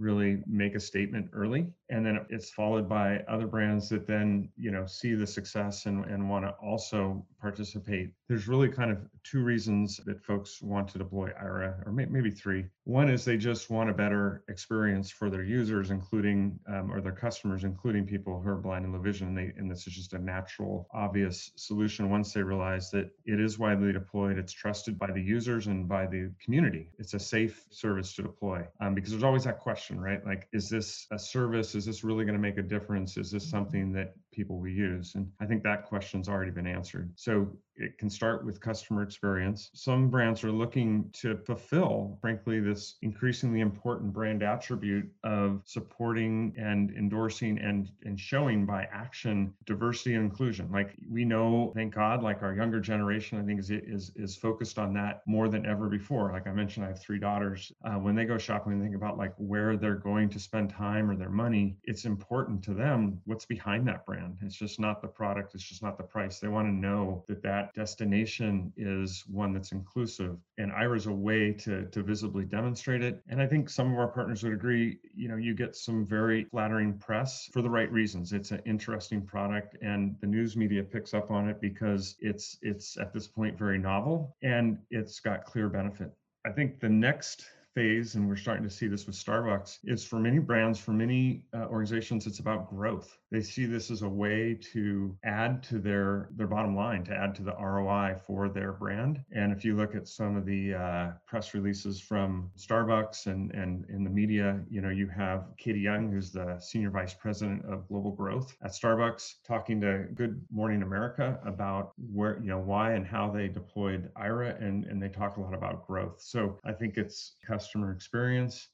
really 0.02 0.42
make 0.46 0.74
a 0.74 0.80
statement 0.80 1.30
early 1.32 1.66
and 1.92 2.06
then 2.06 2.24
it's 2.30 2.50
followed 2.50 2.88
by 2.88 3.18
other 3.28 3.46
brands 3.46 3.90
that 3.90 4.06
then 4.06 4.48
you 4.56 4.70
know 4.70 4.86
see 4.86 5.14
the 5.14 5.26
success 5.26 5.84
and, 5.84 6.06
and 6.06 6.28
want 6.28 6.44
to 6.44 6.50
also 6.52 7.24
participate. 7.38 8.10
There's 8.28 8.48
really 8.48 8.68
kind 8.68 8.90
of 8.90 8.98
two 9.24 9.42
reasons 9.42 10.00
that 10.06 10.24
folks 10.24 10.62
want 10.62 10.88
to 10.88 10.98
deploy 10.98 11.28
Aira 11.42 11.86
or 11.86 11.92
may, 11.92 12.06
maybe 12.06 12.30
three. 12.30 12.64
One 12.84 13.10
is 13.10 13.24
they 13.24 13.36
just 13.36 13.68
want 13.68 13.90
a 13.90 13.92
better 13.92 14.42
experience 14.48 15.10
for 15.10 15.28
their 15.28 15.42
users 15.42 15.90
including 15.90 16.58
um, 16.66 16.90
or 16.90 17.02
their 17.02 17.12
customers 17.12 17.64
including 17.64 18.06
people 18.06 18.40
who 18.40 18.48
are 18.48 18.56
blind 18.56 18.86
and 18.86 18.94
low 18.94 19.00
vision 19.00 19.28
and, 19.28 19.36
they, 19.36 19.52
and 19.58 19.70
this 19.70 19.86
is 19.86 19.92
just 19.92 20.14
a 20.14 20.18
natural 20.18 20.88
obvious 20.94 21.52
solution 21.56 22.08
once 22.08 22.32
they 22.32 22.42
realize 22.42 22.90
that 22.90 23.10
it 23.26 23.38
is 23.38 23.58
widely 23.58 23.92
deployed 23.92 24.38
it's 24.38 24.52
trusted 24.52 24.98
by 24.98 25.10
the 25.10 25.20
users 25.20 25.66
and 25.66 25.86
by 25.86 26.06
the 26.06 26.30
community. 26.42 26.88
It's 26.98 27.12
a 27.12 27.18
safe 27.18 27.66
service 27.70 28.14
to 28.14 28.22
deploy 28.22 28.66
um, 28.80 28.94
because 28.94 29.10
there's 29.10 29.24
always 29.24 29.44
that 29.44 29.58
question 29.58 29.91
right? 29.98 30.24
Like 30.24 30.48
is 30.52 30.68
this 30.68 31.06
a 31.10 31.18
service? 31.18 31.74
Is 31.74 31.84
this 31.84 32.04
really 32.04 32.24
going 32.24 32.36
to 32.36 32.42
make 32.42 32.58
a 32.58 32.62
difference? 32.62 33.16
Is 33.16 33.30
this 33.30 33.44
mm-hmm. 33.44 33.56
something 33.56 33.92
that 33.92 34.14
people 34.32 34.58
we 34.58 34.72
use? 34.72 35.14
And 35.14 35.30
I 35.40 35.46
think 35.46 35.62
that 35.62 35.86
question's 35.86 36.28
already 36.28 36.50
been 36.50 36.66
answered. 36.66 37.12
So 37.16 37.48
it 37.76 37.96
can 37.98 38.10
start 38.10 38.44
with 38.44 38.60
customer 38.60 39.02
experience. 39.02 39.70
Some 39.74 40.08
brands 40.08 40.44
are 40.44 40.52
looking 40.52 41.08
to 41.14 41.36
fulfill, 41.36 42.18
frankly, 42.20 42.60
this 42.60 42.96
increasingly 43.02 43.60
important 43.60 44.12
brand 44.12 44.42
attribute 44.42 45.10
of 45.24 45.62
supporting 45.64 46.54
and 46.58 46.90
endorsing 46.90 47.58
and, 47.58 47.90
and 48.04 48.18
showing 48.18 48.66
by 48.66 48.88
action 48.92 49.54
diversity 49.64 50.14
and 50.14 50.24
inclusion. 50.24 50.70
Like 50.70 50.94
we 51.10 51.24
know, 51.24 51.72
thank 51.74 51.94
God, 51.94 52.22
like 52.22 52.42
our 52.42 52.54
younger 52.54 52.80
generation, 52.80 53.38
I 53.38 53.44
think 53.44 53.60
is 53.60 53.70
is 53.70 54.12
is 54.16 54.36
focused 54.36 54.78
on 54.78 54.92
that 54.94 55.22
more 55.26 55.48
than 55.48 55.66
ever 55.66 55.88
before. 55.88 56.30
Like 56.32 56.46
I 56.46 56.52
mentioned, 56.52 56.84
I 56.84 56.88
have 56.88 57.00
three 57.00 57.18
daughters. 57.18 57.72
Uh, 57.84 57.94
when 57.94 58.14
they 58.14 58.24
go 58.24 58.38
shopping, 58.38 58.72
and 58.72 58.82
think 58.82 58.94
about 58.94 59.18
like 59.18 59.34
where 59.38 59.76
they're 59.76 59.94
going 59.94 60.28
to 60.30 60.38
spend 60.38 60.70
time 60.70 61.10
or 61.10 61.16
their 61.16 61.30
money. 61.30 61.76
It's 61.84 62.04
important 62.04 62.62
to 62.64 62.74
them 62.74 63.20
what's 63.24 63.46
behind 63.46 63.86
that 63.88 64.04
brand. 64.06 64.21
It's 64.42 64.56
just 64.56 64.80
not 64.80 65.02
the 65.02 65.08
product. 65.08 65.54
It's 65.54 65.64
just 65.64 65.82
not 65.82 65.96
the 65.96 66.04
price. 66.04 66.38
They 66.38 66.48
want 66.48 66.68
to 66.68 66.72
know 66.72 67.24
that 67.28 67.42
that 67.42 67.74
destination 67.74 68.72
is 68.76 69.24
one 69.28 69.52
that's 69.52 69.72
inclusive. 69.72 70.36
And 70.58 70.72
Aira 70.72 70.96
is 70.96 71.06
a 71.06 71.12
way 71.12 71.52
to, 71.52 71.86
to 71.86 72.02
visibly 72.02 72.44
demonstrate 72.44 73.02
it. 73.02 73.22
And 73.28 73.40
I 73.40 73.46
think 73.46 73.68
some 73.68 73.92
of 73.92 73.98
our 73.98 74.08
partners 74.08 74.42
would 74.42 74.52
agree, 74.52 74.98
you 75.14 75.28
know, 75.28 75.36
you 75.36 75.54
get 75.54 75.76
some 75.76 76.04
very 76.06 76.44
flattering 76.44 76.98
press 76.98 77.48
for 77.52 77.62
the 77.62 77.70
right 77.70 77.90
reasons. 77.90 78.32
It's 78.32 78.50
an 78.50 78.62
interesting 78.66 79.22
product 79.24 79.76
and 79.82 80.16
the 80.20 80.26
news 80.26 80.56
media 80.56 80.82
picks 80.82 81.14
up 81.14 81.30
on 81.30 81.48
it 81.48 81.60
because 81.60 82.16
it's 82.20 82.58
it's 82.62 82.96
at 82.98 83.12
this 83.12 83.26
point 83.26 83.58
very 83.58 83.78
novel 83.78 84.36
and 84.42 84.78
it's 84.90 85.20
got 85.20 85.44
clear 85.44 85.68
benefit. 85.68 86.10
I 86.44 86.50
think 86.50 86.80
the 86.80 86.88
next 86.88 87.46
phase, 87.74 88.14
and 88.14 88.28
we're 88.28 88.36
starting 88.36 88.64
to 88.64 88.70
see 88.70 88.86
this 88.86 89.06
with 89.06 89.16
Starbucks, 89.16 89.78
is 89.84 90.04
for 90.04 90.18
many 90.18 90.38
brands, 90.38 90.78
for 90.78 90.92
many 90.92 91.44
uh, 91.54 91.66
organizations, 91.66 92.26
it's 92.26 92.38
about 92.38 92.68
growth. 92.68 93.16
They 93.30 93.40
see 93.40 93.66
this 93.66 93.90
as 93.90 94.02
a 94.02 94.08
way 94.08 94.58
to 94.72 95.16
add 95.24 95.62
to 95.64 95.78
their 95.78 96.28
their 96.32 96.46
bottom 96.46 96.76
line, 96.76 97.04
to 97.04 97.14
add 97.14 97.34
to 97.36 97.42
the 97.42 97.54
ROI 97.54 98.16
for 98.26 98.48
their 98.48 98.72
brand. 98.72 99.24
And 99.32 99.52
if 99.52 99.64
you 99.64 99.74
look 99.74 99.94
at 99.94 100.06
some 100.06 100.36
of 100.36 100.44
the 100.44 100.74
uh, 100.74 101.10
press 101.26 101.54
releases 101.54 102.00
from 102.00 102.50
Starbucks 102.58 103.26
and 103.26 103.50
and 103.52 103.86
in 103.88 104.04
the 104.04 104.10
media, 104.10 104.60
you 104.68 104.80
know, 104.80 104.90
you 104.90 105.08
have 105.08 105.46
Katie 105.56 105.80
Young, 105.80 106.10
who's 106.10 106.30
the 106.30 106.58
senior 106.60 106.90
vice 106.90 107.14
president 107.14 107.64
of 107.64 107.88
global 107.88 108.10
growth 108.10 108.54
at 108.62 108.72
Starbucks, 108.72 109.34
talking 109.46 109.80
to 109.80 110.06
Good 110.14 110.40
Morning 110.50 110.82
America 110.82 111.38
about 111.46 111.92
where 112.12 112.38
you 112.40 112.48
know 112.48 112.58
why 112.58 112.92
and 112.92 113.06
how 113.06 113.30
they 113.30 113.48
deployed 113.48 114.10
Aira, 114.16 114.60
and 114.62 114.84
and 114.84 115.02
they 115.02 115.08
talk 115.08 115.36
a 115.36 115.40
lot 115.40 115.54
about 115.54 115.86
growth. 115.86 116.20
So 116.20 116.58
I 116.64 116.72
think 116.72 116.98
it's 116.98 117.36
customer 117.62 117.92
experience. 117.92 118.68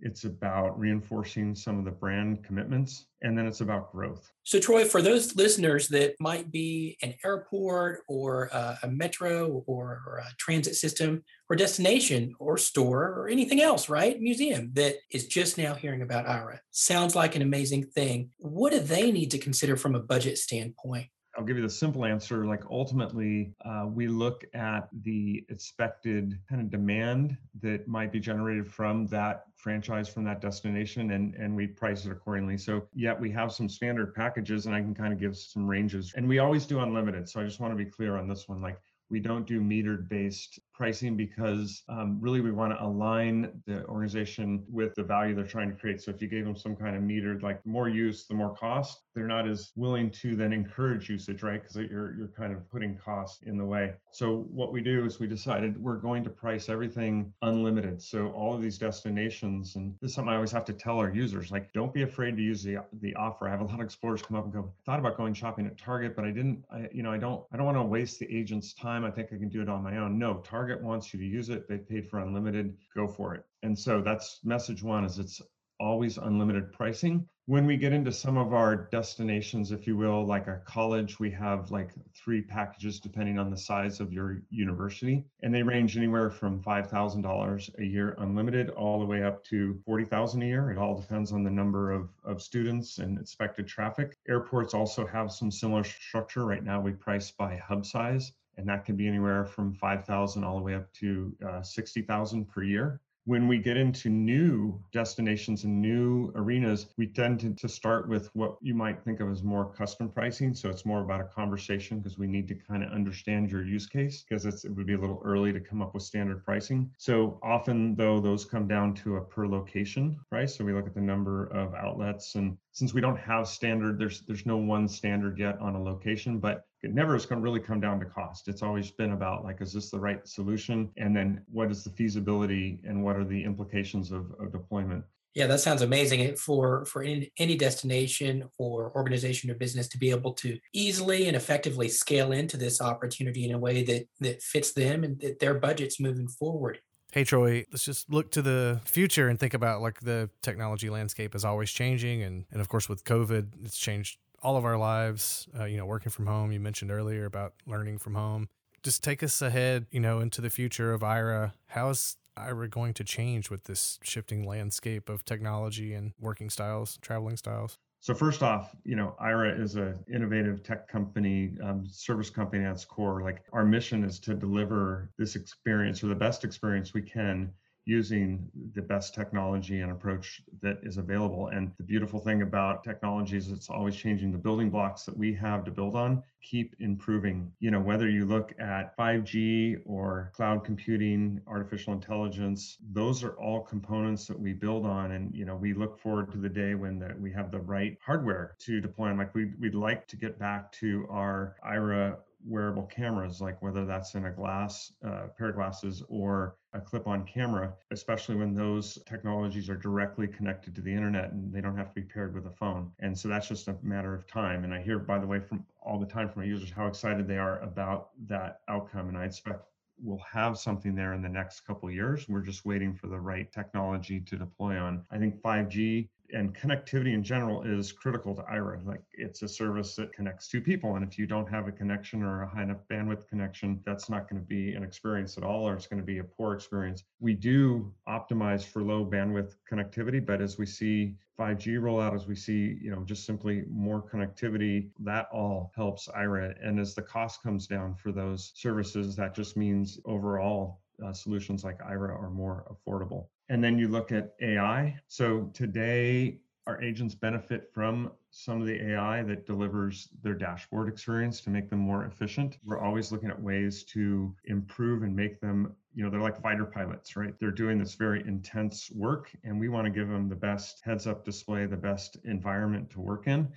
It's 0.00 0.24
about 0.24 0.78
reinforcing 0.78 1.54
some 1.54 1.78
of 1.78 1.86
the 1.86 1.90
brand 1.90 2.44
commitments, 2.44 3.06
and 3.22 3.38
then 3.38 3.46
it's 3.46 3.62
about 3.62 3.90
growth. 3.90 4.30
So, 4.42 4.58
Troy, 4.58 4.84
for 4.84 5.00
those 5.00 5.34
listeners 5.34 5.88
that 5.88 6.14
might 6.20 6.52
be 6.52 6.98
an 7.00 7.14
airport 7.24 8.00
or 8.06 8.50
uh, 8.52 8.76
a 8.82 8.88
metro 8.88 9.62
or, 9.66 10.02
or, 10.06 10.18
a 10.18 10.26
transit 10.36 10.74
system 10.74 11.22
or 11.48 11.56
destination 11.56 12.34
or 12.38 12.58
store 12.58 13.14
or 13.16 13.28
anything 13.28 13.62
else, 13.62 13.88
right? 13.88 14.20
Museum 14.20 14.72
that 14.74 14.96
is 15.10 15.26
just 15.26 15.56
now 15.56 15.74
hearing 15.74 16.02
about 16.02 16.26
Aira, 16.26 16.58
Sounds 16.70 17.14
like 17.14 17.34
an 17.34 17.42
amazing 17.42 17.84
thing. 17.84 18.30
What 18.38 18.72
do 18.72 18.80
they 18.80 19.10
need 19.10 19.30
to 19.30 19.38
consider 19.38 19.76
from 19.76 19.94
a 19.94 20.00
budget 20.00 20.36
standpoint? 20.36 21.06
I'll 21.36 21.44
give 21.44 21.56
you 21.56 21.62
the 21.62 21.70
simple 21.70 22.04
answer. 22.04 22.46
Like 22.46 22.62
ultimately, 22.70 23.54
uh, 23.64 23.86
we 23.88 24.06
look 24.06 24.44
at 24.54 24.88
the 25.02 25.44
expected 25.48 26.38
kind 26.48 26.60
of 26.60 26.70
demand 26.70 27.36
that 27.60 27.88
might 27.88 28.12
be 28.12 28.20
generated 28.20 28.66
from 28.70 29.06
that 29.08 29.44
franchise, 29.56 30.08
from 30.08 30.24
that 30.24 30.40
destination, 30.40 31.12
and 31.12 31.34
and 31.34 31.56
we 31.56 31.66
price 31.66 32.04
it 32.04 32.12
accordingly. 32.12 32.56
So 32.56 32.88
yeah, 32.94 33.14
we 33.18 33.30
have 33.32 33.52
some 33.52 33.68
standard 33.68 34.14
packages, 34.14 34.66
and 34.66 34.74
I 34.74 34.80
can 34.80 34.94
kind 34.94 35.12
of 35.12 35.18
give 35.18 35.36
some 35.36 35.66
ranges. 35.66 36.12
And 36.16 36.28
we 36.28 36.38
always 36.38 36.66
do 36.66 36.80
unlimited. 36.80 37.28
So 37.28 37.40
I 37.40 37.44
just 37.44 37.60
want 37.60 37.72
to 37.76 37.84
be 37.84 37.90
clear 37.90 38.16
on 38.16 38.28
this 38.28 38.48
one. 38.48 38.60
Like 38.60 38.78
we 39.10 39.20
don't 39.20 39.46
do 39.46 39.60
metered 39.60 40.08
based 40.08 40.60
pricing 40.74 41.16
because 41.16 41.82
um, 41.88 42.18
really 42.20 42.40
we 42.40 42.50
want 42.50 42.72
to 42.72 42.84
align 42.84 43.62
the 43.66 43.84
organization 43.86 44.64
with 44.68 44.94
the 44.96 45.02
value 45.02 45.34
they're 45.34 45.46
trying 45.46 45.70
to 45.70 45.76
create. 45.76 46.02
So 46.02 46.10
if 46.10 46.20
you 46.20 46.28
gave 46.28 46.44
them 46.44 46.56
some 46.56 46.74
kind 46.74 46.96
of 46.96 47.02
metered, 47.02 47.42
like 47.42 47.64
more 47.64 47.88
use, 47.88 48.26
the 48.26 48.34
more 48.34 48.54
cost, 48.56 49.02
they're 49.14 49.26
not 49.26 49.48
as 49.48 49.70
willing 49.76 50.10
to 50.10 50.34
then 50.34 50.52
encourage 50.52 51.08
usage, 51.08 51.42
right? 51.42 51.62
Because 51.62 51.76
you're 51.76 52.16
you're 52.16 52.32
kind 52.36 52.52
of 52.52 52.68
putting 52.70 52.96
cost 52.96 53.44
in 53.44 53.56
the 53.56 53.64
way. 53.64 53.94
So 54.12 54.46
what 54.50 54.72
we 54.72 54.80
do 54.80 55.04
is 55.04 55.20
we 55.20 55.26
decided 55.26 55.80
we're 55.80 55.96
going 55.96 56.24
to 56.24 56.30
price 56.30 56.68
everything 56.68 57.32
unlimited. 57.42 58.02
So 58.02 58.30
all 58.30 58.54
of 58.54 58.62
these 58.62 58.78
destinations, 58.78 59.76
and 59.76 59.94
this 60.00 60.10
is 60.10 60.14
something 60.14 60.32
I 60.32 60.36
always 60.36 60.52
have 60.52 60.64
to 60.66 60.72
tell 60.72 60.98
our 60.98 61.12
users, 61.14 61.52
like 61.52 61.72
don't 61.72 61.94
be 61.94 62.02
afraid 62.02 62.36
to 62.36 62.42
use 62.42 62.62
the 62.62 62.78
the 63.00 63.14
offer. 63.14 63.46
I 63.46 63.50
have 63.50 63.60
a 63.60 63.64
lot 63.64 63.74
of 63.74 63.80
explorers 63.80 64.22
come 64.22 64.36
up 64.36 64.44
and 64.44 64.52
go, 64.52 64.72
thought 64.84 64.98
about 64.98 65.16
going 65.16 65.34
shopping 65.34 65.66
at 65.66 65.78
Target, 65.78 66.16
but 66.16 66.24
I 66.24 66.30
didn't, 66.30 66.64
I, 66.70 66.88
you 66.92 67.02
know, 67.02 67.12
I 67.12 67.18
don't 67.18 67.44
I 67.52 67.56
don't 67.56 67.66
want 67.66 67.78
to 67.78 67.82
waste 67.82 68.18
the 68.18 68.36
agent's 68.36 68.74
time. 68.74 68.93
I 69.02 69.10
think 69.10 69.32
I 69.32 69.38
can 69.38 69.48
do 69.48 69.62
it 69.62 69.70
on 69.70 69.82
my 69.82 69.96
own. 69.96 70.18
No, 70.18 70.42
Target 70.44 70.74
Target 70.74 70.82
wants 70.82 71.12
you 71.12 71.20
to 71.20 71.26
use 71.26 71.50
it. 71.50 71.68
They 71.68 71.76
paid 71.76 72.08
for 72.08 72.20
unlimited. 72.20 72.74
Go 72.94 73.06
for 73.06 73.34
it. 73.34 73.44
And 73.62 73.78
so 73.78 74.00
that's 74.00 74.40
message 74.42 74.82
one 74.82 75.04
is 75.04 75.18
it's 75.18 75.42
always 75.78 76.16
unlimited 76.16 76.72
pricing. 76.72 77.28
When 77.46 77.66
we 77.66 77.76
get 77.76 77.92
into 77.92 78.10
some 78.10 78.38
of 78.38 78.54
our 78.54 78.88
destinations, 78.90 79.72
if 79.72 79.86
you 79.86 79.96
will, 79.96 80.24
like 80.24 80.46
a 80.46 80.62
college, 80.64 81.20
we 81.20 81.30
have 81.32 81.70
like 81.70 81.90
three 82.14 82.40
packages 82.40 82.98
depending 82.98 83.38
on 83.38 83.50
the 83.50 83.58
size 83.58 84.00
of 84.00 84.10
your 84.10 84.40
university. 84.48 85.26
And 85.42 85.54
they 85.54 85.62
range 85.62 85.98
anywhere 85.98 86.30
from 86.30 86.62
$5,000 86.62 87.78
a 87.78 87.84
year 87.84 88.14
unlimited 88.18 88.70
all 88.70 88.98
the 88.98 89.04
way 89.04 89.22
up 89.22 89.44
to 89.46 89.78
40,000 89.84 90.42
a 90.42 90.46
year. 90.46 90.70
It 90.70 90.78
all 90.78 90.98
depends 90.98 91.30
on 91.32 91.44
the 91.44 91.50
number 91.50 91.92
of, 91.92 92.08
of 92.24 92.40
students 92.40 92.98
and 92.98 93.18
expected 93.18 93.68
traffic. 93.68 94.16
Airports 94.26 94.72
also 94.72 95.06
have 95.06 95.30
some 95.30 95.50
similar 95.50 95.84
structure. 95.84 96.46
Right 96.46 96.64
now 96.64 96.80
we 96.80 96.92
price 96.92 97.30
by 97.30 97.56
hub 97.56 97.84
size 97.84 98.32
and 98.56 98.68
that 98.68 98.84
can 98.84 98.96
be 98.96 99.06
anywhere 99.06 99.44
from 99.44 99.74
5,000 99.74 100.44
all 100.44 100.56
the 100.56 100.62
way 100.62 100.74
up 100.74 100.92
to 100.94 101.34
uh, 101.46 101.62
60,000 101.62 102.46
per 102.46 102.62
year 102.62 103.00
when 103.26 103.48
we 103.48 103.58
get 103.58 103.78
into 103.78 104.10
new 104.10 104.78
destinations 104.92 105.64
and 105.64 105.80
new 105.80 106.30
arenas, 106.34 106.86
we 106.98 107.06
tend 107.06 107.40
to, 107.40 107.54
to, 107.54 107.68
start 107.68 108.06
with 108.06 108.28
what 108.34 108.56
you 108.60 108.74
might 108.74 109.02
think 109.02 109.20
of 109.20 109.30
as 109.30 109.42
more 109.42 109.72
custom 109.72 110.10
pricing. 110.10 110.54
So 110.54 110.68
it's 110.68 110.84
more 110.84 111.00
about 111.00 111.22
a 111.22 111.24
conversation 111.24 111.98
because 111.98 112.18
we 112.18 112.26
need 112.26 112.46
to 112.48 112.54
kind 112.54 112.84
of 112.84 112.92
understand 112.92 113.50
your 113.50 113.64
use 113.64 113.86
case 113.86 114.24
because 114.28 114.44
it 114.44 114.70
would 114.70 114.86
be 114.86 114.92
a 114.92 114.98
little 114.98 115.22
early 115.24 115.52
to 115.54 115.60
come 115.60 115.80
up 115.80 115.94
with 115.94 116.02
standard 116.02 116.44
pricing. 116.44 116.90
So 116.98 117.40
often, 117.42 117.96
though, 117.96 118.20
those 118.20 118.44
come 118.44 118.68
down 118.68 118.94
to 118.96 119.16
a 119.16 119.20
per 119.22 119.46
location 119.48 120.18
price. 120.28 120.56
So 120.56 120.64
we 120.64 120.74
look 120.74 120.86
at 120.86 120.94
the 120.94 121.00
number 121.00 121.46
of 121.46 121.74
outlets 121.74 122.34
and 122.34 122.58
since 122.72 122.92
we 122.92 123.00
don't 123.00 123.18
have 123.18 123.46
standard, 123.46 123.98
there's 123.98 124.22
there's 124.22 124.46
no 124.46 124.56
one 124.56 124.88
standard 124.88 125.38
yet 125.38 125.58
on 125.60 125.76
a 125.76 125.82
location, 125.82 126.40
but 126.40 126.66
it 126.84 126.94
never 126.94 127.14
has 127.14 127.24
come 127.24 127.40
really 127.40 127.60
come 127.60 127.80
down 127.80 127.98
to 128.00 128.06
cost. 128.06 128.46
It's 128.46 128.62
always 128.62 128.90
been 128.90 129.12
about 129.12 129.42
like, 129.42 129.62
is 129.62 129.72
this 129.72 129.90
the 129.90 129.98
right 129.98 130.26
solution? 130.28 130.90
And 130.98 131.16
then 131.16 131.42
what 131.50 131.70
is 131.70 131.82
the 131.82 131.90
feasibility 131.90 132.78
and 132.84 133.02
what 133.02 133.16
are 133.16 133.24
the 133.24 133.42
implications 133.42 134.12
of, 134.12 134.32
of 134.38 134.52
deployment? 134.52 135.02
Yeah, 135.34 135.48
that 135.48 135.60
sounds 135.60 135.82
amazing 135.82 136.36
for 136.36 136.84
for 136.84 137.02
any, 137.02 137.32
any 137.38 137.56
destination 137.56 138.44
or 138.58 138.92
organization 138.94 139.50
or 139.50 139.54
business 139.54 139.88
to 139.88 139.98
be 139.98 140.10
able 140.10 140.32
to 140.34 140.58
easily 140.72 141.26
and 141.26 141.36
effectively 141.36 141.88
scale 141.88 142.30
into 142.30 142.56
this 142.56 142.80
opportunity 142.80 143.44
in 143.44 143.52
a 143.52 143.58
way 143.58 143.82
that 143.82 144.06
that 144.20 144.42
fits 144.42 144.72
them 144.74 145.02
and 145.02 145.18
that 145.20 145.40
their 145.40 145.54
budgets 145.54 145.98
moving 145.98 146.28
forward. 146.28 146.78
Hey 147.10 147.24
Troy, 147.24 147.64
let's 147.72 147.84
just 147.84 148.12
look 148.12 148.30
to 148.32 148.42
the 148.42 148.80
future 148.84 149.28
and 149.28 149.38
think 149.40 149.54
about 149.54 149.82
like 149.82 150.00
the 150.00 150.30
technology 150.42 150.88
landscape 150.88 151.34
is 151.34 151.44
always 151.44 151.70
changing, 151.70 152.22
and 152.22 152.44
and 152.52 152.60
of 152.60 152.68
course 152.68 152.88
with 152.88 153.02
COVID, 153.02 153.64
it's 153.64 153.76
changed 153.76 154.18
all 154.44 154.56
of 154.56 154.64
our 154.64 154.76
lives. 154.76 155.48
Uh, 155.58 155.64
you 155.64 155.76
know, 155.76 155.86
working 155.86 156.10
from 156.10 156.26
home. 156.26 156.52
You 156.52 156.60
mentioned 156.60 156.90
earlier 156.90 157.24
about 157.24 157.54
learning 157.66 157.98
from 157.98 158.14
home. 158.14 158.48
Just 158.82 159.02
take 159.02 159.22
us 159.22 159.40
ahead, 159.40 159.86
you 159.90 159.98
know, 159.98 160.20
into 160.20 160.40
the 160.40 160.50
future 160.50 160.92
of 160.92 161.00
Aira. 161.00 161.54
How 161.68 161.88
is 161.88 162.18
Aira 162.38 162.68
going 162.68 162.92
to 162.94 163.04
change 163.04 163.50
with 163.50 163.64
this 163.64 163.98
shifting 164.02 164.46
landscape 164.46 165.08
of 165.08 165.24
technology 165.24 165.94
and 165.94 166.12
working 166.20 166.50
styles, 166.50 166.98
traveling 167.00 167.38
styles? 167.38 167.78
So 168.00 168.12
first 168.12 168.42
off, 168.42 168.76
you 168.84 168.96
know, 168.96 169.16
Aira 169.18 169.58
is 169.58 169.76
an 169.76 169.98
innovative 170.12 170.62
tech 170.62 170.86
company, 170.88 171.56
um, 171.62 171.86
service 171.86 172.28
company 172.28 172.66
at 172.66 172.72
its 172.72 172.84
core. 172.84 173.22
Like 173.22 173.42
our 173.54 173.64
mission 173.64 174.04
is 174.04 174.18
to 174.20 174.34
deliver 174.34 175.10
this 175.16 175.36
experience 175.36 176.04
or 176.04 176.08
the 176.08 176.14
best 176.14 176.44
experience 176.44 176.92
we 176.92 177.00
can 177.00 177.50
using 177.84 178.50
the 178.74 178.82
best 178.82 179.14
technology 179.14 179.80
and 179.80 179.92
approach 179.92 180.42
that 180.62 180.78
is 180.82 180.96
available. 180.96 181.48
And 181.48 181.70
the 181.76 181.82
beautiful 181.82 182.18
thing 182.18 182.42
about 182.42 182.82
technology 182.82 183.36
is 183.36 183.50
it's 183.50 183.68
always 183.68 183.94
changing. 183.94 184.32
The 184.32 184.38
building 184.38 184.70
blocks 184.70 185.04
that 185.04 185.16
we 185.16 185.34
have 185.34 185.64
to 185.64 185.70
build 185.70 185.94
on 185.94 186.22
keep 186.42 186.74
improving. 186.80 187.50
You 187.60 187.70
know, 187.70 187.80
whether 187.80 188.08
you 188.08 188.26
look 188.26 188.52
at 188.58 188.96
5G 188.96 189.80
or 189.86 190.30
cloud 190.34 190.64
computing, 190.64 191.40
artificial 191.46 191.92
intelligence, 191.92 192.76
those 192.92 193.24
are 193.24 193.32
all 193.32 193.62
components 193.62 194.26
that 194.26 194.38
we 194.38 194.52
build 194.52 194.84
on. 194.84 195.12
And, 195.12 195.34
you 195.34 195.44
know, 195.44 195.56
we 195.56 195.72
look 195.74 195.98
forward 195.98 196.30
to 196.32 196.38
the 196.38 196.48
day 196.48 196.74
when 196.74 196.98
the, 196.98 197.14
we 197.18 197.32
have 197.32 197.50
the 197.50 197.60
right 197.60 197.96
hardware 198.04 198.56
to 198.60 198.80
deploy. 198.80 199.08
And 199.08 199.18
like 199.18 199.34
we, 199.34 199.52
we'd 199.58 199.74
like 199.74 200.06
to 200.08 200.16
get 200.16 200.38
back 200.38 200.72
to 200.72 201.06
our 201.10 201.56
Aira 201.66 202.16
wearable 202.46 202.84
cameras, 202.84 203.40
like 203.40 203.60
whether 203.62 203.84
that's 203.84 204.14
in 204.14 204.26
a 204.26 204.30
glass, 204.30 204.92
uh, 205.04 205.28
pair 205.36 205.48
of 205.48 205.54
glasses, 205.54 206.02
or 206.08 206.56
a 206.72 206.80
clip 206.80 207.06
on 207.06 207.24
camera, 207.24 207.72
especially 207.90 208.36
when 208.36 208.54
those 208.54 208.98
technologies 209.06 209.70
are 209.70 209.76
directly 209.76 210.26
connected 210.26 210.74
to 210.74 210.80
the 210.80 210.92
internet 210.92 211.32
and 211.32 211.52
they 211.52 211.60
don't 211.60 211.76
have 211.76 211.88
to 211.94 212.00
be 212.00 212.06
paired 212.06 212.34
with 212.34 212.46
a 212.46 212.50
phone. 212.50 212.90
And 212.98 213.16
so 213.16 213.28
that's 213.28 213.48
just 213.48 213.68
a 213.68 213.76
matter 213.82 214.14
of 214.14 214.26
time. 214.26 214.64
And 214.64 214.74
I 214.74 214.82
hear, 214.82 214.98
by 214.98 215.18
the 215.18 215.26
way, 215.26 215.40
from 215.40 215.64
all 215.82 215.98
the 215.98 216.06
time 216.06 216.28
from 216.28 216.42
my 216.42 216.48
users 216.48 216.70
how 216.70 216.86
excited 216.86 217.26
they 217.26 217.38
are 217.38 217.60
about 217.60 218.10
that 218.26 218.60
outcome. 218.68 219.08
And 219.08 219.16
I 219.16 219.24
expect 219.24 219.64
we'll 220.02 220.18
have 220.30 220.58
something 220.58 220.94
there 220.94 221.14
in 221.14 221.22
the 221.22 221.28
next 221.28 221.60
couple 221.60 221.90
years. 221.90 222.28
We're 222.28 222.42
just 222.42 222.64
waiting 222.64 222.94
for 222.94 223.06
the 223.06 223.18
right 223.18 223.50
technology 223.52 224.20
to 224.20 224.36
deploy 224.36 224.76
on. 224.76 225.04
I 225.10 225.18
think 225.18 225.40
5G 225.40 226.08
and 226.34 226.54
connectivity 226.54 227.14
in 227.14 227.22
general 227.22 227.62
is 227.62 227.92
critical 227.92 228.34
to 228.34 228.42
Aira. 228.42 228.84
Like 228.84 229.02
it's 229.12 229.42
a 229.42 229.48
service 229.48 229.94
that 229.96 230.12
connects 230.12 230.48
two 230.48 230.60
people. 230.60 230.96
And 230.96 231.04
if 231.06 231.18
you 231.18 231.26
don't 231.26 231.48
have 231.48 231.68
a 231.68 231.72
connection 231.72 232.22
or 232.22 232.42
a 232.42 232.48
high 232.48 232.64
enough 232.64 232.80
bandwidth 232.90 233.28
connection, 233.28 233.80
that's 233.86 234.10
not 234.10 234.28
going 234.28 234.42
to 234.42 234.46
be 234.46 234.74
an 234.74 234.82
experience 234.82 235.38
at 235.38 235.44
all, 235.44 235.66
or 235.68 235.74
it's 235.74 235.86
going 235.86 236.00
to 236.00 236.06
be 236.06 236.18
a 236.18 236.24
poor 236.24 236.52
experience. 236.54 237.04
We 237.20 237.34
do 237.34 237.92
optimize 238.08 238.64
for 238.64 238.82
low 238.82 239.06
bandwidth 239.06 239.54
connectivity, 239.70 240.24
but 240.24 240.42
as 240.42 240.58
we 240.58 240.66
see 240.66 241.14
5G 241.38 241.78
rollout, 241.78 242.14
as 242.14 242.26
we 242.26 242.36
see, 242.36 242.78
you 242.80 242.90
know, 242.90 243.04
just 243.04 243.24
simply 243.24 243.64
more 243.68 244.02
connectivity, 244.02 244.90
that 245.00 245.28
all 245.32 245.72
helps 245.74 246.08
Aira. 246.08 246.54
And 246.62 246.78
as 246.78 246.94
the 246.94 247.02
cost 247.02 247.42
comes 247.42 247.66
down 247.66 247.94
for 247.94 248.12
those 248.12 248.52
services, 248.54 249.16
that 249.16 249.34
just 249.34 249.56
means 249.56 250.00
overall 250.04 250.80
uh, 251.04 251.12
solutions 251.12 251.64
like 251.64 251.78
Aira 251.80 252.20
are 252.20 252.30
more 252.30 252.64
affordable. 252.70 253.26
And 253.48 253.62
then 253.62 253.78
you 253.78 253.88
look 253.88 254.10
at 254.12 254.34
AI. 254.40 254.98
So 255.06 255.50
today, 255.52 256.38
our 256.66 256.80
agents 256.82 257.14
benefit 257.14 257.70
from 257.74 258.10
some 258.30 258.60
of 258.60 258.66
the 258.66 258.92
AI 258.92 259.22
that 259.22 259.46
delivers 259.46 260.08
their 260.22 260.34
dashboard 260.34 260.88
experience 260.88 261.40
to 261.42 261.50
make 261.50 261.68
them 261.68 261.78
more 261.78 262.04
efficient. 262.06 262.56
We're 262.64 262.80
always 262.80 263.12
looking 263.12 263.28
at 263.28 263.40
ways 263.40 263.84
to 263.84 264.34
improve 264.46 265.02
and 265.02 265.14
make 265.14 265.40
them, 265.40 265.74
you 265.94 266.02
know, 266.02 266.10
they're 266.10 266.20
like 266.20 266.40
fighter 266.40 266.64
pilots, 266.64 267.16
right? 267.16 267.34
They're 267.38 267.50
doing 267.50 267.78
this 267.78 267.94
very 267.94 268.26
intense 268.26 268.90
work, 268.90 269.30
and 269.44 269.60
we 269.60 269.68
want 269.68 269.84
to 269.84 269.90
give 269.90 270.08
them 270.08 270.28
the 270.28 270.36
best 270.36 270.80
heads 270.82 271.06
up 271.06 271.24
display, 271.24 271.66
the 271.66 271.76
best 271.76 272.16
environment 272.24 272.90
to 272.90 273.00
work 273.00 273.26
in. 273.26 273.48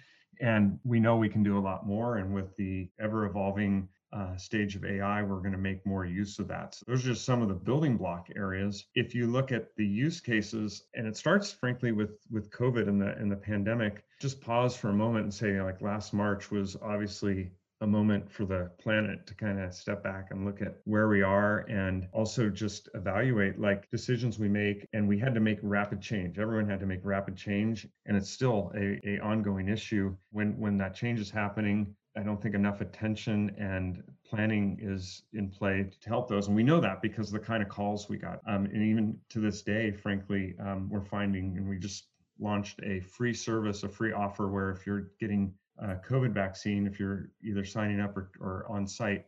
And 0.42 0.78
we 0.84 1.00
know 1.00 1.16
we 1.16 1.30
can 1.30 1.44
do 1.44 1.58
a 1.58 1.60
lot 1.60 1.88
more. 1.88 2.18
And 2.18 2.34
with 2.34 2.56
the 2.58 2.90
ever 3.00 3.26
evolving 3.26 3.88
uh, 4.14 4.38
stage 4.38 4.76
of 4.76 4.86
AI, 4.86 5.22
we're 5.22 5.40
going 5.40 5.52
to 5.52 5.58
make 5.58 5.86
more 5.86 6.06
use 6.06 6.40
of 6.40 6.48
that. 6.48 6.76
So 6.76 6.86
those 6.88 7.04
are 7.04 7.10
just 7.10 7.26
some 7.26 7.42
of 7.42 7.50
the 7.50 7.54
building 7.54 7.98
block 7.98 8.30
areas. 8.36 8.86
If 8.96 9.14
you 9.14 9.28
look 9.28 9.52
at 9.52 9.76
the 9.76 9.86
use 9.86 10.20
cases, 10.20 10.84
and 10.96 11.08
it 11.08 11.18
starts 11.18 11.52
frankly 11.52 11.92
with 11.92 12.20
with 12.32 12.50
COVID 12.52 12.88
and 12.88 13.02
the 13.02 13.16
and 13.18 13.32
the 13.32 13.36
pandemic, 13.36 14.04
just 14.20 14.42
pause 14.42 14.76
for 14.76 14.90
a 14.90 14.94
moment 14.94 15.24
and 15.24 15.34
say 15.34 15.62
like 15.62 15.82
last 15.82 16.14
March 16.14 16.52
was 16.52 16.78
obviously 16.82 17.52
a 17.82 17.88
moment 17.88 18.32
for 18.32 18.46
the 18.46 18.72
planet 18.80 19.28
to 19.28 19.36
kind 19.36 19.60
of 19.60 19.74
step 19.74 20.04
back 20.04 20.30
and 20.32 20.46
look 20.46 20.62
at 20.62 20.78
where 20.86 21.08
we 21.08 21.22
are 21.22 21.60
and 21.70 22.08
also 22.12 22.50
just 22.50 22.90
evaluate 22.96 23.60
like 23.60 23.90
decisions 23.92 24.40
we 24.40 24.50
make 24.50 24.88
and 24.94 25.08
we 25.08 25.20
had 25.20 25.34
to 25.36 25.40
make 25.40 25.60
rapid 25.62 26.02
change 26.02 26.40
everyone 26.40 26.68
had 26.68 26.80
to 26.80 26.88
make 26.88 27.02
rapid 27.04 27.36
change 27.36 27.88
and 28.08 28.18
it's 28.18 28.32
still 28.32 28.72
a, 28.76 29.00
a 29.08 29.20
ongoing 29.20 29.70
issue 29.70 30.16
when 30.32 30.58
when 30.58 30.76
that 30.76 30.96
change 30.96 31.20
is 31.20 31.30
happening 31.30 31.96
I 32.18 32.24
don't 32.24 32.42
think 32.42 32.56
enough 32.56 32.82
attention 32.82 33.56
and 33.60 34.04
planning 34.28 34.80
is 34.82 35.24
in 35.34 35.50
play 35.50 35.90
to 36.02 36.10
help 36.10 36.28
those. 36.28 36.48
And 36.48 36.56
we 36.56 36.64
know 36.64 36.80
that 36.80 37.02
because 37.02 37.32
the 37.32 37.40
kind 37.40 37.62
of 37.62 37.70
calls 37.70 38.10
we 38.10 38.18
got. 38.18 38.40
Um, 38.48 38.66
and 38.66 38.84
even 38.84 39.18
to 39.30 39.40
this 39.40 39.62
day, 39.62 39.92
frankly, 39.92 40.56
um, 40.60 40.90
we're 40.90 41.06
finding, 41.06 41.58
and 41.58 41.70
we 41.70 41.78
just 41.78 42.08
launched 42.40 42.80
a 42.84 43.00
free 43.02 43.34
service, 43.34 43.84
a 43.84 43.90
free 43.90 44.14
offer 44.14 44.48
where 44.48 44.72
if 44.72 44.86
you're 44.86 45.12
getting 45.20 45.54
a 45.78 45.96
COVID 45.96 46.34
vaccine, 46.34 46.88
if 46.88 47.00
you're 47.00 47.30
either 47.44 47.64
signing 47.64 48.00
up 48.02 48.18
or, 48.18 48.32
or 48.40 48.66
on 48.68 48.88
site, 48.88 49.26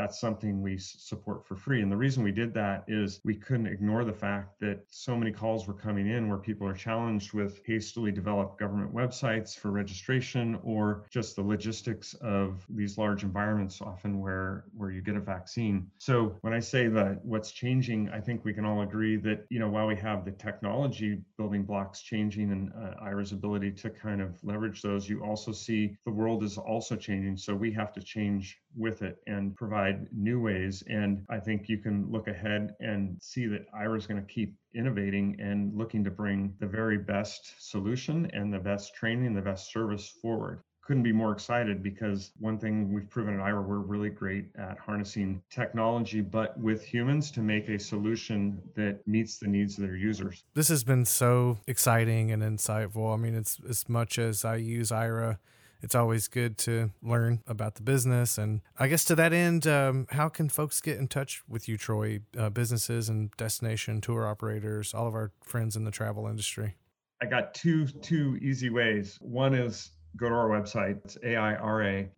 that's 0.00 0.18
something 0.18 0.62
we 0.62 0.78
support 0.78 1.46
for 1.46 1.56
free. 1.56 1.82
And 1.82 1.92
the 1.92 1.96
reason 1.96 2.24
we 2.24 2.32
did 2.32 2.54
that 2.54 2.84
is 2.88 3.20
we 3.22 3.34
couldn't 3.34 3.66
ignore 3.66 4.02
the 4.02 4.12
fact 4.14 4.58
that 4.60 4.82
so 4.88 5.14
many 5.14 5.30
calls 5.30 5.68
were 5.68 5.74
coming 5.74 6.08
in 6.08 6.26
where 6.26 6.38
people 6.38 6.66
are 6.66 6.72
challenged 6.72 7.34
with 7.34 7.60
hastily 7.66 8.10
developed 8.10 8.58
government 8.58 8.94
websites 8.94 9.54
for 9.54 9.70
registration 9.70 10.58
or 10.62 11.04
just 11.10 11.36
the 11.36 11.42
logistics 11.42 12.14
of 12.22 12.64
these 12.70 12.96
large 12.96 13.24
environments 13.24 13.82
often 13.82 14.20
where 14.20 14.64
where 14.74 14.90
you 14.90 15.02
get 15.02 15.16
a 15.16 15.20
vaccine. 15.20 15.86
So 15.98 16.34
when 16.40 16.54
I 16.54 16.60
say 16.60 16.88
that 16.88 17.22
what's 17.22 17.52
changing, 17.52 18.08
I 18.08 18.20
think 18.20 18.42
we 18.42 18.54
can 18.54 18.64
all 18.64 18.80
agree 18.80 19.16
that 19.16 19.44
you 19.50 19.58
know 19.58 19.68
while 19.68 19.86
we 19.86 19.96
have 19.96 20.24
the 20.24 20.32
technology 20.32 21.20
building 21.36 21.64
blocks 21.64 22.00
changing 22.00 22.52
and 22.52 22.72
uh, 22.72 23.04
Aira's 23.04 23.32
ability 23.32 23.72
to 23.72 23.90
kind 23.90 24.22
of 24.22 24.42
leverage 24.42 24.80
those, 24.80 25.10
you 25.10 25.22
also 25.22 25.52
see 25.52 25.94
the 26.06 26.10
world 26.10 26.42
is 26.42 26.56
also 26.56 26.96
changing. 26.96 27.36
So 27.36 27.54
we 27.54 27.70
have 27.72 27.92
to 27.92 28.00
change 28.00 28.58
with 28.76 29.02
it 29.02 29.18
and 29.26 29.56
provide 29.56 30.06
new 30.12 30.40
ways. 30.40 30.82
And 30.88 31.24
I 31.28 31.38
think 31.38 31.68
you 31.68 31.78
can 31.78 32.10
look 32.10 32.28
ahead 32.28 32.74
and 32.80 33.16
see 33.20 33.46
that 33.46 33.70
Aira 33.72 33.98
is 33.98 34.06
going 34.06 34.20
to 34.20 34.32
keep 34.32 34.54
innovating 34.74 35.36
and 35.40 35.74
looking 35.76 36.04
to 36.04 36.10
bring 36.10 36.54
the 36.60 36.66
very 36.66 36.98
best 36.98 37.54
solution 37.58 38.30
and 38.32 38.52
the 38.52 38.58
best 38.58 38.94
training, 38.94 39.34
the 39.34 39.42
best 39.42 39.72
service 39.72 40.08
forward 40.08 40.62
couldn't 40.90 41.04
be 41.04 41.12
more 41.12 41.30
excited 41.30 41.84
because 41.84 42.32
one 42.40 42.58
thing 42.58 42.92
we've 42.92 43.08
proven 43.08 43.38
at 43.38 43.40
Aira, 43.40 43.64
we're 43.64 43.78
really 43.78 44.10
great 44.10 44.46
at 44.58 44.76
harnessing 44.76 45.40
technology, 45.48 46.20
but 46.20 46.58
with 46.58 46.84
humans 46.84 47.30
to 47.30 47.40
make 47.40 47.68
a 47.68 47.78
solution 47.78 48.60
that 48.74 49.06
meets 49.06 49.38
the 49.38 49.46
needs 49.46 49.78
of 49.78 49.84
their 49.84 49.94
users. 49.94 50.42
This 50.54 50.66
has 50.66 50.82
been 50.82 51.04
so 51.04 51.58
exciting 51.68 52.32
and 52.32 52.42
insightful. 52.42 53.14
I 53.14 53.18
mean, 53.18 53.36
it's 53.36 53.60
as 53.68 53.88
much 53.88 54.18
as 54.18 54.44
I 54.44 54.56
use 54.56 54.90
Aira 54.90 55.38
it's 55.82 55.94
always 55.94 56.28
good 56.28 56.58
to 56.58 56.90
learn 57.02 57.42
about 57.46 57.74
the 57.76 57.82
business. 57.82 58.38
And 58.38 58.60
I 58.78 58.88
guess 58.88 59.04
to 59.06 59.14
that 59.16 59.32
end, 59.32 59.66
um, 59.66 60.06
how 60.10 60.28
can 60.28 60.48
folks 60.48 60.80
get 60.80 60.98
in 60.98 61.08
touch 61.08 61.42
with 61.48 61.68
you, 61.68 61.76
Troy? 61.76 62.20
Uh, 62.36 62.50
businesses 62.50 63.08
and 63.08 63.30
destination 63.36 64.00
tour 64.00 64.26
operators, 64.26 64.94
all 64.94 65.06
of 65.06 65.14
our 65.14 65.32
friends 65.42 65.76
in 65.76 65.84
the 65.84 65.90
travel 65.90 66.26
industry. 66.26 66.76
I 67.22 67.26
got 67.26 67.52
two 67.54 67.86
two 67.86 68.38
easy 68.40 68.70
ways. 68.70 69.18
One 69.20 69.54
is 69.54 69.90
go 70.16 70.28
to 70.28 70.34
our 70.34 70.48
website. 70.48 71.04
It's 71.04 71.18
aira.io 71.18 72.08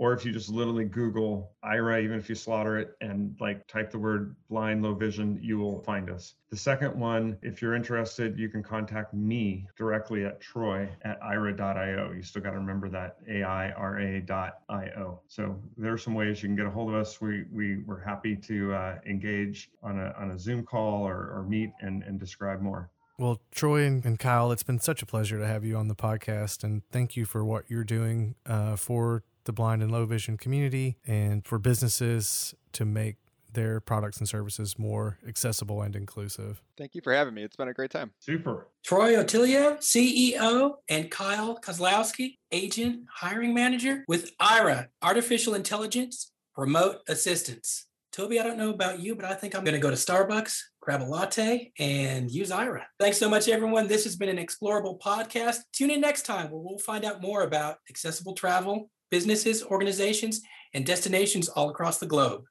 or 0.00 0.14
if 0.14 0.24
you 0.24 0.32
just 0.32 0.48
literally 0.48 0.86
Google 0.86 1.52
Aira, 1.62 2.02
even 2.02 2.18
if 2.18 2.30
you 2.30 2.34
slaughter 2.34 2.78
it 2.78 2.96
and 3.02 3.36
like 3.38 3.66
type 3.68 3.90
the 3.90 3.98
word 3.98 4.34
blind, 4.48 4.82
low 4.82 4.94
vision, 4.94 5.38
you 5.42 5.58
will 5.58 5.82
find 5.82 6.08
us. 6.08 6.36
The 6.48 6.56
second 6.56 6.98
one, 6.98 7.36
if 7.42 7.60
you're 7.60 7.74
interested, 7.74 8.38
you 8.38 8.48
can 8.48 8.62
contact 8.62 9.12
me 9.12 9.68
directly 9.76 10.24
at 10.24 10.40
troy 10.40 10.88
at 11.02 11.20
aira.io. 11.20 12.12
You 12.12 12.22
still 12.22 12.40
got 12.40 12.52
to 12.52 12.56
remember 12.56 12.88
that 12.88 13.18
A-I-R-A.io. 13.28 15.20
So 15.28 15.62
there 15.76 15.92
are 15.92 15.98
some 15.98 16.14
ways 16.14 16.42
you 16.42 16.48
can 16.48 16.56
get 16.56 16.64
a 16.64 16.70
hold 16.70 16.88
of 16.88 16.94
us. 16.94 17.20
We, 17.20 17.44
we, 17.52 17.80
we're 17.80 18.00
happy 18.00 18.36
to 18.36 18.72
uh, 18.72 18.98
engage 19.06 19.70
on 19.82 19.98
a, 19.98 20.14
on 20.18 20.30
a 20.30 20.38
Zoom 20.38 20.64
call 20.64 21.06
or, 21.06 21.30
or 21.30 21.44
meet 21.46 21.72
and, 21.82 22.04
and 22.04 22.18
describe 22.18 22.62
more. 22.62 22.88
Well, 23.18 23.38
Troy 23.50 23.84
and, 23.84 24.18
Kyle, 24.18 24.50
it's 24.50 24.62
been 24.62 24.78
such 24.78 25.02
a 25.02 25.06
pleasure 25.06 25.38
to 25.38 25.46
have 25.46 25.62
you 25.62 25.76
on 25.76 25.88
the 25.88 25.94
podcast, 25.94 26.64
and 26.64 26.80
thank 26.90 27.18
you 27.18 27.26
for 27.26 27.44
what 27.44 27.64
you're 27.68 27.84
doing 27.84 28.34
uh, 28.46 28.76
for 28.76 29.24
the 29.44 29.52
blind 29.52 29.82
and 29.82 29.90
low 29.90 30.06
vision 30.06 30.36
community 30.36 30.96
and 31.06 31.44
for 31.46 31.58
businesses 31.58 32.54
to 32.72 32.84
make 32.84 33.16
their 33.52 33.80
products 33.80 34.18
and 34.18 34.28
services 34.28 34.78
more 34.78 35.18
accessible 35.26 35.82
and 35.82 35.96
inclusive. 35.96 36.62
Thank 36.76 36.94
you 36.94 37.00
for 37.02 37.12
having 37.12 37.34
me. 37.34 37.42
It's 37.42 37.56
been 37.56 37.68
a 37.68 37.74
great 37.74 37.90
time. 37.90 38.12
Super. 38.20 38.68
Troy 38.84 39.14
Otillio, 39.14 39.78
CEO, 39.78 40.74
and 40.88 41.10
Kyle 41.10 41.58
Kozlowski, 41.58 42.36
agent, 42.52 43.06
hiring 43.12 43.54
manager 43.54 44.04
with 44.08 44.36
Aira, 44.38 44.88
Artificial 45.02 45.54
Intelligence 45.54 46.32
Remote 46.56 46.98
Assistance. 47.08 47.86
Toby, 48.12 48.40
I 48.40 48.42
don't 48.42 48.58
know 48.58 48.70
about 48.70 48.98
you, 48.98 49.14
but 49.14 49.24
I 49.24 49.34
think 49.34 49.54
I'm 49.54 49.62
going 49.62 49.74
to 49.74 49.80
go 49.80 49.90
to 49.90 49.96
Starbucks, 49.96 50.58
grab 50.80 51.00
a 51.00 51.04
latte, 51.04 51.72
and 51.78 52.28
use 52.28 52.50
Aira. 52.50 52.82
Thanks 52.98 53.18
so 53.18 53.28
much, 53.28 53.48
everyone. 53.48 53.86
This 53.86 54.02
has 54.02 54.16
been 54.16 54.28
an 54.28 54.44
Explorable 54.44 54.98
podcast. 55.00 55.58
Tune 55.72 55.90
in 55.90 56.00
next 56.00 56.22
time 56.26 56.50
where 56.50 56.60
we'll 56.60 56.78
find 56.78 57.04
out 57.04 57.22
more 57.22 57.42
about 57.42 57.76
accessible 57.88 58.34
travel 58.34 58.90
businesses, 59.10 59.64
organizations, 59.64 60.42
and 60.72 60.86
destinations 60.86 61.48
all 61.48 61.70
across 61.70 61.98
the 61.98 62.06
globe. 62.06 62.44